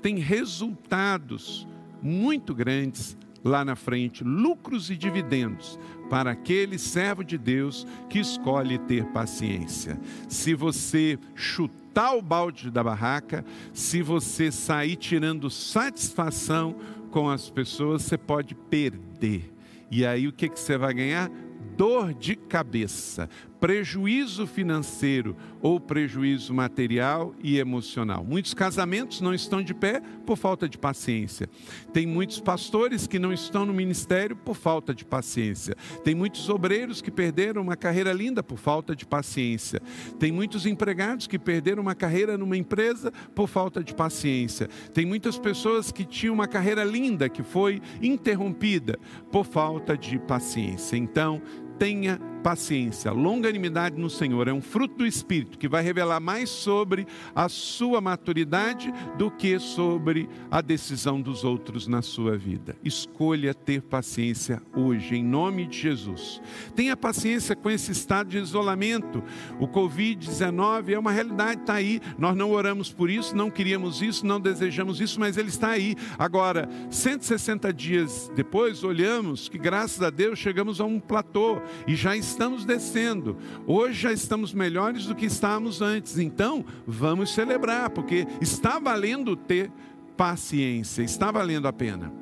Tem 0.00 0.20
resultados 0.20 1.66
muito 2.00 2.54
grandes 2.54 3.16
lá 3.42 3.64
na 3.64 3.74
frente, 3.74 4.22
lucros 4.22 4.90
e 4.90 4.96
dividendos 4.96 5.76
para 6.08 6.32
aquele 6.32 6.78
servo 6.78 7.24
de 7.24 7.38
Deus 7.38 7.86
que 8.08 8.18
escolhe 8.18 8.78
ter 8.78 9.04
paciência. 9.06 9.98
Se 10.28 10.54
você 10.54 11.18
chutar 11.34 12.16
o 12.16 12.22
balde 12.22 12.70
da 12.70 12.82
barraca, 12.82 13.44
se 13.72 14.02
você 14.02 14.50
sair 14.50 14.96
tirando 14.96 15.50
satisfação 15.50 16.76
com 17.10 17.30
as 17.30 17.48
pessoas, 17.48 18.02
você 18.02 18.18
pode 18.18 18.54
perder. 18.54 19.52
E 19.90 20.04
aí 20.04 20.26
o 20.26 20.32
que, 20.32 20.48
que 20.48 20.58
você 20.58 20.76
vai 20.76 20.92
ganhar? 20.92 21.30
Dor 21.76 22.12
de 22.14 22.36
cabeça, 22.36 23.28
prejuízo 23.64 24.46
financeiro 24.46 25.34
ou 25.62 25.80
prejuízo 25.80 26.52
material 26.52 27.34
e 27.42 27.58
emocional. 27.58 28.22
Muitos 28.22 28.52
casamentos 28.52 29.22
não 29.22 29.32
estão 29.32 29.62
de 29.62 29.72
pé 29.72 30.02
por 30.26 30.36
falta 30.36 30.68
de 30.68 30.76
paciência. 30.76 31.48
Tem 31.90 32.06
muitos 32.06 32.38
pastores 32.38 33.06
que 33.06 33.18
não 33.18 33.32
estão 33.32 33.64
no 33.64 33.72
ministério 33.72 34.36
por 34.36 34.54
falta 34.54 34.94
de 34.94 35.02
paciência. 35.02 35.74
Tem 36.04 36.14
muitos 36.14 36.46
obreiros 36.50 37.00
que 37.00 37.10
perderam 37.10 37.62
uma 37.62 37.74
carreira 37.74 38.12
linda 38.12 38.42
por 38.42 38.58
falta 38.58 38.94
de 38.94 39.06
paciência. 39.06 39.80
Tem 40.18 40.30
muitos 40.30 40.66
empregados 40.66 41.26
que 41.26 41.38
perderam 41.38 41.80
uma 41.80 41.94
carreira 41.94 42.36
numa 42.36 42.58
empresa 42.58 43.10
por 43.34 43.48
falta 43.48 43.82
de 43.82 43.94
paciência. 43.94 44.68
Tem 44.92 45.06
muitas 45.06 45.38
pessoas 45.38 45.90
que 45.90 46.04
tinham 46.04 46.34
uma 46.34 46.46
carreira 46.46 46.84
linda 46.84 47.30
que 47.30 47.42
foi 47.42 47.80
interrompida 48.02 48.98
por 49.32 49.46
falta 49.46 49.96
de 49.96 50.18
paciência. 50.18 50.98
Então, 50.98 51.40
tenha 51.78 52.20
paciência, 52.44 53.10
longanimidade 53.10 53.98
no 53.98 54.10
Senhor. 54.10 54.48
É 54.48 54.52
um 54.52 54.60
fruto 54.60 54.98
do 54.98 55.06
Espírito 55.06 55.56
que 55.56 55.66
vai 55.66 55.82
revelar 55.82 56.20
mais 56.20 56.50
sobre 56.50 57.06
a 57.34 57.48
sua 57.48 58.02
maturidade 58.02 58.92
do 59.16 59.30
que 59.30 59.58
sobre 59.58 60.28
a 60.50 60.60
decisão 60.60 61.22
dos 61.22 61.42
outros 61.42 61.86
na 61.86 62.02
sua 62.02 62.36
vida. 62.36 62.76
Escolha 62.84 63.54
ter 63.54 63.80
paciência 63.80 64.60
hoje, 64.76 65.16
em 65.16 65.24
nome 65.24 65.66
de 65.66 65.78
Jesus. 65.80 66.42
Tenha 66.76 66.94
paciência 66.94 67.56
com 67.56 67.70
esse 67.70 67.92
estado 67.92 68.28
de 68.28 68.36
isolamento. 68.36 69.24
O 69.58 69.66
Covid-19 69.66 70.90
é 70.90 70.98
uma 70.98 71.12
realidade, 71.12 71.62
está 71.62 71.72
aí. 71.72 71.98
Nós 72.18 72.36
não 72.36 72.50
oramos 72.50 72.92
por 72.92 73.08
isso, 73.08 73.34
não 73.34 73.50
queríamos 73.50 74.02
isso, 74.02 74.26
não 74.26 74.38
desejamos 74.38 75.00
isso, 75.00 75.18
mas 75.18 75.38
ele 75.38 75.48
está 75.48 75.70
aí. 75.70 75.96
Agora, 76.18 76.68
160 76.90 77.72
dias 77.72 78.30
depois, 78.36 78.84
olhamos 78.84 79.48
que, 79.48 79.56
graças 79.56 80.02
a 80.02 80.10
Deus, 80.10 80.38
chegamos 80.38 80.78
a 80.78 80.84
um 80.84 81.00
platô 81.00 81.58
e 81.86 81.96
já 81.96 82.14
estamos 82.34 82.64
descendo. 82.64 83.36
Hoje 83.64 84.02
já 84.02 84.12
estamos 84.12 84.52
melhores 84.52 85.06
do 85.06 85.14
que 85.14 85.24
estávamos 85.24 85.80
antes. 85.80 86.18
Então, 86.18 86.64
vamos 86.84 87.32
celebrar, 87.32 87.90
porque 87.90 88.26
está 88.40 88.80
valendo 88.80 89.36
ter 89.36 89.70
paciência, 90.16 91.02
está 91.02 91.30
valendo 91.30 91.68
a 91.68 91.72
pena. 91.72 92.12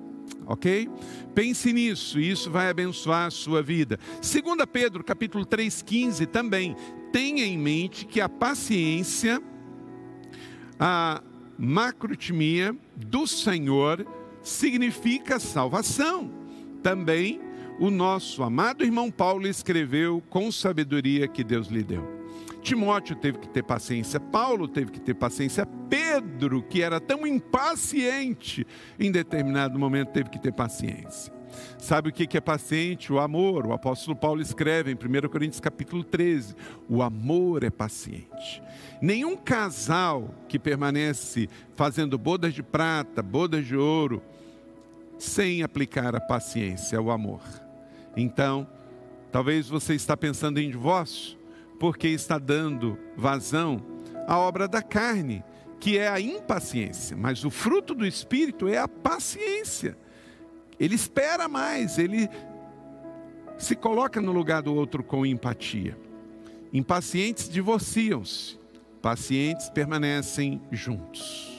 Ok? 0.45 0.91
Pense 1.35 1.73
nisso, 1.73 2.21
isso 2.21 2.51
vai 2.51 2.69
abençoar 2.69 3.27
a 3.27 3.31
sua 3.31 3.63
vida. 3.63 3.99
2 4.21 4.67
Pedro, 4.71 5.03
capítulo 5.03 5.47
3,15, 5.47 6.27
também. 6.27 6.77
Tenha 7.11 7.47
em 7.47 7.57
mente 7.57 8.05
que 8.05 8.21
a 8.21 8.29
paciência, 8.29 9.43
a 10.79 11.23
macrotimia 11.59 12.77
do 12.97 13.27
Senhor 13.27 14.07
significa 14.43 15.41
salvação. 15.41 16.31
Também 16.83 17.41
o 17.79 17.91
nosso 17.91 18.43
amado 18.43 18.85
irmão 18.85 19.11
Paulo 19.11 19.47
escreveu 19.47 20.23
com 20.29 20.51
sabedoria 20.53 21.27
que 21.27 21.43
Deus 21.43 21.69
lhe 21.69 21.83
deu. 21.83 22.23
Timóteo 22.63 23.17
teve 23.17 23.39
que 23.39 23.49
ter 23.49 23.65
paciência, 23.65 24.21
Paulo 24.21 24.69
teve 24.69 24.93
que 24.93 25.01
ter 25.01 25.15
paciência, 25.15 25.67
Pedro, 25.67 26.63
que 26.63 26.81
era 26.81 27.01
tão 27.01 27.27
impaciente, 27.27 28.65
em 28.99 29.11
determinado 29.11 29.79
momento 29.79 30.11
teve 30.11 30.31
que 30.31 30.39
ter 30.39 30.53
paciência. 30.53 31.33
Sabe 31.79 32.09
o 32.09 32.13
que 32.13 32.37
é 32.37 32.41
paciente? 32.41 33.13
O 33.13 33.19
amor. 33.19 33.67
O 33.67 33.73
apóstolo 33.73 34.17
Paulo 34.17 34.41
escreve 34.41 34.91
em 34.91 34.95
1 34.95 35.29
Coríntios 35.29 35.61
capítulo 35.61 36.03
13: 36.03 36.55
o 36.89 37.03
amor 37.03 37.65
é 37.65 37.71
paciente. 37.71 38.63
Nenhum 39.01 39.37
casal 39.37 40.35
que 40.49 40.59
permanece 40.59 41.49
fazendo 41.75 42.17
bodas 42.17 42.55
de 42.55 42.63
prata, 42.63 43.23
bodas 43.23 43.67
de 43.67 43.77
ouro, 43.77 44.23
sem 45.23 45.63
aplicar 45.63 46.17
a 46.17 46.21
paciência, 46.21 47.01
o 47.01 47.11
amor. 47.11 47.43
Então, 48.17 48.67
talvez 49.31 49.69
você 49.69 49.95
está 49.95 50.17
pensando 50.17 50.59
em 50.59 50.69
divórcio 50.69 51.39
porque 51.79 52.09
está 52.09 52.39
dando 52.39 52.99
vazão 53.17 53.81
à 54.27 54.37
obra 54.37 54.67
da 54.67 54.83
carne, 54.83 55.45
que 55.79 55.97
é 55.97 56.09
a 56.09 56.21
impaciência, 56.21 57.17
mas 57.17 57.45
o 57.45 57.51
fruto 57.51 57.95
do 57.95 58.05
espírito 58.05 58.67
é 58.67 58.79
a 58.79 58.89
paciência. 58.89 59.97
Ele 60.79 60.97
espera 60.97 61.49
mais, 61.49 61.99
ele 61.99 62.29
se 63.57 63.77
coloca 63.77 64.21
no 64.21 64.33
lugar 64.33 64.63
do 64.63 64.75
outro 64.75 65.05
com 65.05 65.25
empatia. 65.25 65.97
Impacientes 66.73 67.49
divorciam-se, 67.49 68.59
pacientes 69.01 69.71
permanecem 69.71 70.61
juntos. 70.73 71.52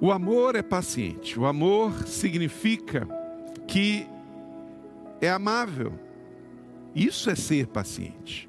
O 0.00 0.10
amor 0.10 0.56
é 0.56 0.62
paciente. 0.62 1.38
O 1.38 1.46
amor 1.46 2.06
significa 2.06 3.06
que 3.66 4.06
é 5.20 5.30
amável. 5.30 5.92
Isso 6.94 7.30
é 7.30 7.34
ser 7.34 7.66
paciente. 7.68 8.48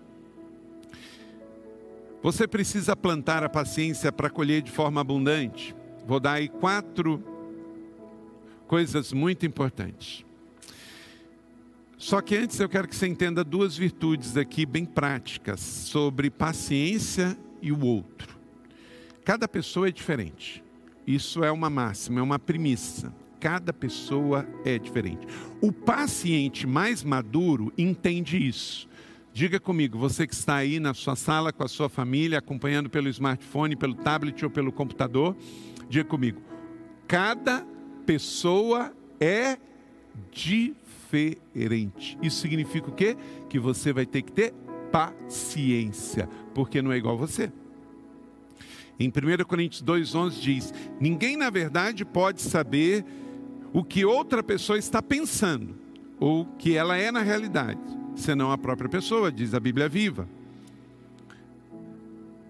Você 2.22 2.48
precisa 2.48 2.96
plantar 2.96 3.44
a 3.44 3.50
paciência 3.50 4.12
para 4.12 4.30
colher 4.30 4.62
de 4.62 4.72
forma 4.72 5.00
abundante. 5.00 5.76
Vou 6.08 6.20
dar 6.20 6.34
aí 6.34 6.50
quatro 6.50 7.24
coisas 8.68 9.14
muito 9.14 9.46
importantes. 9.46 10.26
Só 11.98 12.22
que 12.22 12.36
antes 12.36 12.60
eu 12.60 12.68
quero 12.68 12.88
que 12.88 12.96
você 12.96 13.08
entenda 13.08 13.44
duas 13.44 13.78
virtudes 13.78 14.36
aqui 14.36 14.66
bem 14.66 14.86
práticas 14.86 15.60
sobre 15.60 16.30
paciência 16.30 17.38
e 17.62 17.72
o 17.72 17.80
outro. 17.86 18.36
Cada 19.24 19.48
pessoa 19.48 19.88
é 19.88 19.92
diferente. 19.92 20.65
Isso 21.06 21.44
é 21.44 21.52
uma 21.52 21.70
máxima, 21.70 22.20
é 22.20 22.24
uma 22.24 22.40
premissa 22.40 23.14
cada 23.46 23.72
pessoa 23.72 24.44
é 24.64 24.80
diferente. 24.80 25.28
O 25.62 25.72
paciente 25.72 26.66
mais 26.66 27.04
maduro 27.04 27.72
entende 27.78 28.44
isso. 28.44 28.90
Diga 29.32 29.60
comigo, 29.60 30.00
você 30.00 30.26
que 30.26 30.34
está 30.34 30.56
aí 30.56 30.80
na 30.80 30.96
sua 30.96 31.16
sala 31.16 31.54
com 31.54 31.64
a 31.64 31.68
sua 31.68 31.88
família, 31.88 32.40
acompanhando 32.40 32.90
pelo 32.90 33.08
smartphone, 33.10 33.76
pelo 33.76 33.94
tablet 33.94 34.44
ou 34.44 34.50
pelo 34.50 34.72
computador, 34.72 35.38
diga 35.88 36.06
comigo, 36.06 36.42
cada 37.08 37.64
pessoa 38.04 38.92
é 39.20 39.60
diferente. 40.32 42.18
Isso 42.24 42.40
significa 42.40 42.90
o 42.90 42.94
quê? 42.94 43.16
Que 43.48 43.60
você 43.60 43.94
vai 43.94 44.08
ter 44.08 44.24
que 44.24 44.32
ter 44.32 44.56
paciência, 44.92 46.28
porque 46.56 46.82
não 46.82 46.92
é 46.92 46.98
igual 46.98 47.16
você. 47.16 47.52
Em 49.00 49.10
1 49.10 49.44
Coríntios 49.46 49.84
2,11 49.84 50.40
diz: 50.40 50.74
Ninguém, 51.00 51.36
na 51.36 51.50
verdade, 51.50 52.06
pode 52.06 52.42
saber 52.42 53.06
o 53.74 53.84
que 53.84 54.06
outra 54.06 54.42
pessoa 54.42 54.78
está 54.78 55.02
pensando, 55.02 55.76
ou 56.20 56.46
que 56.58 56.76
ela 56.76 56.98
é 56.98 57.12
na 57.12 57.22
realidade, 57.22 57.82
senão 58.16 58.52
a 58.52 58.58
própria 58.58 58.90
pessoa, 58.90 59.32
diz 59.32 59.54
a 59.54 59.60
Bíblia 59.60 59.90
viva. 59.90 60.28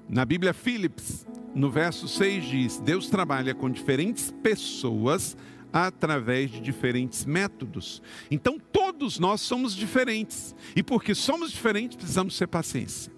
Na 0.07 0.23
Bíblia 0.23 0.53
Philips, 0.53 1.25
no 1.55 1.71
verso 1.71 2.07
6 2.07 2.45
diz: 2.45 2.79
Deus 2.79 3.09
trabalha 3.09 3.55
com 3.55 3.69
diferentes 3.69 4.31
pessoas 4.43 5.35
através 5.73 6.51
de 6.51 6.61
diferentes 6.61 7.25
métodos. 7.25 8.01
Então 8.29 8.57
todos 8.71 9.19
nós 9.19 9.41
somos 9.41 9.75
diferentes. 9.75 10.55
E 10.75 10.83
porque 10.83 11.15
somos 11.15 11.51
diferentes, 11.51 11.97
precisamos 11.97 12.35
ser 12.35 12.47
paciência. 12.47 13.11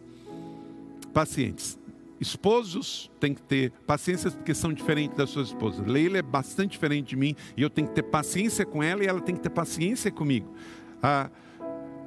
Pacientes. 1.13 1.76
Esposos 2.19 3.11
têm 3.19 3.33
que 3.33 3.41
ter 3.41 3.71
paciência 3.85 4.31
porque 4.31 4.53
são 4.53 4.73
diferentes 4.73 5.15
das 5.15 5.29
suas 5.29 5.49
esposas. 5.49 5.85
Leila 5.85 6.17
é 6.17 6.21
bastante 6.21 6.71
diferente 6.71 7.09
de 7.09 7.15
mim 7.15 7.35
e 7.55 7.61
eu 7.61 7.69
tenho 7.69 7.87
que 7.87 7.93
ter 7.93 8.03
paciência 8.03 8.65
com 8.65 8.81
ela 8.81 9.03
e 9.03 9.07
ela 9.07 9.21
tem 9.21 9.35
que 9.35 9.41
ter 9.41 9.49
paciência 9.49 10.11
comigo. 10.11 10.51
Há 11.01 11.29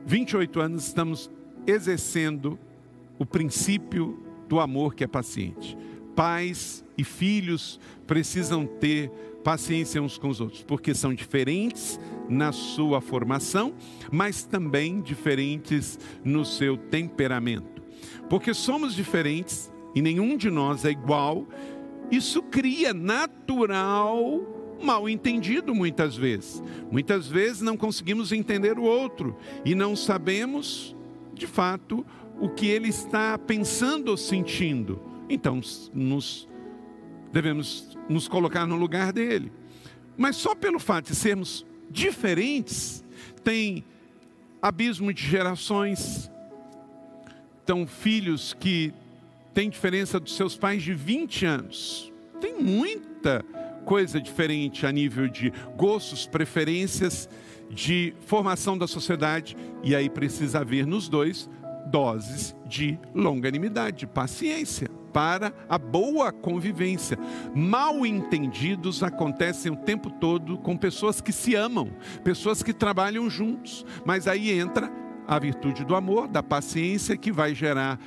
28 0.05 0.61
anos 0.61 0.87
estamos 0.87 1.31
exercendo 1.66 2.59
o 3.18 3.27
princípio 3.27 4.18
do 4.49 4.59
amor 4.59 4.94
que 4.94 5.05
é 5.05 5.07
paciente. 5.07 5.77
Pais 6.16 6.85
e 6.99 7.05
filhos 7.05 7.79
precisam 8.07 8.66
ter 8.66 9.11
paciência 9.44 10.03
uns 10.03 10.18
com 10.18 10.29
os 10.29 10.40
outros, 10.40 10.62
porque 10.62 10.94
são 10.94 11.14
diferentes 11.14 11.99
na 12.29 12.53
sua 12.53 13.01
formação, 13.01 13.75
mas 14.11 14.44
também 14.44 15.01
diferentes 15.01 15.99
no 16.25 16.44
seu 16.44 16.77
temperamento. 16.77 17.83
Porque 18.29 18.53
somos 18.53 18.94
diferentes 18.94 19.70
e 19.94 20.03
nenhum 20.03 20.37
de 20.37 20.50
nós 20.50 20.85
é 20.85 20.90
igual, 20.90 21.46
isso 22.11 22.42
cria 22.42 22.92
natural 22.92 24.59
mal 24.83 25.09
entendido 25.09 25.74
muitas 25.74 26.16
vezes. 26.16 26.62
Muitas 26.90 27.26
vezes 27.26 27.61
não 27.61 27.76
conseguimos 27.76 28.33
entender 28.33 28.79
o 28.79 28.83
outro 28.83 29.37
e 29.64 29.74
não 29.74 29.94
sabemos, 29.94 30.96
de 31.35 31.46
fato, 31.46 32.05
o 32.40 32.48
que 32.48 32.66
ele 32.66 32.88
está 32.88 33.38
pensando 33.38 34.09
ou 34.09 34.16
sentindo. 34.16 35.00
Então, 35.29 35.61
nos 35.92 36.48
devemos 37.33 37.96
nos 38.09 38.26
colocar 38.26 38.66
no 38.66 38.76
lugar 38.76 39.12
dele. 39.12 39.53
Mas 40.16 40.37
só 40.37 40.55
pelo 40.55 40.81
fato 40.81 41.09
de 41.09 41.14
sermos 41.14 41.64
diferentes, 41.88 43.05
tem 43.44 43.85
abismo 44.61 45.12
de 45.12 45.24
gerações. 45.24 46.31
Então, 47.62 47.87
filhos 47.87 48.55
que 48.59 48.92
têm 49.54 49.70
diferença 49.70 50.20
dos 50.20 50.36
seus 50.36 50.56
pais 50.56 50.82
de 50.82 50.94
20 50.94 51.46
anos. 51.46 52.12
Tem 52.40 52.60
muita 52.60 53.44
coisa 53.84 54.20
diferente 54.20 54.86
a 54.86 54.92
nível 54.92 55.28
de 55.28 55.52
gostos, 55.76 56.26
preferências, 56.26 57.28
de 57.68 58.14
formação 58.26 58.76
da 58.76 58.86
sociedade, 58.86 59.56
e 59.82 59.94
aí 59.94 60.10
precisa 60.10 60.60
haver 60.60 60.86
nos 60.86 61.08
dois 61.08 61.48
doses 61.86 62.54
de 62.66 62.98
longanimidade, 63.14 63.98
de 63.98 64.06
paciência 64.06 64.88
para 65.12 65.52
a 65.68 65.76
boa 65.76 66.32
convivência. 66.32 67.18
Mal 67.54 68.06
entendidos 68.06 69.02
acontecem 69.02 69.72
o 69.72 69.76
tempo 69.76 70.10
todo 70.10 70.58
com 70.58 70.76
pessoas 70.76 71.20
que 71.20 71.32
se 71.32 71.54
amam, 71.54 71.90
pessoas 72.22 72.62
que 72.62 72.72
trabalham 72.72 73.28
juntos, 73.28 73.84
mas 74.04 74.28
aí 74.28 74.50
entra 74.50 74.90
a 75.26 75.38
virtude 75.38 75.84
do 75.84 75.94
amor, 75.94 76.28
da 76.28 76.42
paciência 76.42 77.16
que 77.16 77.30
vai 77.30 77.54
gerar 77.54 77.98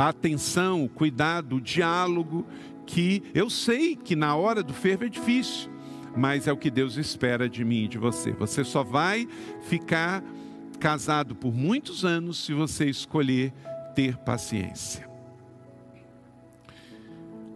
a 0.00 0.08
atenção, 0.08 0.82
o 0.82 0.88
cuidado, 0.88 1.56
o 1.56 1.60
diálogo, 1.60 2.46
que 2.86 3.22
eu 3.34 3.50
sei 3.50 3.94
que 3.94 4.16
na 4.16 4.34
hora 4.34 4.62
do 4.62 4.72
fervo 4.72 5.04
é 5.04 5.08
difícil, 5.10 5.70
mas 6.16 6.48
é 6.48 6.52
o 6.52 6.56
que 6.56 6.70
Deus 6.70 6.96
espera 6.96 7.48
de 7.48 7.62
mim 7.64 7.84
e 7.84 7.88
de 7.88 7.98
você. 7.98 8.32
Você 8.32 8.64
só 8.64 8.82
vai 8.82 9.28
ficar 9.60 10.24
casado 10.78 11.34
por 11.34 11.52
muitos 11.52 12.02
anos 12.02 12.42
se 12.42 12.54
você 12.54 12.86
escolher 12.86 13.52
ter 13.94 14.16
paciência. 14.16 15.06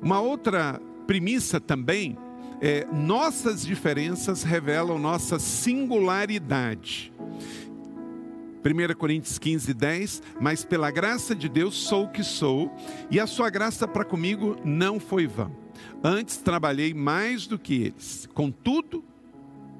Uma 0.03 0.21
outra 0.21 0.79
premissa 1.07 1.59
também 1.59 2.19
é 2.61 2.87
nossas 2.93 3.65
diferenças 3.65 4.43
revelam 4.43 4.99
nossa 4.99 5.39
singularidade. 5.39 7.11
1 8.65 8.95
Coríntios 8.97 9.39
15, 9.39 9.75
10, 9.75 10.23
mas 10.41 10.65
pela 10.65 10.91
graça 10.91 11.35
de 11.35 11.51
Deus 11.51 11.75
sou 11.75 12.05
o 12.05 12.11
que 12.11 12.23
sou, 12.23 12.75
e 13.11 13.21
a 13.21 13.27
sua 13.27 13.51
graça 13.51 13.87
para 13.87 14.05
comigo 14.05 14.57
não 14.65 14.99
foi 14.99 15.27
vã. 15.27 15.51
Antes 16.03 16.39
trabalhei 16.39 16.95
mais 16.95 17.47
do 17.47 17.59
que 17.59 17.75
eles. 17.75 18.27
Contudo, 18.33 19.05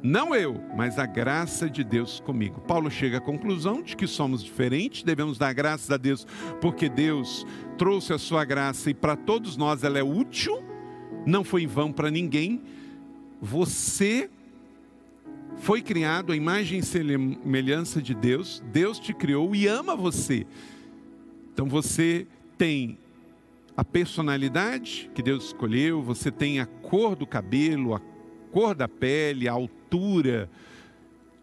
não 0.03 0.35
eu, 0.35 0.61
mas 0.77 0.99
a 0.99 1.07
graça 1.07 1.69
de 1.71 1.83
Deus 1.83 2.21
comigo. 2.21 2.61
Paulo 2.61 2.91
chega 2.91 3.17
à 3.17 3.21
conclusão 3.23 3.81
de 3.81 3.97
que 3.97 4.07
somos 4.07 4.45
diferentes, 4.45 5.03
devemos 5.03 5.39
dar 5.39 5.55
graças 5.55 5.91
a 5.91 5.97
Deus, 5.97 6.27
porque 6.61 6.91
Deus 6.91 7.47
trouxe 7.79 8.13
a 8.13 8.19
sua 8.19 8.45
graça 8.45 8.91
e 8.91 8.95
para 8.95 9.17
todos 9.17 9.57
nós 9.57 9.83
ela 9.83 9.99
é 9.99 10.03
útil, 10.03 10.63
não 11.25 11.43
foi 11.43 11.63
em 11.63 11.67
vão 11.67 11.91
para 11.91 12.11
ninguém. 12.11 12.63
Você 13.41 14.29
foi 15.57 15.81
criado 15.83 16.33
à 16.33 16.37
imagem 16.37 16.81
e 16.81 16.83
semelhança 16.83 18.03
de 18.03 18.15
Deus, 18.15 18.63
Deus 18.73 18.99
te 18.99 19.15
criou 19.15 19.55
e 19.55 19.67
ama 19.67 19.97
você. 19.97 20.47
Então 21.53 21.67
você 21.67 22.27
tem 22.59 22.99
a 23.77 23.85
personalidade 23.85 25.11
que 25.15 25.23
Deus 25.23 25.47
escolheu, 25.47 26.03
você 26.03 26.31
tem 26.31 26.61
a 26.61 26.67
cor 26.67 27.17
do 27.17 27.27
cabelo, 27.27 27.95
a 27.95 28.01
cor 28.51 28.75
da 28.75 28.89
pele, 28.89 29.49
a 29.49 29.53
altura. 29.53 30.51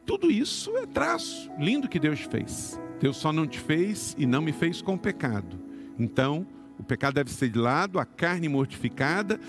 Tudo 0.06 0.32
isso 0.32 0.78
é 0.78 0.86
traço 0.86 1.50
lindo 1.60 1.89
que 1.89 2.00
Deus 2.00 2.21
fez. 2.21 2.80
Deus 3.00 3.17
só 3.17 3.34
não 3.34 3.47
te 3.47 3.60
fez 3.60 4.15
e 4.17 4.26
não 4.26 4.41
me 4.41 4.52
fez 4.52 4.82
com 4.82 4.97
pecado. 4.97 5.60
Então, 5.97 6.45
o 6.78 6.84
pecado 6.84 7.15
deve 7.15 7.32
ser 7.32 7.50
de 7.50 7.58
lado, 7.58 8.00
a 8.00 8.06
carne 8.06 8.47
mortificada 8.47 9.39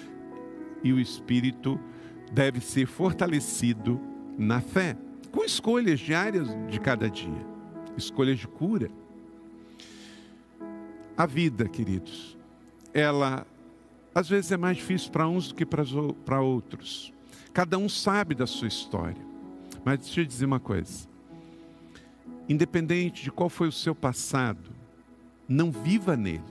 e 0.82 0.92
o 0.92 0.98
espírito 0.98 1.78
deve 2.32 2.60
ser 2.60 2.86
fortalecido 2.86 4.00
na 4.38 4.60
fé, 4.60 4.96
com 5.30 5.44
escolhas 5.44 6.00
diárias 6.00 6.48
de 6.70 6.80
cada 6.80 7.08
dia, 7.08 7.46
escolhas 7.96 8.38
de 8.38 8.48
cura. 8.48 8.90
A 11.16 11.26
vida, 11.26 11.68
queridos, 11.68 12.36
ela 12.92 13.46
às 14.14 14.28
vezes 14.28 14.52
é 14.52 14.56
mais 14.56 14.76
difícil 14.76 15.10
para 15.10 15.26
uns 15.26 15.48
do 15.48 15.54
que 15.54 15.64
para 15.64 16.40
outros. 16.40 17.12
Cada 17.52 17.78
um 17.78 17.88
sabe 17.88 18.34
da 18.34 18.46
sua 18.46 18.68
história. 18.68 19.32
Mas 19.84 20.00
deixa 20.00 20.20
eu 20.20 20.26
dizer 20.26 20.46
uma 20.46 20.60
coisa. 20.60 21.08
Independente 22.48 23.24
de 23.24 23.30
qual 23.30 23.48
foi 23.48 23.68
o 23.68 23.72
seu 23.72 23.94
passado, 23.94 24.70
não 25.48 25.70
viva 25.70 26.16
nele, 26.16 26.42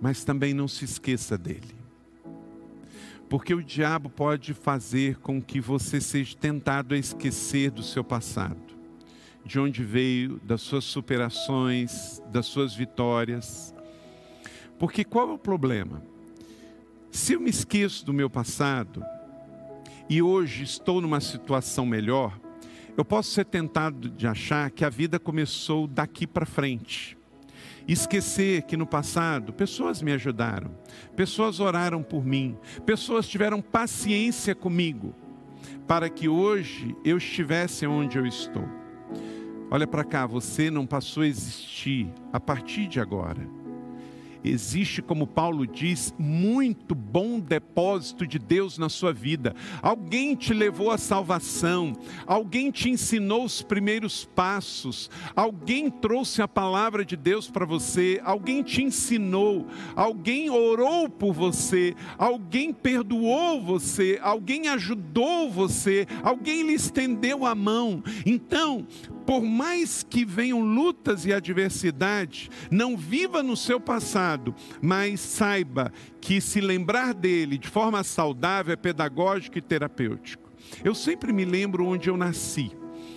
mas 0.00 0.24
também 0.24 0.52
não 0.52 0.68
se 0.68 0.84
esqueça 0.84 1.38
dele. 1.38 1.77
Porque 3.28 3.52
o 3.52 3.62
diabo 3.62 4.08
pode 4.08 4.54
fazer 4.54 5.18
com 5.18 5.40
que 5.40 5.60
você 5.60 6.00
seja 6.00 6.34
tentado 6.36 6.94
a 6.94 6.98
esquecer 6.98 7.70
do 7.70 7.82
seu 7.82 8.02
passado, 8.02 8.56
de 9.44 9.60
onde 9.60 9.84
veio, 9.84 10.40
das 10.42 10.62
suas 10.62 10.84
superações, 10.84 12.22
das 12.30 12.46
suas 12.46 12.74
vitórias. 12.74 13.74
Porque 14.78 15.04
qual 15.04 15.30
é 15.30 15.32
o 15.34 15.38
problema? 15.38 16.02
Se 17.10 17.34
eu 17.34 17.40
me 17.40 17.50
esqueço 17.50 18.06
do 18.06 18.14
meu 18.14 18.30
passado 18.30 19.04
e 20.08 20.22
hoje 20.22 20.62
estou 20.62 21.02
numa 21.02 21.20
situação 21.20 21.84
melhor, 21.84 22.38
eu 22.96 23.04
posso 23.04 23.30
ser 23.30 23.44
tentado 23.44 24.08
de 24.08 24.26
achar 24.26 24.70
que 24.70 24.84
a 24.84 24.88
vida 24.88 25.18
começou 25.18 25.86
daqui 25.86 26.26
para 26.26 26.46
frente 26.46 27.17
esquecer 27.88 28.62
que 28.62 28.76
no 28.76 28.86
passado 28.86 29.52
pessoas 29.52 30.02
me 30.02 30.12
ajudaram, 30.12 30.70
pessoas 31.16 31.58
oraram 31.58 32.02
por 32.02 32.24
mim, 32.24 32.56
pessoas 32.84 33.26
tiveram 33.26 33.62
paciência 33.62 34.54
comigo, 34.54 35.14
para 35.86 36.08
que 36.08 36.28
hoje 36.28 36.94
eu 37.04 37.16
estivesse 37.16 37.86
onde 37.86 38.18
eu 38.18 38.26
estou. 38.26 38.68
Olha 39.70 39.86
para 39.86 40.04
cá, 40.04 40.26
você 40.26 40.70
não 40.70 40.86
passou 40.86 41.22
a 41.22 41.26
existir 41.26 42.12
a 42.32 42.38
partir 42.38 42.86
de 42.86 43.00
agora 43.00 43.57
existe, 44.44 45.02
como 45.02 45.26
Paulo 45.26 45.66
diz, 45.66 46.14
muito 46.18 46.94
bom 46.94 47.40
depósito 47.40 48.26
de 48.26 48.38
Deus 48.38 48.78
na 48.78 48.88
sua 48.88 49.12
vida. 49.12 49.54
Alguém 49.82 50.34
te 50.34 50.52
levou 50.52 50.90
à 50.90 50.98
salvação, 50.98 51.96
alguém 52.26 52.70
te 52.70 52.88
ensinou 52.88 53.44
os 53.44 53.62
primeiros 53.62 54.24
passos, 54.24 55.10
alguém 55.34 55.90
trouxe 55.90 56.42
a 56.42 56.48
palavra 56.48 57.04
de 57.04 57.16
Deus 57.16 57.50
para 57.50 57.66
você, 57.66 58.20
alguém 58.24 58.62
te 58.62 58.82
ensinou, 58.82 59.66
alguém 59.94 60.50
orou 60.50 61.08
por 61.08 61.32
você, 61.32 61.94
alguém 62.16 62.72
perdoou 62.72 63.62
você, 63.62 64.18
alguém 64.22 64.68
ajudou 64.68 65.50
você, 65.50 66.06
alguém 66.22 66.62
lhe 66.62 66.74
estendeu 66.74 67.44
a 67.44 67.54
mão. 67.54 68.02
Então, 68.24 68.86
por 69.26 69.42
mais 69.42 70.02
que 70.02 70.24
venham 70.24 70.60
lutas 70.60 71.26
e 71.26 71.32
adversidades, 71.34 72.48
não 72.70 72.96
viva 72.96 73.42
no 73.42 73.56
seu 73.56 73.78
passado, 73.78 74.27
mas 74.82 75.20
saiba 75.20 75.92
que 76.20 76.40
se 76.40 76.60
lembrar 76.60 77.14
dele 77.14 77.56
de 77.56 77.68
forma 77.68 78.02
saudável 78.02 78.72
é 78.72 78.76
pedagógico 78.76 79.58
e 79.58 79.62
terapêutico. 79.62 80.50
Eu 80.84 80.94
sempre 80.94 81.32
me 81.32 81.44
lembro 81.44 81.86
onde 81.86 82.10
eu 82.10 82.16
nasci. 82.16 82.70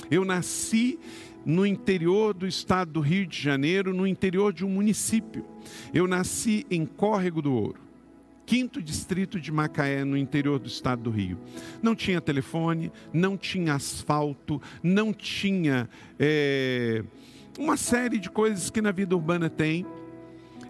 Eu 0.10 0.24
nasci 0.24 1.00
no 1.46 1.66
interior 1.66 2.34
do 2.34 2.46
estado 2.46 2.92
do 2.92 3.00
Rio 3.00 3.26
de 3.26 3.42
Janeiro, 3.42 3.94
no 3.94 4.06
interior 4.06 4.54
de 4.54 4.64
um 4.64 4.70
município. 4.70 5.46
Eu 5.94 6.08
nasci 6.08 6.66
em 6.70 6.86
Córrego 6.86 7.42
do 7.42 7.54
Ouro 7.54 7.92
quinto 8.52 8.82
distrito 8.82 9.40
de 9.40 9.50
Macaé, 9.50 10.04
no 10.04 10.18
interior 10.18 10.60
do 10.60 10.68
estado 10.68 11.04
do 11.04 11.10
Rio. 11.10 11.38
Não 11.82 11.96
tinha 11.96 12.20
telefone, 12.20 12.92
não 13.14 13.38
tinha 13.38 13.76
asfalto, 13.76 14.62
não 14.84 15.14
tinha 15.14 15.90
é, 16.20 17.02
uma 17.58 17.78
série 17.78 18.20
de 18.20 18.30
coisas 18.30 18.70
que 18.70 18.82
na 18.82 18.92
vida 18.92 19.16
urbana 19.16 19.50
tem. 19.50 19.86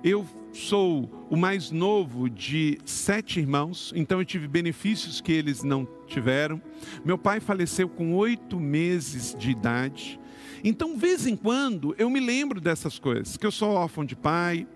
Eu 0.04 0.26
sou 0.52 1.28
o 1.30 1.38
mais 1.38 1.70
novo 1.70 2.28
de 2.28 2.80
sete 2.84 3.40
irmãos, 3.40 3.94
então 3.96 4.18
eu 4.18 4.26
tive 4.26 4.48
benefícios 4.48 5.22
que 5.22 5.32
eles 5.32 5.62
não 5.62 5.88
tiveram. 6.08 6.60
Meu 7.06 7.20
pai 7.20 7.40
faleceu 7.40 7.88
com 7.88 8.16
oito 8.16 8.60
meses 8.60 9.36
de 9.38 9.52
idade. 9.52 10.20
Então, 10.64 10.98
vez 10.98 11.28
em 11.28 11.36
quando, 11.36 11.94
eu 12.00 12.10
me 12.10 12.20
lembro 12.20 12.60
dessas 12.60 12.98
coisas, 12.98 13.38
que 13.38 13.46
eu 13.46 13.52
sou 13.52 13.70
órfão 13.70 14.04
de 14.04 14.16
pai, 14.16 14.68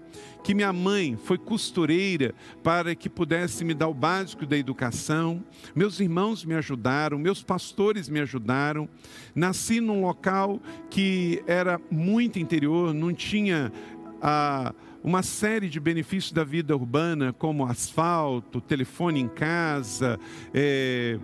que 0.43 0.53
minha 0.53 0.71
mãe 0.71 1.17
foi 1.17 1.39
costureira 1.39 2.36
para 2.63 2.93
que 2.93 3.09
pudesse 3.09 3.65
me 3.65 3.73
dar 3.73 3.88
o 3.88 3.95
básico 3.95 4.45
da 4.45 4.55
educação, 4.55 5.43
meus 5.76 5.99
irmãos 5.99 6.45
me 6.45 6.53
ajudaram, 6.53 7.17
meus 7.17 7.41
pastores 7.41 8.07
me 8.07 8.19
ajudaram. 8.19 8.88
Nasci 9.34 9.82
num 9.82 10.01
local 10.01 10.61
que 10.88 11.43
era 11.47 11.82
muito 11.89 12.38
interior, 12.38 12.93
não 12.93 13.11
tinha 13.11 13.73
a. 14.21 14.69
Ah, 14.69 14.76
uma 15.05 15.21
série 15.21 15.69
de 15.69 15.79
benefícios 15.79 16.31
da 16.31 16.43
vida 16.43 16.75
urbana, 16.75 17.31
como 17.31 17.63
asfalto, 17.63 18.59
telefone 18.59 19.19
em 19.19 19.27
casa, 19.27 20.19
é, 20.51 21.19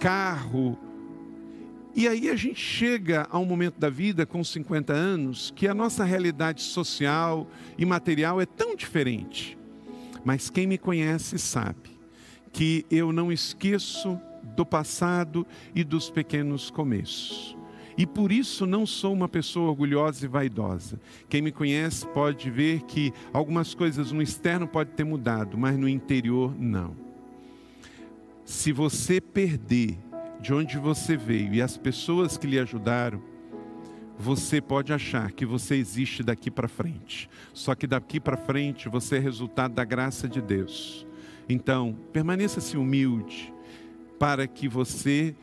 carro. 0.00 0.78
E 1.94 2.08
aí 2.08 2.30
a 2.30 2.36
gente 2.36 2.58
chega 2.58 3.28
a 3.30 3.38
um 3.38 3.44
momento 3.44 3.78
da 3.78 3.90
vida 3.90 4.24
com 4.24 4.42
50 4.42 4.94
anos 4.94 5.52
que 5.54 5.68
a 5.68 5.74
nossa 5.74 6.04
realidade 6.04 6.62
social 6.62 7.46
e 7.76 7.84
material 7.84 8.40
é 8.40 8.46
tão 8.46 8.74
diferente. 8.74 9.58
Mas 10.24 10.48
quem 10.48 10.66
me 10.66 10.78
conhece 10.78 11.38
sabe 11.38 11.90
que 12.50 12.86
eu 12.90 13.12
não 13.12 13.30
esqueço 13.30 14.18
do 14.56 14.64
passado 14.64 15.46
e 15.74 15.84
dos 15.84 16.08
pequenos 16.08 16.70
começos. 16.70 17.57
E 17.98 18.06
por 18.06 18.30
isso 18.30 18.64
não 18.64 18.86
sou 18.86 19.12
uma 19.12 19.28
pessoa 19.28 19.70
orgulhosa 19.70 20.24
e 20.24 20.28
vaidosa. 20.28 21.00
Quem 21.28 21.42
me 21.42 21.50
conhece 21.50 22.06
pode 22.06 22.48
ver 22.48 22.82
que 22.82 23.12
algumas 23.32 23.74
coisas 23.74 24.12
no 24.12 24.22
externo 24.22 24.68
pode 24.68 24.90
ter 24.90 25.02
mudado, 25.02 25.58
mas 25.58 25.76
no 25.76 25.88
interior 25.88 26.54
não. 26.56 26.94
Se 28.44 28.70
você 28.70 29.20
perder 29.20 29.98
de 30.40 30.54
onde 30.54 30.78
você 30.78 31.16
veio 31.16 31.52
e 31.52 31.60
as 31.60 31.76
pessoas 31.76 32.38
que 32.38 32.46
lhe 32.46 32.60
ajudaram, 32.60 33.20
você 34.16 34.60
pode 34.60 34.92
achar 34.92 35.32
que 35.32 35.44
você 35.44 35.74
existe 35.74 36.22
daqui 36.22 36.52
para 36.52 36.68
frente. 36.68 37.28
Só 37.52 37.74
que 37.74 37.86
daqui 37.86 38.20
para 38.20 38.36
frente 38.36 38.88
você 38.88 39.16
é 39.16 39.20
resultado 39.20 39.74
da 39.74 39.84
graça 39.84 40.28
de 40.28 40.40
Deus. 40.40 41.04
Então, 41.48 41.96
permaneça-se 42.12 42.76
humilde 42.76 43.52
para 44.18 44.46
que 44.46 44.68
você 44.68 45.34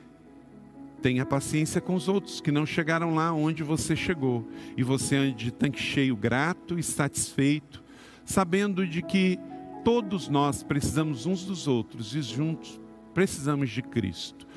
Tenha 1.06 1.24
paciência 1.24 1.80
com 1.80 1.94
os 1.94 2.08
outros 2.08 2.42
que 2.42 2.52
não 2.52 2.66
chegaram 2.66 3.14
lá 3.14 3.32
onde 3.32 3.62
você 3.62 3.96
chegou. 3.96 4.44
E 4.76 4.82
você 4.82 5.16
ande 5.16 5.36
de 5.36 5.52
tanque 5.52 5.80
cheio, 5.80 6.16
grato 6.16 6.80
e 6.80 6.82
satisfeito, 6.82 7.84
sabendo 8.26 8.88
de 8.88 9.04
que 9.04 9.38
todos 9.84 10.28
nós 10.28 10.64
precisamos 10.64 11.28
uns 11.28 11.46
dos 11.46 11.68
outros 11.68 12.16
e 12.16 12.24
juntos 12.24 12.82
precisamos 13.14 13.70
de 13.70 13.84
Cristo. 13.84 14.48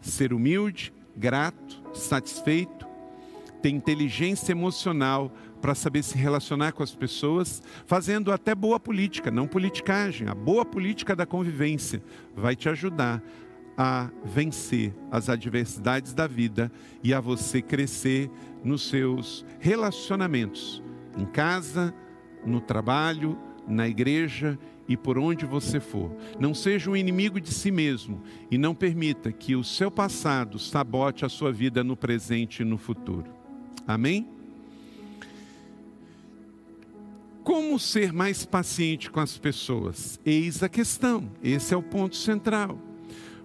Ser 0.00 0.32
humilde, 0.32 0.90
grato, 1.14 1.82
satisfeito, 1.92 2.86
ter 3.60 3.68
inteligência 3.68 4.52
emocional 4.52 5.30
para 5.60 5.74
saber 5.74 6.02
se 6.02 6.16
relacionar 6.16 6.72
com 6.72 6.82
as 6.82 6.94
pessoas, 6.94 7.62
fazendo 7.84 8.32
até 8.32 8.54
boa 8.54 8.80
política, 8.80 9.30
não 9.30 9.46
politicagem, 9.46 10.28
a 10.28 10.34
boa 10.34 10.64
política 10.64 11.14
da 11.14 11.26
convivência 11.26 12.02
vai 12.34 12.56
te 12.56 12.70
ajudar 12.70 13.22
a 13.82 14.10
vencer 14.22 14.94
as 15.10 15.30
adversidades 15.30 16.12
da 16.12 16.26
vida 16.26 16.70
e 17.02 17.14
a 17.14 17.18
você 17.18 17.62
crescer 17.62 18.30
nos 18.62 18.90
seus 18.90 19.42
relacionamentos, 19.58 20.82
em 21.16 21.24
casa, 21.24 21.94
no 22.44 22.60
trabalho, 22.60 23.38
na 23.66 23.88
igreja 23.88 24.58
e 24.86 24.98
por 24.98 25.16
onde 25.16 25.46
você 25.46 25.80
for. 25.80 26.14
Não 26.38 26.52
seja 26.52 26.90
um 26.90 26.96
inimigo 26.96 27.40
de 27.40 27.54
si 27.54 27.70
mesmo 27.70 28.20
e 28.50 28.58
não 28.58 28.74
permita 28.74 29.32
que 29.32 29.56
o 29.56 29.64
seu 29.64 29.90
passado 29.90 30.58
sabote 30.58 31.24
a 31.24 31.30
sua 31.30 31.50
vida 31.50 31.82
no 31.82 31.96
presente 31.96 32.60
e 32.60 32.66
no 32.66 32.76
futuro. 32.76 33.32
Amém? 33.88 34.28
Como 37.42 37.78
ser 37.78 38.12
mais 38.12 38.44
paciente 38.44 39.10
com 39.10 39.20
as 39.20 39.38
pessoas? 39.38 40.20
Eis 40.22 40.62
a 40.62 40.68
questão, 40.68 41.30
esse 41.42 41.72
é 41.72 41.76
o 41.78 41.82
ponto 41.82 42.14
central. 42.14 42.89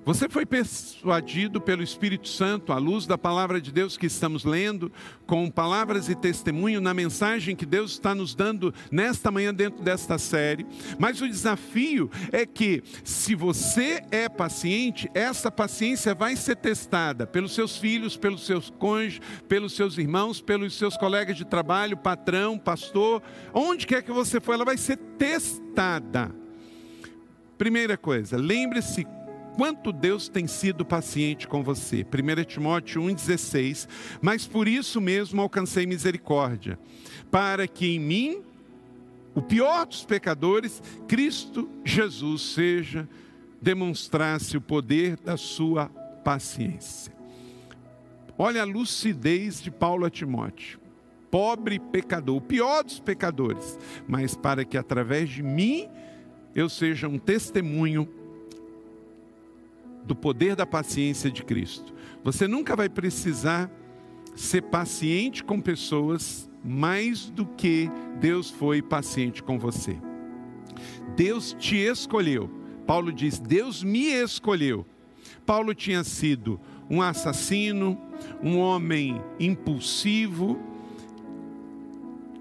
Você 0.06 0.30
foi 0.30 0.46
persuadido 0.46 1.60
pelo 1.60 1.82
Espírito 1.82 2.28
Santo, 2.28 2.72
à 2.72 2.78
luz 2.78 3.08
da 3.08 3.18
palavra 3.18 3.60
de 3.60 3.72
Deus 3.72 3.98
que 3.98 4.06
estamos 4.06 4.46
lendo, 4.46 4.92
com 5.26 5.50
palavras 5.50 6.10
e 6.10 6.14
testemunho 6.14 6.80
na 6.80 6.94
mensagem 6.94 7.56
que 7.56 7.66
Deus 7.66 7.94
está 7.94 8.14
nos 8.14 8.36
dando 8.36 8.72
nesta 8.92 9.32
manhã 9.32 9.52
dentro 9.52 9.84
desta 9.84 10.20
série. 10.20 10.64
Mas 11.00 11.22
o 11.22 11.28
desafio 11.28 12.12
é 12.32 12.46
que, 12.46 12.84
se 13.04 13.34
você 13.34 14.04
é 14.12 14.30
paciente, 14.30 15.10
essa 15.16 15.50
paciência 15.50 16.14
vai 16.14 16.36
ser 16.36 16.58
testada 16.58 17.26
pelos 17.26 17.56
seus 17.56 17.76
filhos, 17.76 18.16
pelos 18.16 18.46
seus 18.46 18.70
cônjuges, 18.70 19.22
pelos 19.50 19.76
seus 19.76 19.98
irmãos, 19.98 20.40
pelos 20.40 20.78
seus 20.78 20.96
colegas 20.96 21.36
de 21.36 21.46
trabalho, 21.46 21.98
patrão, 21.98 22.60
pastor, 22.60 23.24
onde 23.52 23.88
quer 23.88 24.04
que 24.04 24.12
você 24.12 24.40
for, 24.40 24.54
ela 24.54 24.66
vai 24.66 24.78
ser 24.78 24.98
testada. 25.18 26.30
Primeira 27.58 27.98
coisa, 27.98 28.38
lembre-se 28.38 29.08
quanto 29.56 29.92
Deus 29.92 30.28
tem 30.28 30.48
sido 30.48 30.86
paciente 30.86 31.48
com 31.48 31.64
você. 31.64 32.06
1 32.06 32.44
Timóteo 32.44 33.02
1,16. 33.02 33.88
Mas 34.22 34.46
por 34.46 34.68
isso 34.68 35.00
mesmo 35.00 35.42
alcancei 35.42 35.86
misericórdia, 35.86 36.78
para 37.32 37.68
que 37.68 37.96
em 37.96 38.00
mim, 38.00 38.42
o 39.34 39.42
pior 39.42 39.86
dos 39.86 40.04
pecadores, 40.06 40.82
Cristo 41.08 41.70
Jesus 41.84 42.42
seja, 42.54 43.08
demonstrasse 43.62 44.58
o 44.58 44.62
poder 44.62 45.18
da 45.18 45.38
sua 45.38 45.88
paciência. 46.24 47.14
Olha 48.38 48.62
a 48.62 48.66
lucidez 48.66 49.62
de 49.62 49.72
Paulo 49.72 50.06
a 50.06 50.10
Timóteo. 50.10 50.80
Pobre 51.32 51.80
pecador, 51.80 52.38
o 52.38 52.42
pior 52.42 52.84
dos 52.84 53.00
pecadores, 53.00 53.78
mas 54.08 54.36
para 54.36 54.64
que 54.64 54.78
através 54.78 55.30
de 55.30 55.44
mim 55.44 55.90
eu 56.54 56.70
seja 56.70 57.08
um 57.08 57.18
testemunho 57.18 58.08
do 60.06 60.16
poder 60.16 60.56
da 60.56 60.66
paciência 60.66 61.32
de 61.32 61.44
Cristo. 61.44 61.94
Você 62.24 62.48
nunca 62.48 62.76
vai 62.76 62.90
precisar 62.90 63.70
ser 64.36 64.62
paciente 64.64 65.44
com 65.44 65.60
pessoas 65.60 66.50
mais 66.64 67.30
do 67.30 67.46
que 67.46 67.90
Deus 68.20 68.50
foi 68.50 68.82
paciente 68.82 69.42
com 69.42 69.58
você. 69.58 69.98
Deus 71.16 71.56
te 71.58 71.78
escolheu. 71.78 72.50
Paulo 72.86 73.12
diz: 73.12 73.40
Deus 73.40 73.84
me 73.84 74.08
escolheu. 74.08 74.86
Paulo 75.46 75.74
tinha 75.74 76.04
sido 76.04 76.60
um 76.90 77.02
assassino, 77.02 78.00
um 78.44 78.58
homem 78.58 79.22
impulsivo, 79.40 80.60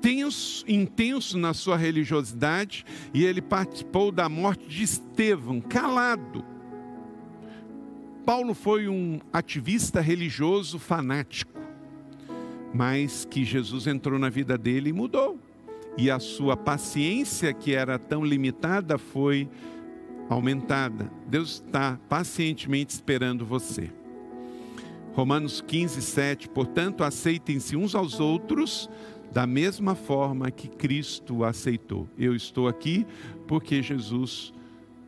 tenso, 0.01 0.65
intenso 0.69 1.39
na 1.39 1.55
sua 1.55 1.77
religiosidade, 1.77 2.85
e 3.12 3.25
ele 3.25 3.41
participou 3.41 4.11
da 4.11 4.29
morte 4.29 4.67
de 4.67 4.83
Estevão, 4.83 5.61
calado. 5.61 6.54
Paulo 8.25 8.55
foi 8.55 8.89
um 8.89 9.20
ativista 9.31 10.01
religioso 10.01 10.79
fanático, 10.79 11.53
mas 12.72 13.27
que 13.27 13.45
Jesus 13.45 13.87
entrou 13.87 14.18
na 14.18 14.31
vida 14.31 14.57
dele 14.57 14.91
e 14.91 14.93
mudou. 14.95 15.39
E 15.99 16.11
a 16.11 16.18
sua 16.18 16.57
paciência, 16.57 17.53
que 17.53 17.75
era 17.75 17.99
tão 17.99 18.25
limitada, 18.25 18.97
foi 18.97 19.49
aumentada. 20.29 21.11
Deus 21.27 21.62
está 21.64 22.01
pacientemente 22.09 22.95
esperando 22.95 23.45
você. 23.45 23.91
Romanos 25.12 25.61
15, 25.61 26.01
7. 26.01 26.49
Portanto, 26.49 27.05
aceitem-se 27.05 27.77
uns 27.77 27.95
aos 27.95 28.18
outros 28.20 28.89
da 29.33 29.47
mesma 29.47 29.95
forma 29.95 30.51
que 30.51 30.66
Cristo 30.66 31.45
aceitou. 31.45 32.09
Eu 32.18 32.35
estou 32.35 32.68
aqui 32.68 33.07
porque 33.47 33.83
Jesus 33.83 34.53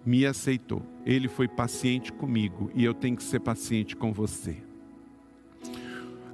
me 0.06 0.24
aceitou. 0.24 0.82
Ele 1.04 1.26
foi 1.26 1.48
paciente 1.48 2.12
comigo 2.12 2.70
e 2.74 2.84
eu 2.84 2.94
tenho 2.94 3.16
que 3.16 3.24
ser 3.24 3.40
paciente 3.40 3.96
com 3.96 4.12
você. 4.12 4.56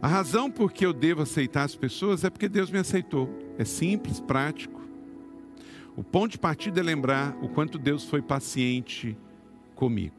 A 0.00 0.06
razão 0.06 0.50
por 0.50 0.72
que 0.72 0.84
eu 0.84 0.92
devo 0.92 1.22
aceitar 1.22 1.62
as 1.62 1.74
pessoas 1.74 2.22
é 2.22 2.28
porque 2.28 2.48
Deus 2.48 2.70
me 2.70 2.78
aceitou. 2.78 3.30
É 3.56 3.64
simples, 3.64 4.20
prático. 4.20 4.82
O 5.96 6.04
ponto 6.04 6.32
de 6.32 6.38
partida 6.38 6.80
é 6.80 6.82
lembrar 6.82 7.36
o 7.40 7.48
quanto 7.48 7.78
Deus 7.78 8.04
foi 8.04 8.20
paciente 8.20 9.16
comigo. 9.74 10.16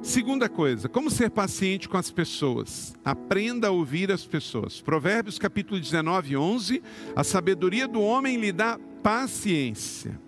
Segunda 0.00 0.48
coisa, 0.48 0.88
como 0.88 1.10
ser 1.10 1.30
paciente 1.30 1.88
com 1.88 1.96
as 1.96 2.10
pessoas? 2.10 2.94
Aprenda 3.04 3.68
a 3.68 3.70
ouvir 3.70 4.10
as 4.12 4.24
pessoas. 4.24 4.80
Provérbios 4.80 5.38
capítulo 5.38 5.78
19, 5.78 6.36
11. 6.36 6.82
A 7.16 7.24
sabedoria 7.24 7.88
do 7.88 8.00
homem 8.00 8.36
lhe 8.36 8.52
dá 8.52 8.78
paciência 9.02 10.27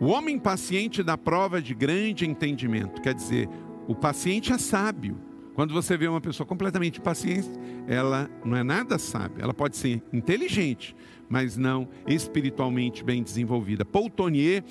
o 0.00 0.06
homem 0.06 0.38
paciente 0.38 1.02
dá 1.02 1.16
prova 1.16 1.62
de 1.62 1.74
grande 1.74 2.26
entendimento, 2.26 3.00
quer 3.00 3.14
dizer, 3.14 3.48
o 3.86 3.94
paciente 3.94 4.52
é 4.52 4.58
sábio, 4.58 5.18
Quando 5.54 5.72
você 5.72 5.96
vê 5.96 6.08
uma 6.08 6.20
pessoa 6.20 6.44
completamente 6.44 6.98
impaciente, 6.98 7.48
ela 7.86 8.28
não 8.44 8.56
é 8.56 8.64
nada 8.64 8.98
sábia. 8.98 9.44
Ela 9.44 9.54
pode 9.54 9.76
ser 9.76 10.02
inteligente, 10.12 10.96
mas 11.28 11.56
não 11.56 11.88
espiritualmente 12.08 13.04
bem 13.04 13.22
desenvolvida. 13.22 13.84
Paul 13.84 14.10
Tonier, 14.10 14.64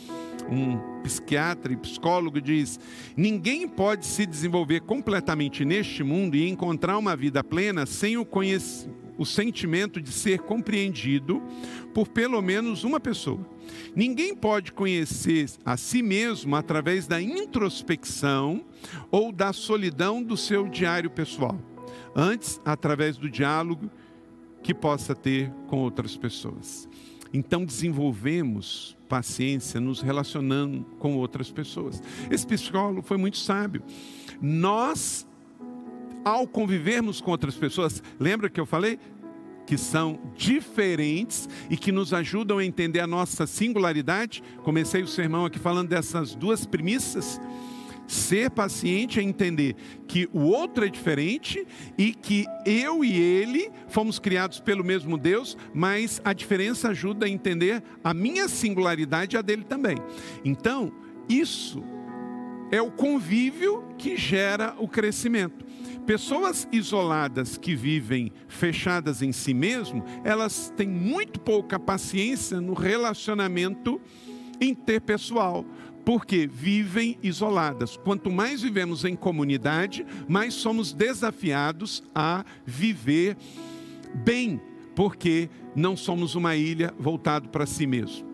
um 0.50 0.78
psiquiatra 1.02 1.72
e 1.72 1.78
psicólogo, 1.78 2.42
diz: 2.42 2.78
ninguém 3.16 3.66
pode 3.66 4.06
se 4.06 4.26
desenvolver 4.26 4.82
completamente 4.82 5.64
neste 5.64 6.04
mundo 6.04 6.36
e 6.36 6.50
encontrar 6.50 6.98
uma 6.98 7.16
vida 7.16 7.42
plena 7.42 7.86
sem 7.86 8.18
o 8.18 8.26
conhecimento 8.26 9.03
o 9.18 9.26
sentimento 9.26 10.02
de 10.02 10.12
ser 10.12 10.40
compreendido 10.40 11.42
por 11.94 12.08
pelo 12.08 12.42
menos 12.42 12.84
uma 12.84 13.00
pessoa. 13.00 13.40
Ninguém 13.96 14.36
pode 14.36 14.72
conhecer 14.72 15.50
a 15.64 15.78
si 15.78 16.02
mesmo 16.02 16.56
através 16.56 17.08
da 17.08 17.22
introspecção 17.22 18.66
ou 19.12 19.32
da 19.32 19.54
solidão 19.54 20.22
do 20.22 20.36
seu 20.36 20.68
diário 20.68 21.10
pessoal, 21.10 21.58
antes 22.16 22.60
através 22.66 23.18
do 23.18 23.30
diálogo 23.30 23.90
que 24.62 24.74
possa 24.74 25.14
ter 25.14 25.52
com 25.68 25.80
outras 25.80 26.16
pessoas. 26.16 26.88
Então 27.34 27.66
desenvolvemos 27.66 28.96
paciência 29.10 29.80
nos 29.80 30.02
relacionando 30.02 30.84
com 31.00 31.18
outras 31.18 31.52
pessoas. 31.52 32.02
Esse 32.30 32.46
psicólogo 32.46 33.02
foi 33.02 33.18
muito 33.18 33.38
sábio. 33.38 33.84
Nós 34.42 35.28
ao 36.24 36.48
convivermos 36.48 37.22
com 37.22 37.32
outras 37.32 37.56
pessoas, 37.56 38.02
lembra 38.20 38.50
que 38.50 38.60
eu 38.60 38.66
falei? 38.66 39.00
Que 39.66 39.78
são 39.78 40.20
diferentes 40.36 41.48
e 41.70 41.78
que 41.78 41.92
nos 41.92 42.14
ajudam 42.14 42.58
a 42.58 42.66
entender 42.66 43.00
a 43.00 43.08
nossa 43.08 43.48
singularidade. 43.48 44.44
Comecei 44.64 45.02
o 45.02 45.08
sermão 45.08 45.46
aqui 45.46 45.60
falando 45.60 45.90
dessas 45.90 46.36
duas 46.36 46.66
premissas. 46.66 47.40
Ser 48.06 48.52
paciente 48.52 49.20
é 49.20 49.24
entender 49.24 49.76
que 50.08 50.28
o 50.34 50.42
outro 50.42 50.86
é 50.86 50.90
diferente 50.90 51.66
e 51.98 52.14
que 52.14 52.46
eu 52.66 53.04
e 53.04 53.16
ele 53.16 53.72
fomos 53.88 54.20
criados 54.20 54.60
pelo 54.60 54.84
mesmo 54.84 55.18
Deus, 55.18 55.58
mas 55.74 56.22
a 56.24 56.34
diferença 56.34 56.90
ajuda 56.90 57.26
a 57.26 57.30
entender 57.30 57.82
a 58.04 58.14
minha 58.14 58.50
singularidade 58.50 59.36
e 59.36 59.40
a 59.40 59.42
dele 59.42 59.64
também. 59.64 59.96
Então, 60.44 60.92
isso 61.30 61.82
é 62.72 62.82
o 62.82 62.92
convívio 62.92 63.84
que 63.98 64.18
gera 64.18 64.76
o 64.78 64.88
crescimento. 64.88 65.66
Pessoas 66.06 66.68
isoladas 66.70 67.58
que 67.58 67.76
vivem 67.76 68.32
fechadas 68.48 69.22
em 69.22 69.32
si 69.32 69.54
mesmo, 69.54 70.04
elas 70.26 70.72
têm 70.76 70.88
muito 70.88 71.40
pouca 71.40 71.80
paciência 71.80 72.60
no 72.60 72.74
relacionamento 72.74 74.02
interpessoal, 74.60 75.66
porque 76.04 76.46
vivem 76.46 77.18
isoladas. 77.24 77.96
Quanto 77.96 78.30
mais 78.30 78.62
vivemos 78.62 79.06
em 79.06 79.16
comunidade, 79.16 80.06
mais 80.28 80.54
somos 80.54 80.92
desafiados 80.92 82.04
a 82.14 82.44
viver 82.66 83.38
bem, 84.14 84.60
porque 84.94 85.50
não 85.74 85.96
somos 85.96 86.36
uma 86.36 86.54
ilha 86.56 86.94
voltado 87.00 87.48
para 87.48 87.66
si 87.66 87.88
mesmo. 87.88 88.33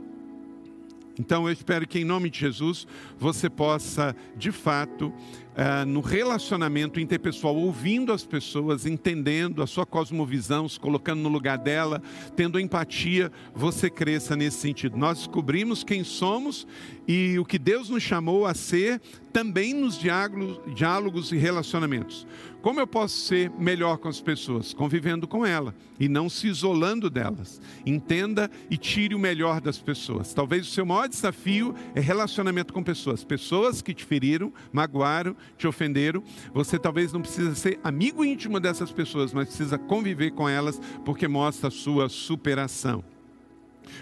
Então 1.20 1.46
eu 1.48 1.52
espero 1.52 1.86
que 1.86 2.00
em 2.00 2.06
nome 2.06 2.30
de 2.30 2.40
Jesus 2.40 2.88
você 3.18 3.50
possa, 3.50 4.16
de 4.38 4.54
fato, 4.54 5.08
uh, 5.08 5.86
no 5.86 6.00
relacionamento 6.00 6.98
interpessoal, 6.98 7.58
ouvindo 7.58 8.14
as 8.14 8.26
pessoas, 8.26 8.86
entendendo 8.86 9.62
a 9.62 9.68
sua 9.68 9.86
cosmovisão, 9.86 10.70
se 10.70 10.80
colocando 10.80 11.22
no 11.22 11.28
lugar 11.28 11.58
dela, 11.58 12.02
tendo 12.38 12.58
empatia, 12.58 13.30
você 13.54 13.90
cresça 13.90 14.34
nesse 14.34 14.58
sentido. 14.58 14.98
Nós 14.98 15.18
descobrimos 15.18 15.84
quem 15.84 16.06
somos 16.06 16.66
e 17.06 17.38
o 17.38 17.44
que 17.44 17.60
Deus 17.60 17.90
nos 17.90 18.02
chamou 18.02 18.46
a 18.46 18.54
ser 18.54 19.02
também 19.34 19.74
nos 19.74 20.00
diálogos, 20.00 20.60
diálogos 20.74 21.32
e 21.34 21.38
relacionamentos. 21.38 22.26
Como 22.62 22.80
eu 22.80 22.88
posso 22.88 23.18
ser 23.22 23.50
melhor 23.52 23.98
com 23.98 24.10
as 24.10 24.20
pessoas? 24.20 24.74
Convivendo 24.74 25.26
com 25.26 25.46
ela 25.46 25.74
e 25.98 26.10
não 26.10 26.30
se 26.30 26.48
isolando 26.48 27.10
delas. 27.10 27.62
Entenda 27.86 28.52
e 28.70 28.78
tire 28.78 29.16
o 29.16 29.20
melhor 29.20 29.62
das 29.62 29.78
pessoas. 29.78 30.34
Talvez 30.34 30.68
o 30.68 30.72
seu 30.72 30.86
maior 30.86 31.08
desafio 31.08 31.74
é 31.96 32.02
relacionamento 32.02 32.74
com 32.74 32.84
pessoas. 32.84 33.24
Pessoas 33.24 33.82
que 33.82 33.94
te 33.94 34.04
feriram, 34.04 34.52
magoaram, 34.74 35.38
te 35.58 35.68
ofenderam. 35.68 36.22
Você 36.54 36.78
talvez 36.78 37.14
não 37.14 37.22
precisa 37.22 37.56
ser 37.56 37.80
amigo 37.82 38.26
íntimo 38.26 38.60
dessas 38.60 38.92
pessoas, 38.92 39.34
mas 39.34 39.48
precisa 39.48 39.78
conviver 39.78 40.32
com 40.32 40.50
elas 40.50 40.82
porque 41.06 41.30
mostra 41.30 41.70
a 41.70 41.72
sua 41.72 42.10
superação. 42.10 43.04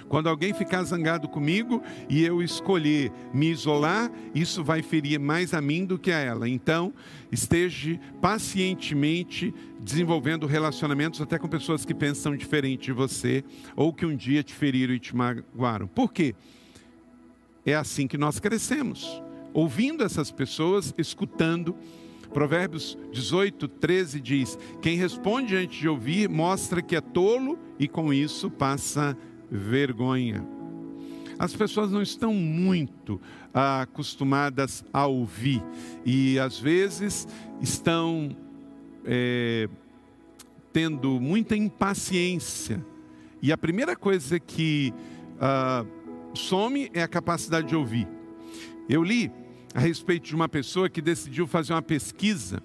Quando 0.07 0.29
alguém 0.29 0.53
ficar 0.53 0.83
zangado 0.83 1.27
comigo 1.27 1.81
e 2.09 2.23
eu 2.23 2.41
escolher 2.41 3.11
me 3.33 3.49
isolar, 3.49 4.11
isso 4.33 4.63
vai 4.63 4.81
ferir 4.81 5.19
mais 5.19 5.53
a 5.53 5.61
mim 5.61 5.85
do 5.85 5.97
que 5.97 6.11
a 6.11 6.19
ela. 6.19 6.47
Então, 6.47 6.93
esteja 7.31 7.99
pacientemente 8.21 9.53
desenvolvendo 9.79 10.45
relacionamentos 10.45 11.21
até 11.21 11.37
com 11.37 11.47
pessoas 11.47 11.85
que 11.85 11.93
pensam 11.93 12.35
diferente 12.35 12.85
de 12.85 12.91
você 12.91 13.43
ou 13.75 13.93
que 13.93 14.05
um 14.05 14.15
dia 14.15 14.43
te 14.43 14.53
feriram 14.53 14.93
e 14.93 14.99
te 14.99 15.15
magoaram. 15.15 15.87
Por 15.87 16.11
quê? 16.11 16.35
É 17.65 17.75
assim 17.75 18.07
que 18.07 18.17
nós 18.17 18.39
crescemos, 18.39 19.21
ouvindo 19.53 20.03
essas 20.03 20.31
pessoas, 20.31 20.93
escutando. 20.97 21.75
Provérbios 22.33 22.97
18, 23.11 23.67
13 23.67 24.21
diz: 24.21 24.57
Quem 24.81 24.97
responde 24.97 25.55
antes 25.55 25.77
de 25.77 25.89
ouvir 25.89 26.29
mostra 26.29 26.81
que 26.81 26.95
é 26.95 27.01
tolo 27.01 27.59
e 27.79 27.87
com 27.87 28.13
isso 28.13 28.49
passa 28.49 29.17
vergonha. 29.49 30.45
As 31.39 31.55
pessoas 31.55 31.91
não 31.91 32.01
estão 32.01 32.33
muito 32.33 33.21
ah, 33.53 33.81
acostumadas 33.81 34.83
a 34.91 35.05
ouvir 35.05 35.63
e 36.05 36.39
às 36.39 36.59
vezes 36.59 37.27
estão 37.61 38.35
é, 39.05 39.69
tendo 40.73 41.19
muita 41.19 41.55
impaciência. 41.55 42.83
E 43.41 43.51
a 43.51 43.57
primeira 43.57 43.95
coisa 43.95 44.39
que 44.39 44.91
ah, 45.39 45.85
some 46.33 46.89
é 46.93 47.03
a 47.03 47.07
capacidade 47.07 47.67
de 47.67 47.75
ouvir. 47.75 48.07
Eu 48.89 49.03
li 49.03 49.31
a 49.75 49.79
respeito 49.79 50.27
de 50.27 50.35
uma 50.35 50.49
pessoa 50.49 50.89
que 50.89 51.01
decidiu 51.01 51.45
fazer 51.45 51.73
uma 51.73 51.83
pesquisa 51.83 52.63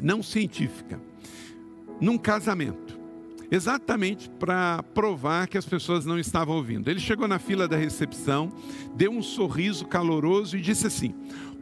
não 0.00 0.22
científica 0.22 1.00
num 2.00 2.16
casamento 2.16 2.87
exatamente 3.50 4.28
para 4.30 4.82
provar 4.94 5.48
que 5.48 5.56
as 5.56 5.64
pessoas 5.64 6.04
não 6.04 6.18
estavam 6.18 6.56
ouvindo. 6.56 6.90
Ele 6.90 7.00
chegou 7.00 7.26
na 7.26 7.38
fila 7.38 7.66
da 7.66 7.76
recepção, 7.76 8.52
deu 8.94 9.10
um 9.10 9.22
sorriso 9.22 9.86
caloroso 9.86 10.56
e 10.56 10.60
disse 10.60 10.86
assim: 10.86 11.14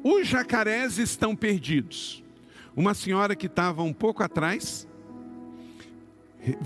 Os 0.03 0.26
jacarés 0.26 0.99
estão 0.99 1.34
perdidos. 1.37 2.22
Uma 2.74 2.93
senhora 2.93 3.34
que 3.34 3.47
estava 3.47 3.82
um 3.82 3.93
pouco 3.93 4.22
atrás 4.22 4.87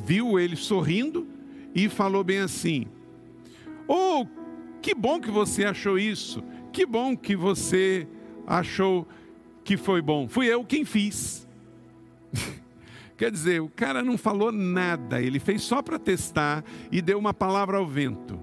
viu 0.05 0.39
ele 0.39 0.57
sorrindo 0.57 1.27
e 1.75 1.89
falou 1.89 2.25
bem 2.25 2.39
assim: 2.39 2.87
Oh, 3.87 4.27
que 4.83 4.95
bom 4.95 5.21
que 5.21 5.31
você 5.31 5.65
achou 5.65 5.99
isso, 5.99 6.43
que 6.73 6.87
bom 6.87 7.17
que 7.17 7.37
você 7.37 8.07
achou 8.47 9.07
que 9.65 9.77
foi 9.77 10.03
bom. 10.03 10.29
Fui 10.29 10.47
eu 10.47 10.65
quem 10.65 10.85
fiz. 10.85 11.47
Quer 13.21 13.31
dizer, 13.31 13.61
o 13.61 13.69
cara 13.69 14.03
não 14.03 14.17
falou 14.17 14.51
nada, 14.51 15.21
ele 15.21 15.39
fez 15.39 15.61
só 15.61 15.83
para 15.83 15.99
testar 15.99 16.65
e 16.91 17.03
deu 17.03 17.19
uma 17.19 17.35
palavra 17.35 17.77
ao 17.77 17.87
vento. 17.87 18.41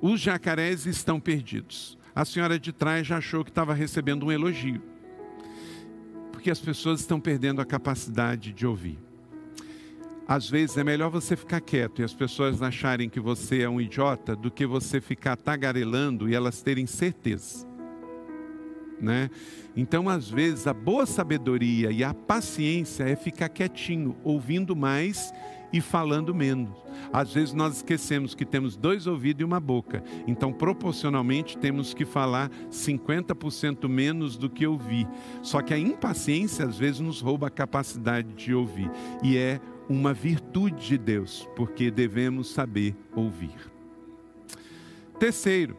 Os 0.00 0.20
jacarés 0.20 0.86
estão 0.86 1.18
perdidos. 1.18 1.98
A 2.14 2.24
senhora 2.24 2.56
de 2.56 2.72
trás 2.72 3.04
já 3.04 3.16
achou 3.16 3.42
que 3.42 3.50
estava 3.50 3.74
recebendo 3.74 4.24
um 4.26 4.30
elogio. 4.30 4.80
Porque 6.30 6.48
as 6.48 6.60
pessoas 6.60 7.00
estão 7.00 7.18
perdendo 7.18 7.60
a 7.60 7.66
capacidade 7.66 8.52
de 8.52 8.64
ouvir. 8.64 9.00
Às 10.28 10.48
vezes 10.48 10.76
é 10.76 10.84
melhor 10.84 11.10
você 11.10 11.34
ficar 11.34 11.60
quieto 11.60 12.00
e 12.00 12.04
as 12.04 12.14
pessoas 12.14 12.62
acharem 12.62 13.10
que 13.10 13.18
você 13.18 13.62
é 13.62 13.68
um 13.68 13.80
idiota 13.80 14.36
do 14.36 14.48
que 14.48 14.64
você 14.64 15.00
ficar 15.00 15.34
tagarelando 15.34 16.28
e 16.28 16.36
elas 16.36 16.62
terem 16.62 16.86
certeza 16.86 17.68
né? 19.00 19.30
Então, 19.76 20.08
às 20.08 20.28
vezes, 20.28 20.66
a 20.66 20.74
boa 20.74 21.06
sabedoria 21.06 21.90
e 21.90 22.04
a 22.04 22.12
paciência 22.12 23.04
é 23.04 23.16
ficar 23.16 23.48
quietinho, 23.48 24.16
ouvindo 24.24 24.76
mais 24.76 25.32
e 25.72 25.80
falando 25.80 26.34
menos. 26.34 26.70
Às 27.12 27.32
vezes 27.32 27.54
nós 27.54 27.76
esquecemos 27.76 28.34
que 28.34 28.44
temos 28.44 28.76
dois 28.76 29.06
ouvidos 29.06 29.40
e 29.40 29.44
uma 29.44 29.60
boca, 29.60 30.02
então 30.26 30.52
proporcionalmente 30.52 31.56
temos 31.56 31.94
que 31.94 32.04
falar 32.04 32.50
50% 32.70 33.88
menos 33.88 34.36
do 34.36 34.50
que 34.50 34.66
ouvir. 34.66 35.06
Só 35.42 35.62
que 35.62 35.72
a 35.72 35.78
impaciência 35.78 36.64
às 36.64 36.76
vezes 36.76 37.00
nos 37.00 37.20
rouba 37.20 37.46
a 37.46 37.50
capacidade 37.50 38.32
de 38.34 38.54
ouvir, 38.54 38.90
e 39.22 39.36
é 39.36 39.60
uma 39.88 40.12
virtude 40.12 40.88
de 40.88 40.98
Deus, 40.98 41.48
porque 41.56 41.90
devemos 41.90 42.50
saber 42.50 42.94
ouvir. 43.14 43.56
Terceiro, 45.18 45.76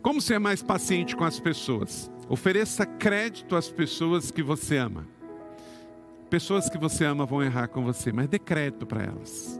como 0.00 0.20
ser 0.20 0.38
mais 0.38 0.62
paciente 0.62 1.16
com 1.16 1.24
as 1.24 1.40
pessoas? 1.40 2.10
Ofereça 2.28 2.84
crédito 2.84 3.56
às 3.56 3.70
pessoas 3.70 4.30
que 4.30 4.42
você 4.42 4.76
ama. 4.76 5.06
Pessoas 6.28 6.68
que 6.68 6.76
você 6.76 7.06
ama 7.06 7.24
vão 7.24 7.42
errar 7.42 7.68
com 7.68 7.82
você, 7.82 8.12
mas 8.12 8.28
dê 8.28 8.38
crédito 8.38 8.84
para 8.84 9.02
elas. 9.02 9.58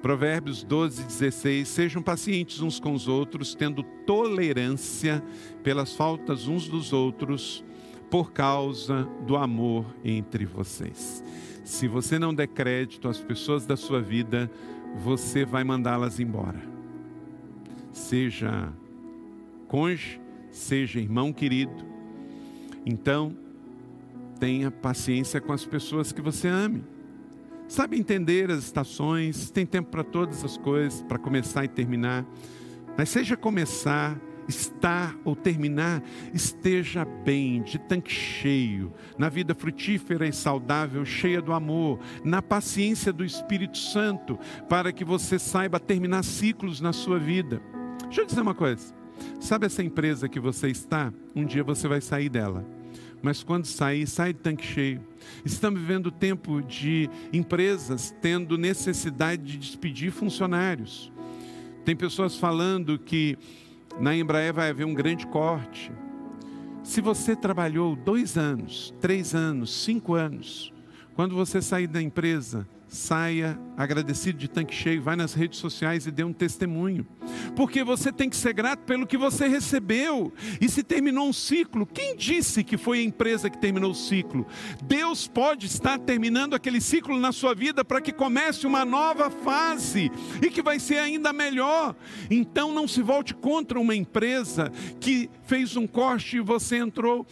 Provérbios 0.00 0.62
12, 0.62 1.02
16: 1.02 1.66
Sejam 1.66 2.00
pacientes 2.00 2.60
uns 2.60 2.78
com 2.78 2.92
os 2.94 3.08
outros, 3.08 3.56
tendo 3.56 3.82
tolerância 3.82 5.20
pelas 5.64 5.92
faltas 5.94 6.46
uns 6.46 6.68
dos 6.68 6.92
outros, 6.92 7.64
por 8.08 8.32
causa 8.32 9.02
do 9.26 9.36
amor 9.36 9.84
entre 10.04 10.44
vocês. 10.44 11.24
Se 11.64 11.88
você 11.88 12.16
não 12.16 12.32
der 12.32 12.46
crédito 12.46 13.08
às 13.08 13.20
pessoas 13.20 13.66
da 13.66 13.76
sua 13.76 14.00
vida, 14.00 14.48
você 14.94 15.44
vai 15.44 15.64
mandá-las 15.64 16.20
embora. 16.20 16.62
Seja 17.90 18.72
cônjuge, 19.66 20.20
seja 20.56 21.00
irmão 21.00 21.32
querido. 21.32 21.84
Então, 22.84 23.36
tenha 24.38 24.70
paciência 24.70 25.40
com 25.40 25.52
as 25.52 25.64
pessoas 25.64 26.12
que 26.12 26.20
você 26.20 26.48
ame. 26.48 26.84
Sabe 27.68 27.98
entender 27.98 28.50
as 28.50 28.64
estações, 28.64 29.50
tem 29.50 29.66
tempo 29.66 29.90
para 29.90 30.04
todas 30.04 30.44
as 30.44 30.56
coisas, 30.56 31.02
para 31.02 31.18
começar 31.18 31.64
e 31.64 31.68
terminar. 31.68 32.24
Mas 32.96 33.08
seja 33.08 33.36
começar, 33.36 34.18
estar 34.48 35.16
ou 35.24 35.34
terminar, 35.34 36.02
esteja 36.32 37.04
bem, 37.04 37.62
de 37.62 37.78
tanque 37.78 38.12
cheio, 38.12 38.92
na 39.18 39.28
vida 39.28 39.54
frutífera 39.54 40.26
e 40.28 40.32
saudável, 40.32 41.04
cheia 41.04 41.42
do 41.42 41.52
amor, 41.52 41.98
na 42.24 42.40
paciência 42.40 43.12
do 43.12 43.24
Espírito 43.24 43.76
Santo, 43.76 44.38
para 44.68 44.92
que 44.92 45.04
você 45.04 45.38
saiba 45.38 45.80
terminar 45.80 46.22
ciclos 46.22 46.80
na 46.80 46.92
sua 46.92 47.18
vida. 47.18 47.60
Deixa 48.04 48.20
eu 48.20 48.26
dizer 48.26 48.40
uma 48.40 48.54
coisa. 48.54 48.94
Sabe 49.40 49.66
essa 49.66 49.82
empresa 49.82 50.28
que 50.28 50.40
você 50.40 50.68
está? 50.68 51.12
Um 51.34 51.44
dia 51.44 51.62
você 51.62 51.86
vai 51.86 52.00
sair 52.00 52.28
dela. 52.28 52.64
Mas 53.22 53.42
quando 53.42 53.64
sair, 53.64 54.06
sai 54.06 54.32
de 54.32 54.40
tanque 54.40 54.64
cheio. 54.64 55.00
Estamos 55.44 55.80
vivendo 55.80 56.10
tempo 56.10 56.60
de 56.62 57.08
empresas 57.32 58.14
tendo 58.20 58.58
necessidade 58.58 59.42
de 59.42 59.58
despedir 59.58 60.12
funcionários. 60.12 61.12
Tem 61.84 61.96
pessoas 61.96 62.36
falando 62.36 62.98
que 62.98 63.38
na 63.98 64.14
Embraer 64.14 64.52
vai 64.52 64.70
haver 64.70 64.84
um 64.84 64.94
grande 64.94 65.26
corte. 65.26 65.90
Se 66.82 67.00
você 67.00 67.34
trabalhou 67.34 67.96
dois 67.96 68.36
anos, 68.36 68.94
três 69.00 69.34
anos, 69.34 69.72
cinco 69.82 70.14
anos, 70.14 70.72
quando 71.14 71.34
você 71.34 71.62
sair 71.62 71.86
da 71.86 72.00
empresa, 72.00 72.66
saia 72.88 73.58
agradecido 73.76 74.38
de 74.38 74.48
tanque 74.48 74.74
cheio, 74.74 75.02
vai 75.02 75.16
nas 75.16 75.34
redes 75.34 75.58
sociais 75.58 76.06
e 76.06 76.10
dê 76.10 76.24
um 76.24 76.32
testemunho. 76.32 77.06
Porque 77.54 77.82
você 77.82 78.12
tem 78.12 78.28
que 78.28 78.36
ser 78.36 78.52
grato 78.52 78.80
pelo 78.80 79.06
que 79.06 79.16
você 79.16 79.48
recebeu. 79.48 80.32
E 80.60 80.68
se 80.68 80.82
terminou 80.82 81.28
um 81.28 81.32
ciclo, 81.32 81.86
quem 81.86 82.16
disse 82.16 82.62
que 82.62 82.76
foi 82.76 83.00
a 83.00 83.02
empresa 83.02 83.50
que 83.50 83.58
terminou 83.58 83.90
o 83.90 83.94
ciclo? 83.94 84.46
Deus 84.84 85.26
pode 85.26 85.66
estar 85.66 85.98
terminando 85.98 86.54
aquele 86.54 86.80
ciclo 86.80 87.18
na 87.18 87.32
sua 87.32 87.54
vida 87.54 87.84
para 87.84 88.00
que 88.00 88.12
comece 88.12 88.66
uma 88.66 88.84
nova 88.84 89.30
fase 89.30 90.10
e 90.40 90.50
que 90.50 90.62
vai 90.62 90.78
ser 90.78 90.98
ainda 90.98 91.32
melhor. 91.32 91.94
Então 92.30 92.72
não 92.72 92.86
se 92.86 93.02
volte 93.02 93.34
contra 93.34 93.80
uma 93.80 93.94
empresa 93.94 94.70
que 95.00 95.28
fez 95.44 95.76
um 95.76 95.86
corte 95.86 96.36
e 96.36 96.40
você 96.40 96.76
entrou 96.76 97.26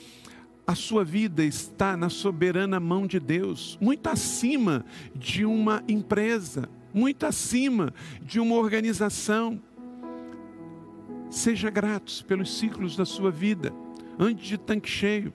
a 0.66 0.74
sua 0.74 1.04
vida 1.04 1.44
está 1.44 1.96
na 1.96 2.08
soberana 2.08 2.80
mão 2.80 3.06
de 3.06 3.20
Deus, 3.20 3.76
muito 3.80 4.06
acima 4.08 4.84
de 5.14 5.44
uma 5.44 5.84
empresa, 5.86 6.68
muito 6.92 7.26
acima 7.26 7.92
de 8.22 8.40
uma 8.40 8.56
organização. 8.56 9.60
Seja 11.30 11.68
gratos 11.68 12.22
pelos 12.22 12.56
ciclos 12.56 12.96
da 12.96 13.04
sua 13.04 13.30
vida, 13.30 13.72
antes 14.18 14.46
de 14.46 14.56
tanque 14.56 14.88
cheio. 14.88 15.32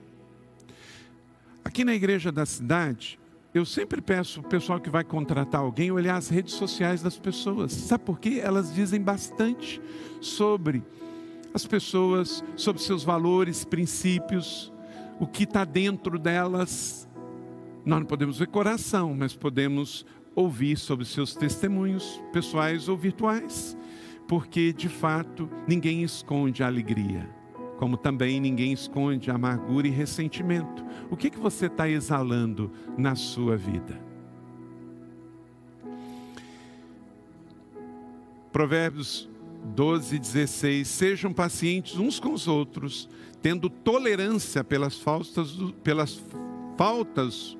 Aqui 1.64 1.84
na 1.84 1.94
igreja 1.94 2.32
da 2.32 2.44
cidade, 2.44 3.18
eu 3.54 3.64
sempre 3.64 4.00
peço 4.00 4.40
o 4.40 4.44
pessoal 4.44 4.80
que 4.80 4.90
vai 4.90 5.04
contratar 5.04 5.60
alguém 5.60 5.92
olhar 5.92 6.16
as 6.16 6.28
redes 6.28 6.54
sociais 6.54 7.02
das 7.02 7.18
pessoas. 7.18 7.72
Sabe 7.72 8.04
por 8.04 8.18
quê? 8.18 8.40
Elas 8.42 8.74
dizem 8.74 9.00
bastante 9.00 9.80
sobre 10.20 10.82
as 11.52 11.66
pessoas, 11.66 12.42
sobre 12.56 12.82
seus 12.82 13.04
valores, 13.04 13.64
princípios, 13.64 14.72
o 15.20 15.26
que 15.26 15.44
está 15.44 15.64
dentro 15.64 16.18
delas. 16.18 17.06
Nós 17.84 18.00
não 18.00 18.06
podemos 18.06 18.38
ver 18.38 18.48
coração, 18.48 19.14
mas 19.16 19.36
podemos 19.36 20.04
ouvir 20.34 20.76
sobre 20.78 21.04
seus 21.04 21.34
testemunhos 21.34 22.20
pessoais 22.32 22.88
ou 22.88 22.96
virtuais, 22.96 23.76
porque 24.26 24.72
de 24.72 24.88
fato 24.88 25.48
ninguém 25.68 26.02
esconde 26.02 26.62
a 26.62 26.66
alegria, 26.66 27.28
como 27.78 27.96
também 27.96 28.40
ninguém 28.40 28.72
esconde 28.72 29.30
amargura 29.30 29.86
e 29.86 29.90
ressentimento. 29.90 30.84
O 31.10 31.16
que, 31.16 31.28
que 31.28 31.38
você 31.38 31.66
está 31.66 31.88
exalando 31.88 32.72
na 32.96 33.14
sua 33.14 33.56
vida? 33.56 34.00
Provérbios 38.50 39.28
12, 39.74 40.18
16: 40.18 40.88
Sejam 40.88 41.32
pacientes 41.32 41.96
uns 41.96 42.18
com 42.18 42.32
os 42.32 42.48
outros, 42.48 43.08
tendo 43.42 43.70
tolerância 43.70 44.62
pelas 44.62 44.98
faltas, 44.98 45.56
pelas 45.82 46.22
faltas 46.76 47.56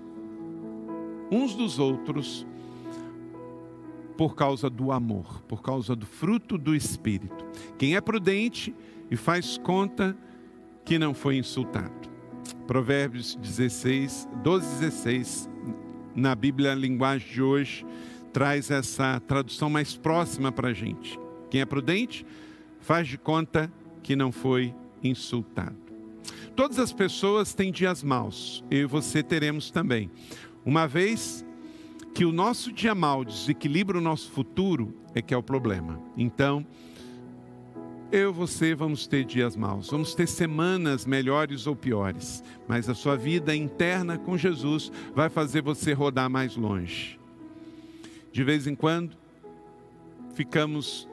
uns 1.31 1.55
dos 1.55 1.79
outros, 1.79 2.47
por 4.17 4.35
causa 4.35 4.69
do 4.69 4.93
amor, 4.93 5.43
por 5.49 5.63
causa 5.63 5.95
do 5.97 6.05
fruto 6.05 6.59
do 6.59 6.75
Espírito. 6.75 7.47
Quem 7.79 7.97
é 7.97 8.01
prudente 8.01 8.75
e 9.11 9.17
faz 9.17 9.57
conta 9.57 10.17
que 10.85 10.99
não 10.99 11.15
foi 11.15 11.37
insultado. 11.37 12.11
Provérbios 12.67 13.35
16, 13.37 14.29
12, 14.43 14.81
16, 14.81 15.49
na 16.15 16.35
Bíblia, 16.35 16.73
a 16.73 16.75
linguagem 16.75 17.33
de 17.33 17.43
hoje, 17.43 17.87
traz 18.33 18.71
essa 18.71 19.21
tradução 19.21 19.71
mais 19.71 19.97
próxima 19.97 20.53
para 20.53 20.69
a 20.69 20.73
gente. 20.73 21.19
Quem 21.49 21.61
é 21.61 21.65
prudente, 21.65 22.27
faz 22.81 23.09
de 23.09 23.19
conta 23.19 23.73
que 24.03 24.15
não 24.15 24.31
foi 24.31 24.75
insultado. 25.03 25.77
Todas 26.55 26.79
as 26.79 26.93
pessoas 26.93 27.55
têm 27.55 27.73
dias 27.73 28.03
maus, 28.03 28.65
eu 28.71 28.81
e 28.81 28.85
você 28.85 29.23
teremos 29.23 29.71
também. 29.71 30.11
Uma 30.65 30.87
vez 30.87 31.45
que 32.15 32.25
o 32.25 32.33
nosso 32.33 32.73
dia 32.73 32.95
mau 32.95 33.25
desequilibra 33.25 33.97
o 33.97 34.01
nosso 34.01 34.31
futuro, 34.31 34.95
é 35.15 35.23
que 35.23 35.33
é 35.33 35.37
o 35.37 35.43
problema. 35.43 36.01
Então, 36.17 36.67
eu 38.13 38.31
e 38.31 38.33
você 38.33 38.75
vamos 38.75 39.07
ter 39.07 39.25
dias 39.25 39.57
maus, 39.57 39.89
vamos 39.89 40.15
ter 40.15 40.27
semanas 40.27 41.07
melhores 41.07 41.67
ou 41.67 41.77
piores, 41.77 42.43
mas 42.67 42.89
a 42.89 42.95
sua 42.95 43.17
vida 43.17 43.55
interna 43.55 44.19
com 44.19 44.37
Jesus 44.37 44.91
vai 45.15 45.31
fazer 45.31 45.63
você 45.63 45.93
rodar 45.93 46.29
mais 46.29 46.57
longe. 46.57 47.19
De 48.33 48.43
vez 48.43 48.67
em 48.67 48.75
quando, 48.75 49.17
ficamos 50.35 51.09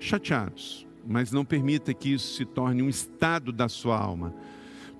chateados, 0.00 0.87
mas 1.08 1.32
não 1.32 1.44
permita 1.44 1.94
que 1.94 2.12
isso 2.12 2.34
se 2.34 2.44
torne 2.44 2.82
um 2.82 2.88
estado 2.88 3.50
da 3.50 3.68
sua 3.68 3.98
alma. 3.98 4.34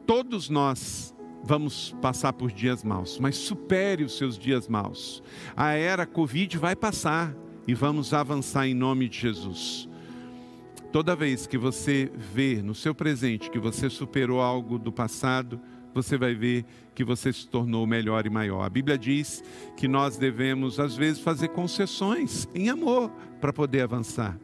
Todos 0.06 0.48
nós 0.48 1.14
vamos 1.44 1.94
passar 2.00 2.32
por 2.32 2.50
dias 2.50 2.82
maus, 2.82 3.18
mas 3.18 3.36
supere 3.36 4.04
os 4.04 4.16
seus 4.16 4.38
dias 4.38 4.66
maus. 4.66 5.22
A 5.54 5.72
era 5.72 6.06
Covid 6.06 6.56
vai 6.56 6.74
passar 6.74 7.34
e 7.66 7.74
vamos 7.74 8.14
avançar 8.14 8.66
em 8.66 8.74
nome 8.74 9.08
de 9.08 9.18
Jesus. 9.18 9.88
Toda 10.90 11.14
vez 11.14 11.46
que 11.46 11.58
você 11.58 12.10
vê 12.16 12.62
no 12.62 12.74
seu 12.74 12.94
presente 12.94 13.50
que 13.50 13.58
você 13.58 13.90
superou 13.90 14.40
algo 14.40 14.78
do 14.78 14.90
passado, 14.90 15.60
você 15.92 16.16
vai 16.16 16.34
ver 16.34 16.64
que 16.94 17.04
você 17.04 17.32
se 17.32 17.46
tornou 17.46 17.86
melhor 17.86 18.26
e 18.26 18.30
maior. 18.30 18.64
A 18.64 18.70
Bíblia 18.70 18.96
diz 18.96 19.42
que 19.76 19.86
nós 19.86 20.16
devemos, 20.16 20.80
às 20.80 20.96
vezes, 20.96 21.20
fazer 21.20 21.48
concessões 21.48 22.48
em 22.54 22.68
amor 22.68 23.10
para 23.40 23.52
poder 23.52 23.82
avançar. 23.82 24.38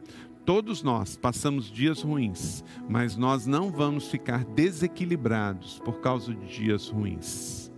Todos 0.45 0.83
nós 0.83 1.17
passamos 1.17 1.71
dias 1.71 2.03
ruins, 2.03 2.63
mas 2.87 3.17
nós 3.17 3.47
não 3.47 3.71
vamos 3.71 4.09
ficar 4.09 4.45
desequilibrados 4.45 5.79
por 5.83 5.99
causa 5.99 6.35
de 6.35 6.45
dias 6.45 6.87
ruins. 6.87 7.71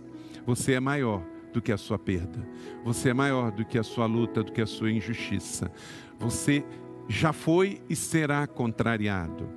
Você 0.44 0.74
é 0.74 0.80
maior 0.80 1.24
do 1.50 1.62
que 1.62 1.72
a 1.72 1.78
sua 1.78 1.98
perda, 1.98 2.46
você 2.84 3.08
é 3.08 3.14
maior 3.14 3.50
do 3.50 3.64
que 3.64 3.78
a 3.78 3.82
sua 3.82 4.04
luta, 4.04 4.42
do 4.42 4.52
que 4.52 4.60
a 4.60 4.66
sua 4.66 4.92
injustiça. 4.92 5.72
Você 6.18 6.62
já 7.08 7.32
foi 7.32 7.80
e 7.88 7.96
será 7.96 8.46
contrariado. 8.46 9.48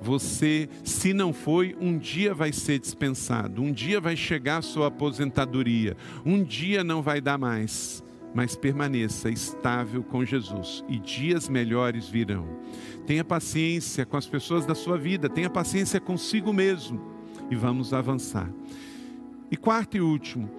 Você, 0.00 0.68
se 0.84 1.12
não 1.12 1.32
foi, 1.32 1.76
um 1.80 1.98
dia 1.98 2.32
vai 2.32 2.52
ser 2.52 2.78
dispensado, 2.78 3.60
um 3.60 3.72
dia 3.72 4.00
vai 4.00 4.16
chegar 4.16 4.58
a 4.58 4.62
sua 4.62 4.86
aposentadoria, 4.86 5.96
um 6.24 6.42
dia 6.44 6.84
não 6.84 7.02
vai 7.02 7.20
dar 7.20 7.38
mais 7.38 8.04
mas 8.34 8.56
permaneça 8.56 9.30
estável 9.30 10.02
com 10.02 10.24
Jesus 10.24 10.84
e 10.88 10.98
dias 10.98 11.48
melhores 11.48 12.08
virão. 12.08 12.46
Tenha 13.06 13.24
paciência 13.24 14.06
com 14.06 14.16
as 14.16 14.26
pessoas 14.26 14.64
da 14.64 14.74
sua 14.74 14.96
vida, 14.96 15.28
tenha 15.28 15.50
paciência 15.50 16.00
consigo 16.00 16.52
mesmo 16.52 17.00
e 17.50 17.56
vamos 17.56 17.92
avançar. 17.92 18.50
E 19.50 19.56
quarto 19.56 19.96
e 19.96 20.00
último, 20.00 20.50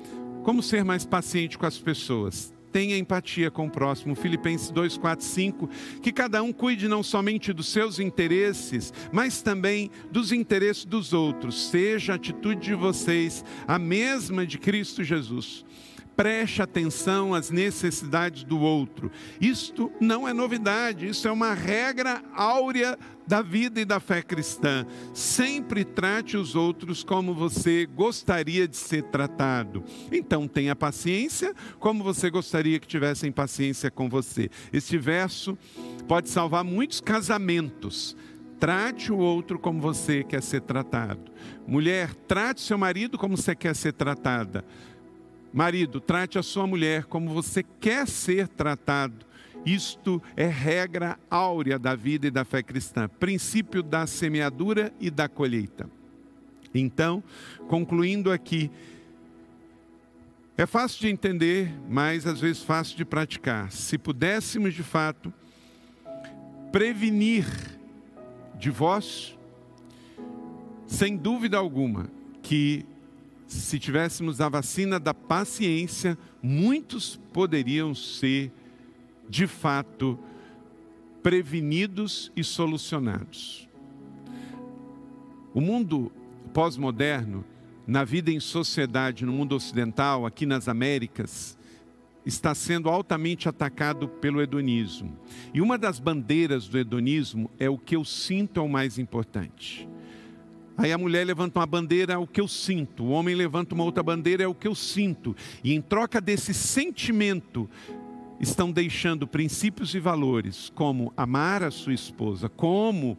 como 0.44 0.62
ser 0.62 0.84
mais 0.84 1.06
paciente 1.06 1.58
com 1.58 1.66
as 1.66 1.80
pessoas? 1.80 2.54
Tenha 2.72 2.98
empatia 2.98 3.52
com 3.52 3.68
o 3.68 3.70
próximo. 3.70 4.16
Filipenses 4.16 4.72
2, 4.72 4.98
4, 4.98 5.24
5. 5.24 5.70
Que 6.02 6.12
cada 6.12 6.42
um 6.42 6.52
cuide 6.52 6.88
não 6.88 7.04
somente 7.04 7.54
dos 7.54 7.68
seus 7.68 8.00
interesses, 8.00 8.92
mas 9.12 9.44
também 9.44 9.92
dos 10.12 10.32
interesses 10.32 10.84
dos 10.84 11.14
outros. 11.14 11.70
Seja 11.70 12.14
a 12.14 12.16
atitude 12.16 12.62
de 12.62 12.74
vocês 12.74 13.46
a 13.68 13.78
mesma 13.78 14.44
de 14.44 14.58
Cristo 14.58 15.04
Jesus 15.04 15.64
preste 16.16 16.62
atenção 16.62 17.34
às 17.34 17.50
necessidades 17.50 18.44
do 18.44 18.60
outro. 18.60 19.12
Isto 19.40 19.92
não 20.00 20.28
é 20.28 20.34
novidade, 20.34 21.08
isso 21.08 21.28
é 21.28 21.32
uma 21.32 21.54
regra 21.54 22.22
áurea 22.34 22.98
da 23.26 23.42
vida 23.42 23.80
e 23.80 23.86
da 23.86 24.00
fé 24.00 24.22
cristã. 24.22 24.86
Sempre 25.14 25.84
trate 25.84 26.38
os 26.38 26.56
outros 26.56 27.04
como 27.04 27.34
você 27.34 27.86
gostaria 27.86 28.68
de 28.68 28.76
ser 28.76 29.04
tratado. 29.04 29.84
Então 30.12 30.48
tenha 30.48 30.76
paciência 30.76 31.54
como 31.80 32.04
você 32.04 32.30
gostaria 32.30 32.80
que 32.80 32.88
tivessem 32.88 33.32
paciência 33.32 33.90
com 33.90 34.10
você. 34.10 34.50
Este 34.72 34.98
verso 34.98 35.58
pode 36.08 36.30
salvar 36.30 36.64
muitos 36.64 37.00
casamentos. 37.00 38.16
Trate 38.60 39.12
o 39.12 39.18
outro 39.18 39.60
como 39.60 39.82
você 39.82 40.24
quer 40.24 40.42
ser 40.42 40.62
tratado. 40.62 41.32
Mulher, 41.68 42.14
trate 42.16 42.62
seu 42.62 42.78
marido 42.78 43.18
como 43.18 43.36
você 43.36 43.54
quer 43.54 43.76
ser 43.76 43.92
tratada. 43.92 44.64
Marido, 45.54 46.02
trate 46.02 46.40
a 46.40 46.44
sua 46.44 46.66
mulher 46.66 47.06
como 47.06 47.32
você 47.32 47.62
quer 47.62 48.08
ser 48.08 48.48
tratado. 48.48 49.24
Isto 49.64 50.22
é 50.36 50.48
regra 50.48 51.18
áurea 51.30 51.78
da 51.78 51.96
vida 51.96 52.28
e 52.28 52.32
da 52.32 52.44
fé 52.44 52.64
cristã, 52.64 53.08
princípio 53.08 53.84
da 53.84 54.08
semeadura 54.08 54.92
e 55.00 55.12
da 55.12 55.30
colheita. 55.30 55.88
Então, 56.74 57.24
concluindo 57.68 58.32
aqui, 58.32 58.72
é 60.58 60.66
fácil 60.66 61.02
de 61.02 61.10
entender, 61.10 61.72
mas 61.88 62.26
às 62.26 62.40
vezes 62.42 62.64
fácil 62.64 62.98
de 62.98 63.06
praticar. 63.06 63.72
Se 63.72 63.98
pudéssemos 63.98 64.74
de 64.74 64.84
fato 64.84 65.32
prevenir 66.72 67.46
divórcio, 68.56 69.38
sem 70.88 71.16
dúvida 71.16 71.58
alguma 71.58 72.10
que 72.42 72.86
se 73.54 73.80
tivéssemos 73.80 74.42
a 74.42 74.50
vacina 74.50 75.00
da 75.00 75.14
paciência, 75.14 76.18
muitos 76.42 77.20
poderiam 77.32 77.94
ser, 77.94 78.52
de 79.30 79.48
fato, 79.48 80.20
prevenidos 81.22 82.32
e 82.36 82.44
solucionados. 82.44 83.68
O 85.54 85.62
mundo 85.62 86.12
pós-moderno, 86.54 87.46
na 87.86 88.04
vida 88.04 88.32
em 88.32 88.40
sociedade, 88.40 89.26
no 89.26 89.32
mundo 89.32 89.56
ocidental, 89.56 90.26
aqui 90.26 90.46
nas 90.46 90.68
Américas, 90.68 91.58
está 92.26 92.56
sendo 92.56 92.90
altamente 92.90 93.50
atacado 93.50 94.08
pelo 94.08 94.42
hedonismo. 94.42 95.18
E 95.54 95.62
uma 95.62 95.78
das 95.78 96.00
bandeiras 96.00 96.68
do 96.68 96.78
hedonismo 96.78 97.52
é 97.60 97.70
o 97.70 97.78
que 97.78 97.96
eu 97.96 98.06
sinto 98.06 98.60
é 98.60 98.64
o 98.64 98.70
mais 98.70 98.98
importante. 98.98 99.88
Aí 100.78 100.92
a 100.92 100.98
mulher 100.98 101.26
levanta 101.26 101.60
uma 101.60 101.66
bandeira, 101.66 102.14
é 102.14 102.18
o 102.18 102.26
que 102.26 102.42
eu 102.42 102.48
sinto. 102.48 103.04
O 103.04 103.10
homem 103.10 103.36
levanta 103.36 103.76
uma 103.76 103.84
outra 103.84 104.02
bandeira, 104.02 104.44
é 104.44 104.48
o 104.48 104.56
que 104.56 104.68
eu 104.68 104.74
sinto. 104.74 105.36
E 105.64 105.74
em 105.74 105.82
troca 105.82 106.20
desse 106.20 106.54
sentimento, 106.54 107.70
estão 108.40 108.72
deixando 108.72 109.28
princípios 109.28 109.94
e 109.96 110.00
valores, 110.00 110.72
como 110.76 111.14
amar 111.16 111.64
a 111.64 111.72
sua 111.72 111.94
esposa, 111.94 112.50
como 112.50 113.18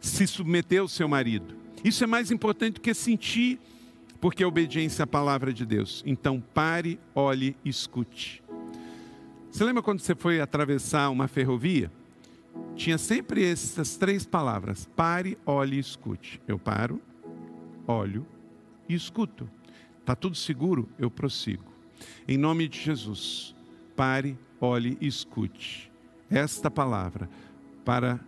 se 0.00 0.26
submeter 0.26 0.80
ao 0.80 0.88
seu 0.88 1.08
marido. 1.08 1.56
Isso 1.84 2.04
é 2.04 2.06
mais 2.06 2.30
importante 2.30 2.74
do 2.74 2.80
que 2.80 2.94
sentir, 2.94 3.58
porque 4.20 4.42
é 4.42 4.46
obediência 4.46 5.02
à 5.02 5.06
palavra 5.06 5.52
de 5.52 5.66
Deus. 5.66 6.02
Então 6.06 6.42
pare, 6.54 6.98
olhe, 7.14 7.56
escute. 7.64 8.42
Você 9.50 9.64
lembra 9.64 9.82
quando 9.82 10.00
você 10.00 10.14
foi 10.14 10.40
atravessar 10.40 11.10
uma 11.10 11.26
ferrovia? 11.28 11.90
Tinha 12.76 12.98
sempre 12.98 13.44
essas 13.44 13.96
três 13.96 14.24
palavras: 14.24 14.88
pare, 14.94 15.38
olhe 15.44 15.76
e 15.76 15.80
escute. 15.80 16.40
Eu 16.46 16.58
paro, 16.58 17.00
olho 17.86 18.26
e 18.88 18.94
escuto. 18.94 19.48
Está 20.00 20.14
tudo 20.14 20.36
seguro? 20.36 20.88
Eu 20.98 21.10
prossigo. 21.10 21.64
Em 22.28 22.36
nome 22.36 22.68
de 22.68 22.78
Jesus, 22.78 23.54
pare, 23.96 24.38
olhe 24.60 24.96
e 25.00 25.06
escute. 25.06 25.90
Esta 26.30 26.70
palavra 26.70 27.28
para 27.84 28.20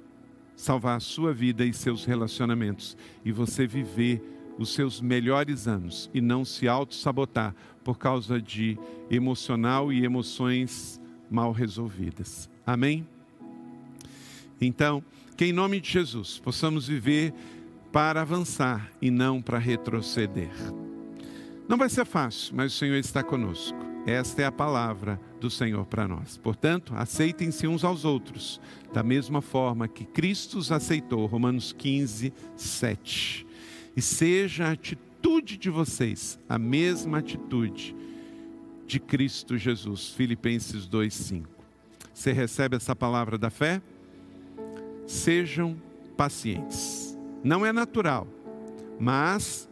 salvar 0.56 0.96
a 0.96 1.00
sua 1.00 1.32
vida 1.32 1.64
e 1.64 1.72
seus 1.72 2.04
relacionamentos 2.04 2.96
e 3.24 3.30
você 3.30 3.66
viver 3.66 4.22
os 4.58 4.74
seus 4.74 5.00
melhores 5.00 5.68
anos 5.68 6.10
e 6.12 6.20
não 6.20 6.44
se 6.44 6.66
auto-sabotar 6.66 7.54
por 7.84 7.96
causa 7.96 8.42
de 8.42 8.76
emocional 9.08 9.92
e 9.92 10.04
emoções 10.04 11.00
mal 11.30 11.52
resolvidas. 11.52 12.50
Amém? 12.66 13.06
Então, 14.60 15.02
que 15.36 15.44
em 15.44 15.52
nome 15.52 15.80
de 15.80 15.90
Jesus 15.90 16.38
possamos 16.38 16.88
viver 16.88 17.32
para 17.92 18.22
avançar 18.22 18.90
e 19.00 19.10
não 19.10 19.40
para 19.40 19.58
retroceder. 19.58 20.50
Não 21.68 21.76
vai 21.76 21.88
ser 21.88 22.04
fácil, 22.04 22.56
mas 22.56 22.72
o 22.72 22.76
Senhor 22.76 22.96
está 22.96 23.22
conosco. 23.22 23.78
Esta 24.06 24.42
é 24.42 24.44
a 24.46 24.52
palavra 24.52 25.20
do 25.38 25.50
Senhor 25.50 25.84
para 25.84 26.08
nós. 26.08 26.38
Portanto, 26.38 26.94
aceitem-se 26.96 27.66
uns 27.66 27.84
aos 27.84 28.04
outros, 28.04 28.60
da 28.92 29.02
mesma 29.02 29.42
forma 29.42 29.86
que 29.86 30.04
Cristo 30.04 30.58
os 30.58 30.72
aceitou. 30.72 31.26
Romanos 31.26 31.72
15, 31.72 32.32
7. 32.56 33.46
E 33.94 34.00
seja 34.00 34.66
a 34.66 34.72
atitude 34.72 35.58
de 35.58 35.68
vocês 35.68 36.38
a 36.48 36.58
mesma 36.58 37.18
atitude 37.18 37.94
de 38.86 38.98
Cristo 38.98 39.58
Jesus. 39.58 40.08
Filipenses 40.08 40.86
2, 40.86 41.12
5. 41.12 41.48
Você 42.14 42.32
recebe 42.32 42.76
essa 42.76 42.96
palavra 42.96 43.36
da 43.36 43.50
fé? 43.50 43.82
Sejam 45.08 45.76
pacientes. 46.16 47.18
Não 47.42 47.64
é 47.64 47.72
natural, 47.72 48.28
mas 49.00 49.68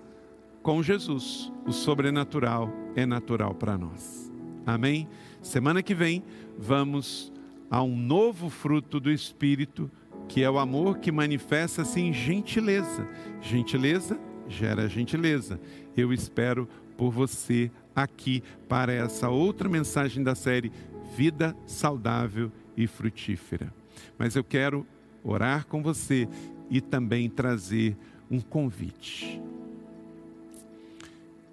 com 0.62 0.82
Jesus, 0.82 1.52
o 1.66 1.72
sobrenatural 1.72 2.72
é 2.96 3.04
natural 3.04 3.54
para 3.54 3.76
nós. 3.76 4.32
Amém? 4.64 5.06
Semana 5.42 5.82
que 5.82 5.94
vem 5.94 6.24
vamos 6.58 7.32
a 7.70 7.82
um 7.82 7.96
novo 7.96 8.48
fruto 8.48 8.98
do 8.98 9.10
Espírito, 9.10 9.90
que 10.26 10.42
é 10.42 10.50
o 10.50 10.58
amor 10.58 10.98
que 10.98 11.12
manifesta-se 11.12 12.00
em 12.00 12.12
gentileza. 12.12 13.06
Gentileza 13.40 14.18
gera 14.48 14.88
gentileza. 14.88 15.60
Eu 15.96 16.12
espero 16.12 16.68
por 16.96 17.10
você 17.10 17.70
aqui 17.94 18.42
para 18.68 18.92
essa 18.92 19.28
outra 19.28 19.68
mensagem 19.68 20.22
da 20.22 20.34
série 20.34 20.72
Vida 21.14 21.54
Saudável 21.66 22.50
e 22.76 22.86
Frutífera. 22.86 23.72
Mas 24.18 24.34
eu 24.34 24.42
quero 24.42 24.86
orar 25.26 25.66
com 25.66 25.82
você 25.82 26.28
e 26.70 26.80
também 26.80 27.28
trazer 27.28 27.96
um 28.30 28.40
convite. 28.40 29.40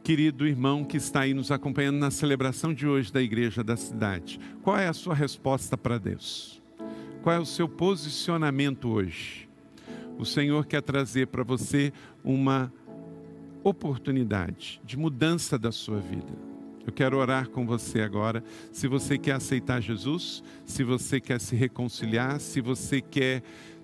Querido 0.03 0.45
irmão 0.45 0.83
que 0.83 0.97
está 0.97 1.21
aí 1.21 1.33
nos 1.33 1.49
acompanhando 1.49 1.97
na 1.97 2.11
celebração 2.11 2.73
de 2.73 2.85
hoje 2.85 3.11
da 3.11 3.21
igreja 3.21 3.63
da 3.63 3.77
cidade, 3.77 4.39
qual 4.61 4.77
é 4.77 4.87
a 4.87 4.93
sua 4.93 5.15
resposta 5.15 5.77
para 5.77 5.97
Deus? 5.97 6.61
Qual 7.21 7.33
é 7.33 7.39
o 7.39 7.45
seu 7.45 7.69
posicionamento 7.69 8.89
hoje? 8.89 9.47
O 10.19 10.25
Senhor 10.25 10.65
quer 10.65 10.81
trazer 10.81 11.27
para 11.27 11.43
você 11.43 11.93
uma 12.23 12.71
oportunidade 13.63 14.81
de 14.83 14.97
mudança 14.97 15.57
da 15.57 15.71
sua 15.71 15.99
vida. 15.99 16.52
Eu 16.85 16.91
quero 16.91 17.17
orar 17.17 17.49
com 17.49 17.65
você 17.65 18.01
agora. 18.01 18.43
Se 18.71 18.87
você 18.87 19.17
quer 19.17 19.33
aceitar 19.33 19.81
Jesus, 19.81 20.43
se 20.65 20.83
você 20.83 21.19
quer 21.19 21.39
se 21.39 21.55
reconciliar, 21.55 22.39
se 22.39 22.59
você 22.59 22.99
quer 22.99 23.41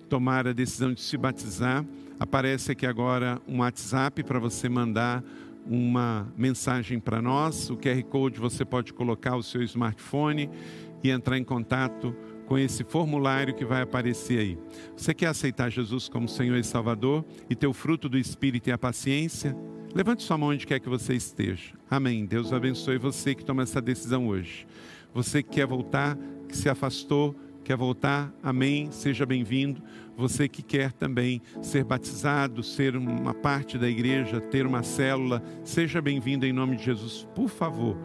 tomar 0.08 0.46
a 0.46 0.52
decisão 0.52 0.92
de 0.92 1.00
se 1.00 1.16
batizar, 1.16 1.84
aparece 2.18 2.72
aqui 2.72 2.84
agora 2.84 3.40
um 3.48 3.60
WhatsApp 3.60 4.22
para 4.22 4.38
você 4.38 4.68
mandar 4.68 5.24
uma 5.66 6.30
mensagem 6.36 7.00
para 7.00 7.22
nós. 7.22 7.70
O 7.70 7.76
QR 7.76 8.02
Code 8.04 8.38
você 8.38 8.64
pode 8.64 8.92
colocar 8.92 9.36
o 9.36 9.42
seu 9.42 9.62
smartphone 9.62 10.50
e 11.02 11.10
entrar 11.10 11.38
em 11.38 11.44
contato 11.44 12.14
com 12.46 12.58
esse 12.58 12.84
formulário 12.84 13.54
que 13.54 13.64
vai 13.64 13.82
aparecer 13.82 14.40
aí. 14.40 14.58
Você 14.96 15.14
quer 15.14 15.26
aceitar 15.26 15.70
Jesus 15.70 16.08
como 16.08 16.28
Senhor 16.28 16.58
e 16.58 16.64
Salvador 16.64 17.24
e 17.48 17.54
ter 17.54 17.66
o 17.66 17.72
fruto 17.72 18.08
do 18.08 18.18
Espírito 18.18 18.68
e 18.68 18.72
a 18.72 18.78
paciência? 18.78 19.56
Levante 19.94 20.22
sua 20.22 20.38
mão 20.38 20.50
onde 20.50 20.66
quer 20.66 20.78
que 20.78 20.88
você 20.88 21.14
esteja. 21.14 21.74
Amém. 21.90 22.24
Deus 22.24 22.52
abençoe 22.52 22.96
você 22.96 23.34
que 23.34 23.44
toma 23.44 23.64
essa 23.64 23.80
decisão 23.80 24.28
hoje. 24.28 24.66
Você 25.12 25.42
que 25.42 25.50
quer 25.50 25.66
voltar, 25.66 26.16
que 26.48 26.56
se 26.56 26.68
afastou, 26.68 27.34
quer 27.64 27.76
voltar, 27.76 28.32
amém, 28.40 28.88
seja 28.92 29.26
bem-vindo. 29.26 29.82
Você 30.16 30.48
que 30.48 30.62
quer 30.62 30.92
também 30.92 31.42
ser 31.60 31.82
batizado, 31.82 32.62
ser 32.62 32.96
uma 32.96 33.34
parte 33.34 33.76
da 33.76 33.88
igreja, 33.88 34.40
ter 34.40 34.64
uma 34.64 34.84
célula, 34.84 35.42
seja 35.64 36.00
bem-vindo 36.00 36.46
em 36.46 36.52
nome 36.52 36.76
de 36.76 36.84
Jesus. 36.84 37.26
Por 37.34 37.48
favor, 37.48 37.96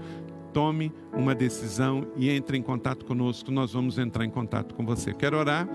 tome 0.51 0.91
uma 1.13 1.35
decisão 1.35 2.07
e 2.15 2.31
entre 2.31 2.57
em 2.57 2.63
contato 2.63 3.05
conosco, 3.05 3.51
nós 3.51 3.73
vamos 3.73 3.99
entrar 3.99 4.25
em 4.25 4.29
contato 4.29 4.73
com 4.73 4.83
você. 4.83 5.13
Quero 5.13 5.37
orar. 5.37 5.67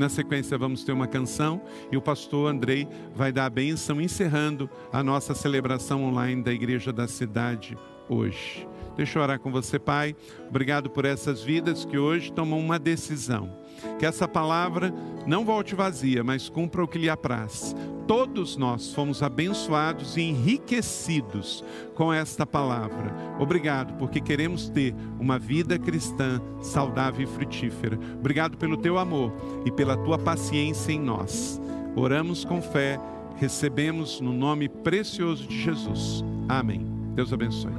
Na 0.00 0.08
sequência, 0.08 0.56
vamos 0.56 0.82
ter 0.82 0.92
uma 0.92 1.06
canção 1.06 1.60
e 1.92 1.96
o 1.98 2.00
pastor 2.00 2.50
Andrei 2.50 2.88
vai 3.14 3.30
dar 3.30 3.44
a 3.44 3.50
bênção, 3.50 4.00
encerrando 4.00 4.66
a 4.90 5.02
nossa 5.02 5.34
celebração 5.34 6.04
online 6.04 6.42
da 6.42 6.50
Igreja 6.50 6.90
da 6.90 7.06
Cidade 7.06 7.76
hoje. 8.08 8.66
Deixa 8.96 9.18
eu 9.18 9.22
orar 9.22 9.38
com 9.38 9.52
você, 9.52 9.78
Pai. 9.78 10.16
Obrigado 10.48 10.88
por 10.88 11.04
essas 11.04 11.42
vidas 11.42 11.84
que 11.84 11.98
hoje 11.98 12.32
tomam 12.32 12.58
uma 12.58 12.78
decisão. 12.78 13.59
Que 13.98 14.06
essa 14.06 14.26
palavra 14.26 14.92
não 15.26 15.44
volte 15.44 15.74
vazia, 15.74 16.24
mas 16.24 16.48
cumpra 16.48 16.82
o 16.82 16.88
que 16.88 16.98
lhe 16.98 17.08
apraz. 17.08 17.74
Todos 18.06 18.56
nós 18.56 18.92
fomos 18.92 19.22
abençoados 19.22 20.16
e 20.16 20.22
enriquecidos 20.22 21.64
com 21.94 22.12
esta 22.12 22.44
palavra. 22.44 23.14
Obrigado, 23.38 23.96
porque 23.98 24.20
queremos 24.20 24.68
ter 24.68 24.94
uma 25.18 25.38
vida 25.38 25.78
cristã 25.78 26.40
saudável 26.60 27.22
e 27.22 27.26
frutífera. 27.26 27.98
Obrigado 28.18 28.56
pelo 28.56 28.76
teu 28.76 28.98
amor 28.98 29.32
e 29.64 29.70
pela 29.70 29.96
tua 29.96 30.18
paciência 30.18 30.92
em 30.92 30.98
nós. 30.98 31.60
Oramos 31.94 32.44
com 32.44 32.60
fé, 32.60 32.98
recebemos 33.36 34.20
no 34.20 34.32
nome 34.32 34.68
precioso 34.68 35.46
de 35.46 35.62
Jesus. 35.62 36.24
Amém. 36.48 36.84
Deus 37.14 37.32
abençoe. 37.32 37.72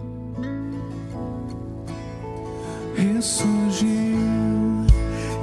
Ressurgiu 2.95 4.80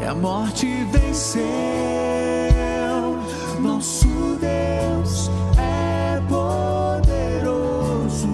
e 0.00 0.04
a 0.04 0.14
morte 0.14 0.66
venceu. 0.92 1.42
Nosso 3.60 4.06
Deus 4.40 5.28
é 5.56 6.20
poderoso. 6.28 8.28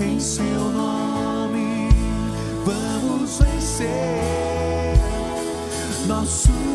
Em 0.00 0.18
seu 0.18 0.70
nome 0.72 1.88
vamos 2.64 3.38
vencer. 3.38 4.96
Nosso 6.06 6.65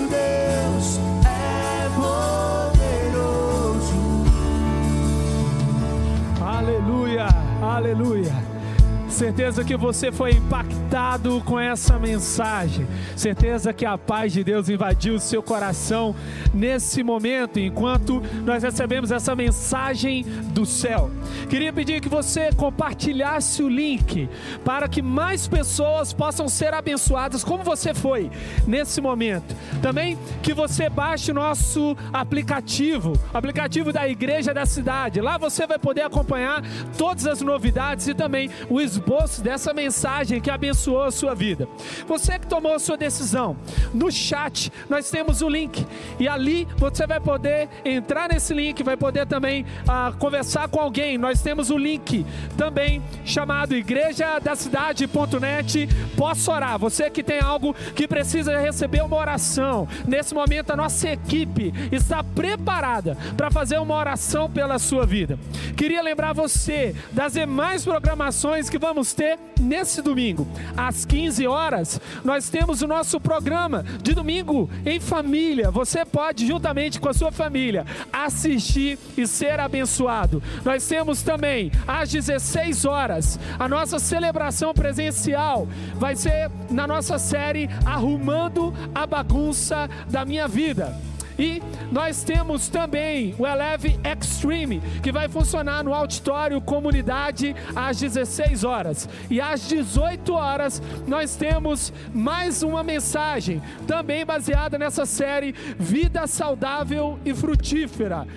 Certeza 9.31 9.63
que 9.63 9.77
você 9.77 10.11
foi 10.11 10.31
impactado 10.31 11.41
com 11.45 11.57
essa 11.57 11.97
mensagem. 11.97 12.85
Certeza 13.15 13.71
que 13.71 13.85
a 13.85 13.97
paz 13.97 14.33
de 14.33 14.43
Deus 14.43 14.67
invadiu 14.67 15.15
o 15.15 15.19
seu 15.21 15.41
coração 15.41 16.13
nesse 16.53 17.01
momento, 17.01 17.57
enquanto 17.57 18.21
nós 18.43 18.61
recebemos 18.61 19.09
essa 19.09 19.33
mensagem 19.33 20.25
do 20.53 20.65
céu. 20.65 21.09
Queria 21.51 21.73
pedir 21.73 21.99
que 21.99 22.07
você 22.07 22.49
compartilhasse 22.53 23.61
o 23.61 23.67
link 23.67 24.29
para 24.63 24.87
que 24.87 25.01
mais 25.01 25.49
pessoas 25.49 26.13
possam 26.13 26.47
ser 26.47 26.73
abençoadas, 26.73 27.43
como 27.43 27.61
você 27.61 27.93
foi 27.93 28.31
nesse 28.65 29.01
momento. 29.01 29.53
Também 29.81 30.17
que 30.41 30.53
você 30.53 30.89
baixe 30.89 31.29
o 31.31 31.33
nosso 31.33 31.97
aplicativo, 32.13 33.19
aplicativo 33.33 33.91
da 33.91 34.07
Igreja 34.07 34.53
da 34.53 34.65
Cidade. 34.65 35.19
Lá 35.19 35.37
você 35.37 35.67
vai 35.67 35.77
poder 35.77 36.03
acompanhar 36.03 36.63
todas 36.97 37.27
as 37.27 37.41
novidades 37.41 38.07
e 38.07 38.13
também 38.13 38.49
o 38.69 38.79
esboço 38.79 39.43
dessa 39.43 39.73
mensagem 39.73 40.39
que 40.39 40.49
abençoou 40.49 41.03
a 41.03 41.11
sua 41.11 41.35
vida. 41.35 41.67
Você 42.07 42.39
que 42.39 42.47
tomou 42.47 42.75
a 42.75 42.79
sua 42.79 42.95
decisão, 42.95 43.57
no 43.93 44.09
chat 44.09 44.71
nós 44.89 45.11
temos 45.11 45.41
o 45.41 45.49
link 45.49 45.85
e 46.17 46.29
ali 46.29 46.65
você 46.77 47.05
vai 47.05 47.19
poder 47.19 47.67
entrar 47.83 48.29
nesse 48.29 48.53
link, 48.53 48.81
vai 48.83 48.95
poder 48.95 49.25
também 49.25 49.65
ah, 49.85 50.13
conversar 50.17 50.69
com 50.69 50.79
alguém. 50.79 51.17
Nós 51.17 51.40
temos 51.41 51.69
o 51.69 51.77
link 51.77 52.25
também 52.57 53.01
chamado 53.25 53.75
igreja 53.75 54.39
da 54.39 54.55
cidade.net. 54.55 55.89
Posso 56.15 56.51
orar. 56.51 56.79
Você 56.79 57.09
que 57.09 57.23
tem 57.23 57.39
algo 57.39 57.73
que 57.95 58.07
precisa 58.07 58.59
receber 58.59 59.03
uma 59.03 59.17
oração, 59.17 59.87
nesse 60.07 60.33
momento 60.33 60.71
a 60.71 60.75
nossa 60.75 61.09
equipe 61.09 61.73
está 61.91 62.23
preparada 62.23 63.17
para 63.35 63.51
fazer 63.51 63.79
uma 63.79 63.95
oração 63.95 64.49
pela 64.49 64.79
sua 64.79 65.05
vida. 65.05 65.37
Queria 65.75 66.01
lembrar 66.01 66.33
você 66.33 66.95
das 67.11 67.33
demais 67.33 67.83
programações 67.83 68.69
que 68.69 68.77
vamos 68.77 69.01
vamos 69.01 69.13
ter 69.13 69.39
nesse 69.59 70.01
domingo, 70.01 70.47
às 70.75 71.05
15 71.05 71.47
horas, 71.47 71.99
nós 72.23 72.49
temos 72.49 72.81
o 72.81 72.87
nosso 72.87 73.19
programa 73.19 73.83
de 74.01 74.13
domingo 74.13 74.69
em 74.85 74.99
família. 74.99 75.71
Você 75.71 76.03
pode, 76.03 76.45
juntamente 76.45 76.99
com 76.99 77.09
a 77.09 77.13
sua 77.13 77.31
família, 77.31 77.85
assistir 78.11 78.97
e 79.17 79.25
ser 79.25 79.59
abençoado. 79.59 80.41
Nós 80.65 80.87
temos 80.87 81.21
também, 81.31 81.71
às 81.87 82.11
16 82.11 82.83
horas, 82.83 83.39
a 83.57 83.65
nossa 83.65 83.99
celebração 83.99 84.73
presencial. 84.73 85.65
Vai 85.95 86.13
ser 86.13 86.51
na 86.69 86.85
nossa 86.85 87.17
série 87.17 87.69
Arrumando 87.85 88.73
a 88.93 89.07
Bagunça 89.07 89.89
da 90.09 90.25
Minha 90.25 90.45
Vida. 90.45 90.93
E 91.39 91.63
nós 91.89 92.21
temos 92.23 92.67
também 92.67 93.33
o 93.39 93.47
Eleve 93.47 93.97
Extreme, 94.03 94.81
que 95.01 95.09
vai 95.09 95.29
funcionar 95.29 95.85
no 95.85 95.93
auditório 95.93 96.59
comunidade 96.59 97.55
às 97.73 97.97
16 97.97 98.65
horas. 98.65 99.07
E 99.29 99.39
às 99.39 99.69
18 99.69 100.33
horas 100.33 100.83
nós 101.07 101.37
temos 101.37 101.93
mais 102.13 102.61
uma 102.61 102.83
mensagem, 102.83 103.61
também 103.87 104.25
baseada 104.25 104.77
nessa 104.77 105.05
série 105.05 105.55
Vida 105.79 106.27
Saudável 106.27 107.17
e 107.23 107.33
Frutífera 107.33 108.27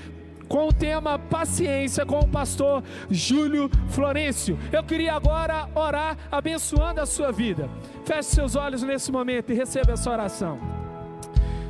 com 0.48 0.68
o 0.68 0.72
tema 0.72 1.18
paciência 1.18 2.04
com 2.04 2.20
o 2.20 2.28
pastor 2.28 2.82
Júlio 3.10 3.70
Florencio. 3.88 4.58
Eu 4.72 4.82
queria 4.82 5.14
agora 5.14 5.68
orar 5.74 6.16
abençoando 6.30 7.00
a 7.00 7.06
sua 7.06 7.32
vida. 7.32 7.68
Feche 8.04 8.30
seus 8.30 8.54
olhos 8.56 8.82
nesse 8.82 9.10
momento 9.10 9.52
e 9.52 9.54
receba 9.54 9.92
essa 9.92 10.10
oração. 10.10 10.58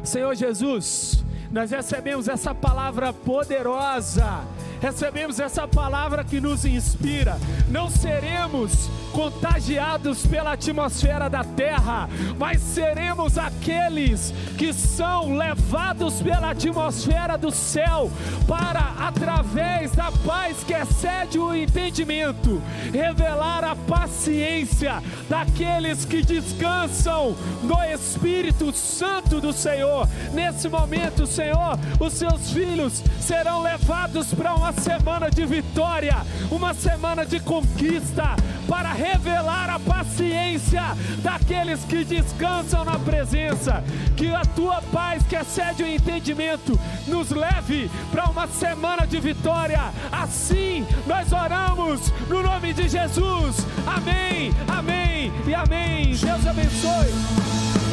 Senhor 0.03 0.35
Jesus, 0.35 1.25
nós 1.51 1.71
recebemos 1.71 2.29
essa 2.29 2.55
palavra 2.55 3.13
poderosa, 3.13 4.45
recebemos 4.81 5.41
essa 5.41 5.67
palavra 5.67 6.25
que 6.25 6.41
nos 6.41 6.65
inspira. 6.65 7.39
Não 7.71 7.89
seremos 7.89 8.91
contagiados 9.15 10.27
pela 10.27 10.53
atmosfera 10.55 11.31
da 11.31 11.45
terra, 11.45 12.09
mas 12.37 12.61
seremos 12.61 13.39
aqueles 13.39 14.35
que 14.59 14.73
são 14.73 15.37
levados 15.37 16.21
pela 16.21 16.51
atmosfera 16.51 17.39
do 17.39 17.53
céu 17.53 18.11
para, 18.47 18.95
através 18.99 19.93
da 19.93 20.11
paz 20.27 20.65
que 20.65 20.75
excede 20.75 21.39
o 21.39 21.55
entendimento, 21.55 22.61
revelar 22.93 23.63
a 23.63 23.77
paciência 23.77 25.01
daqueles 25.29 26.05
que 26.05 26.21
descansam 26.21 27.37
no 27.63 27.83
Espírito 27.85 28.73
Santo 28.73 29.41
do 29.41 29.53
Senhor. 29.53 30.09
Nesse 30.33 30.69
momento, 30.69 31.25
Senhor, 31.25 31.79
os 32.01 32.15
seus 32.15 32.51
filhos 32.51 33.01
serão 33.21 33.63
levados 33.63 34.35
para 34.35 34.55
uma 34.55 34.73
semana 34.73 35.31
de 35.31 35.47
vitória, 35.47 36.17
uma 36.51 36.75
semana 36.75 37.25
de 37.25 37.39
conquista, 37.39 38.35
para 38.69 38.93
revelar 38.93 39.71
a 39.71 39.79
paciência 39.79 40.83
daqueles 41.23 41.85
que 41.85 42.05
descansam 42.05 42.85
na 42.85 42.99
presença. 42.99 43.83
Que 44.17 44.35
a 44.35 44.45
tua 44.45 44.81
paz, 44.81 45.23
que 45.25 45.37
excede 45.37 45.83
o 45.83 45.87
entendimento, 45.87 46.79
nos 47.07 47.31
leve 47.31 47.91
para 48.11 48.25
uma 48.27 48.47
semana 48.47 49.07
de 49.07 49.21
vitória. 49.21 49.81
Assim 50.11 50.87
nós 51.07 51.33
oramos 51.33 52.13
no 52.29 52.43
nome 52.43 52.73
de 52.73 52.89
Jesus. 52.89 53.67
Amém, 53.87 54.53
amém 54.69 55.33
e 55.47 55.55
amém. 55.55 56.15
Deus 56.15 56.47
abençoe. 56.47 57.15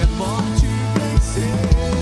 É 0.01 0.05
morte 0.17 0.67
vencer. 0.95 2.00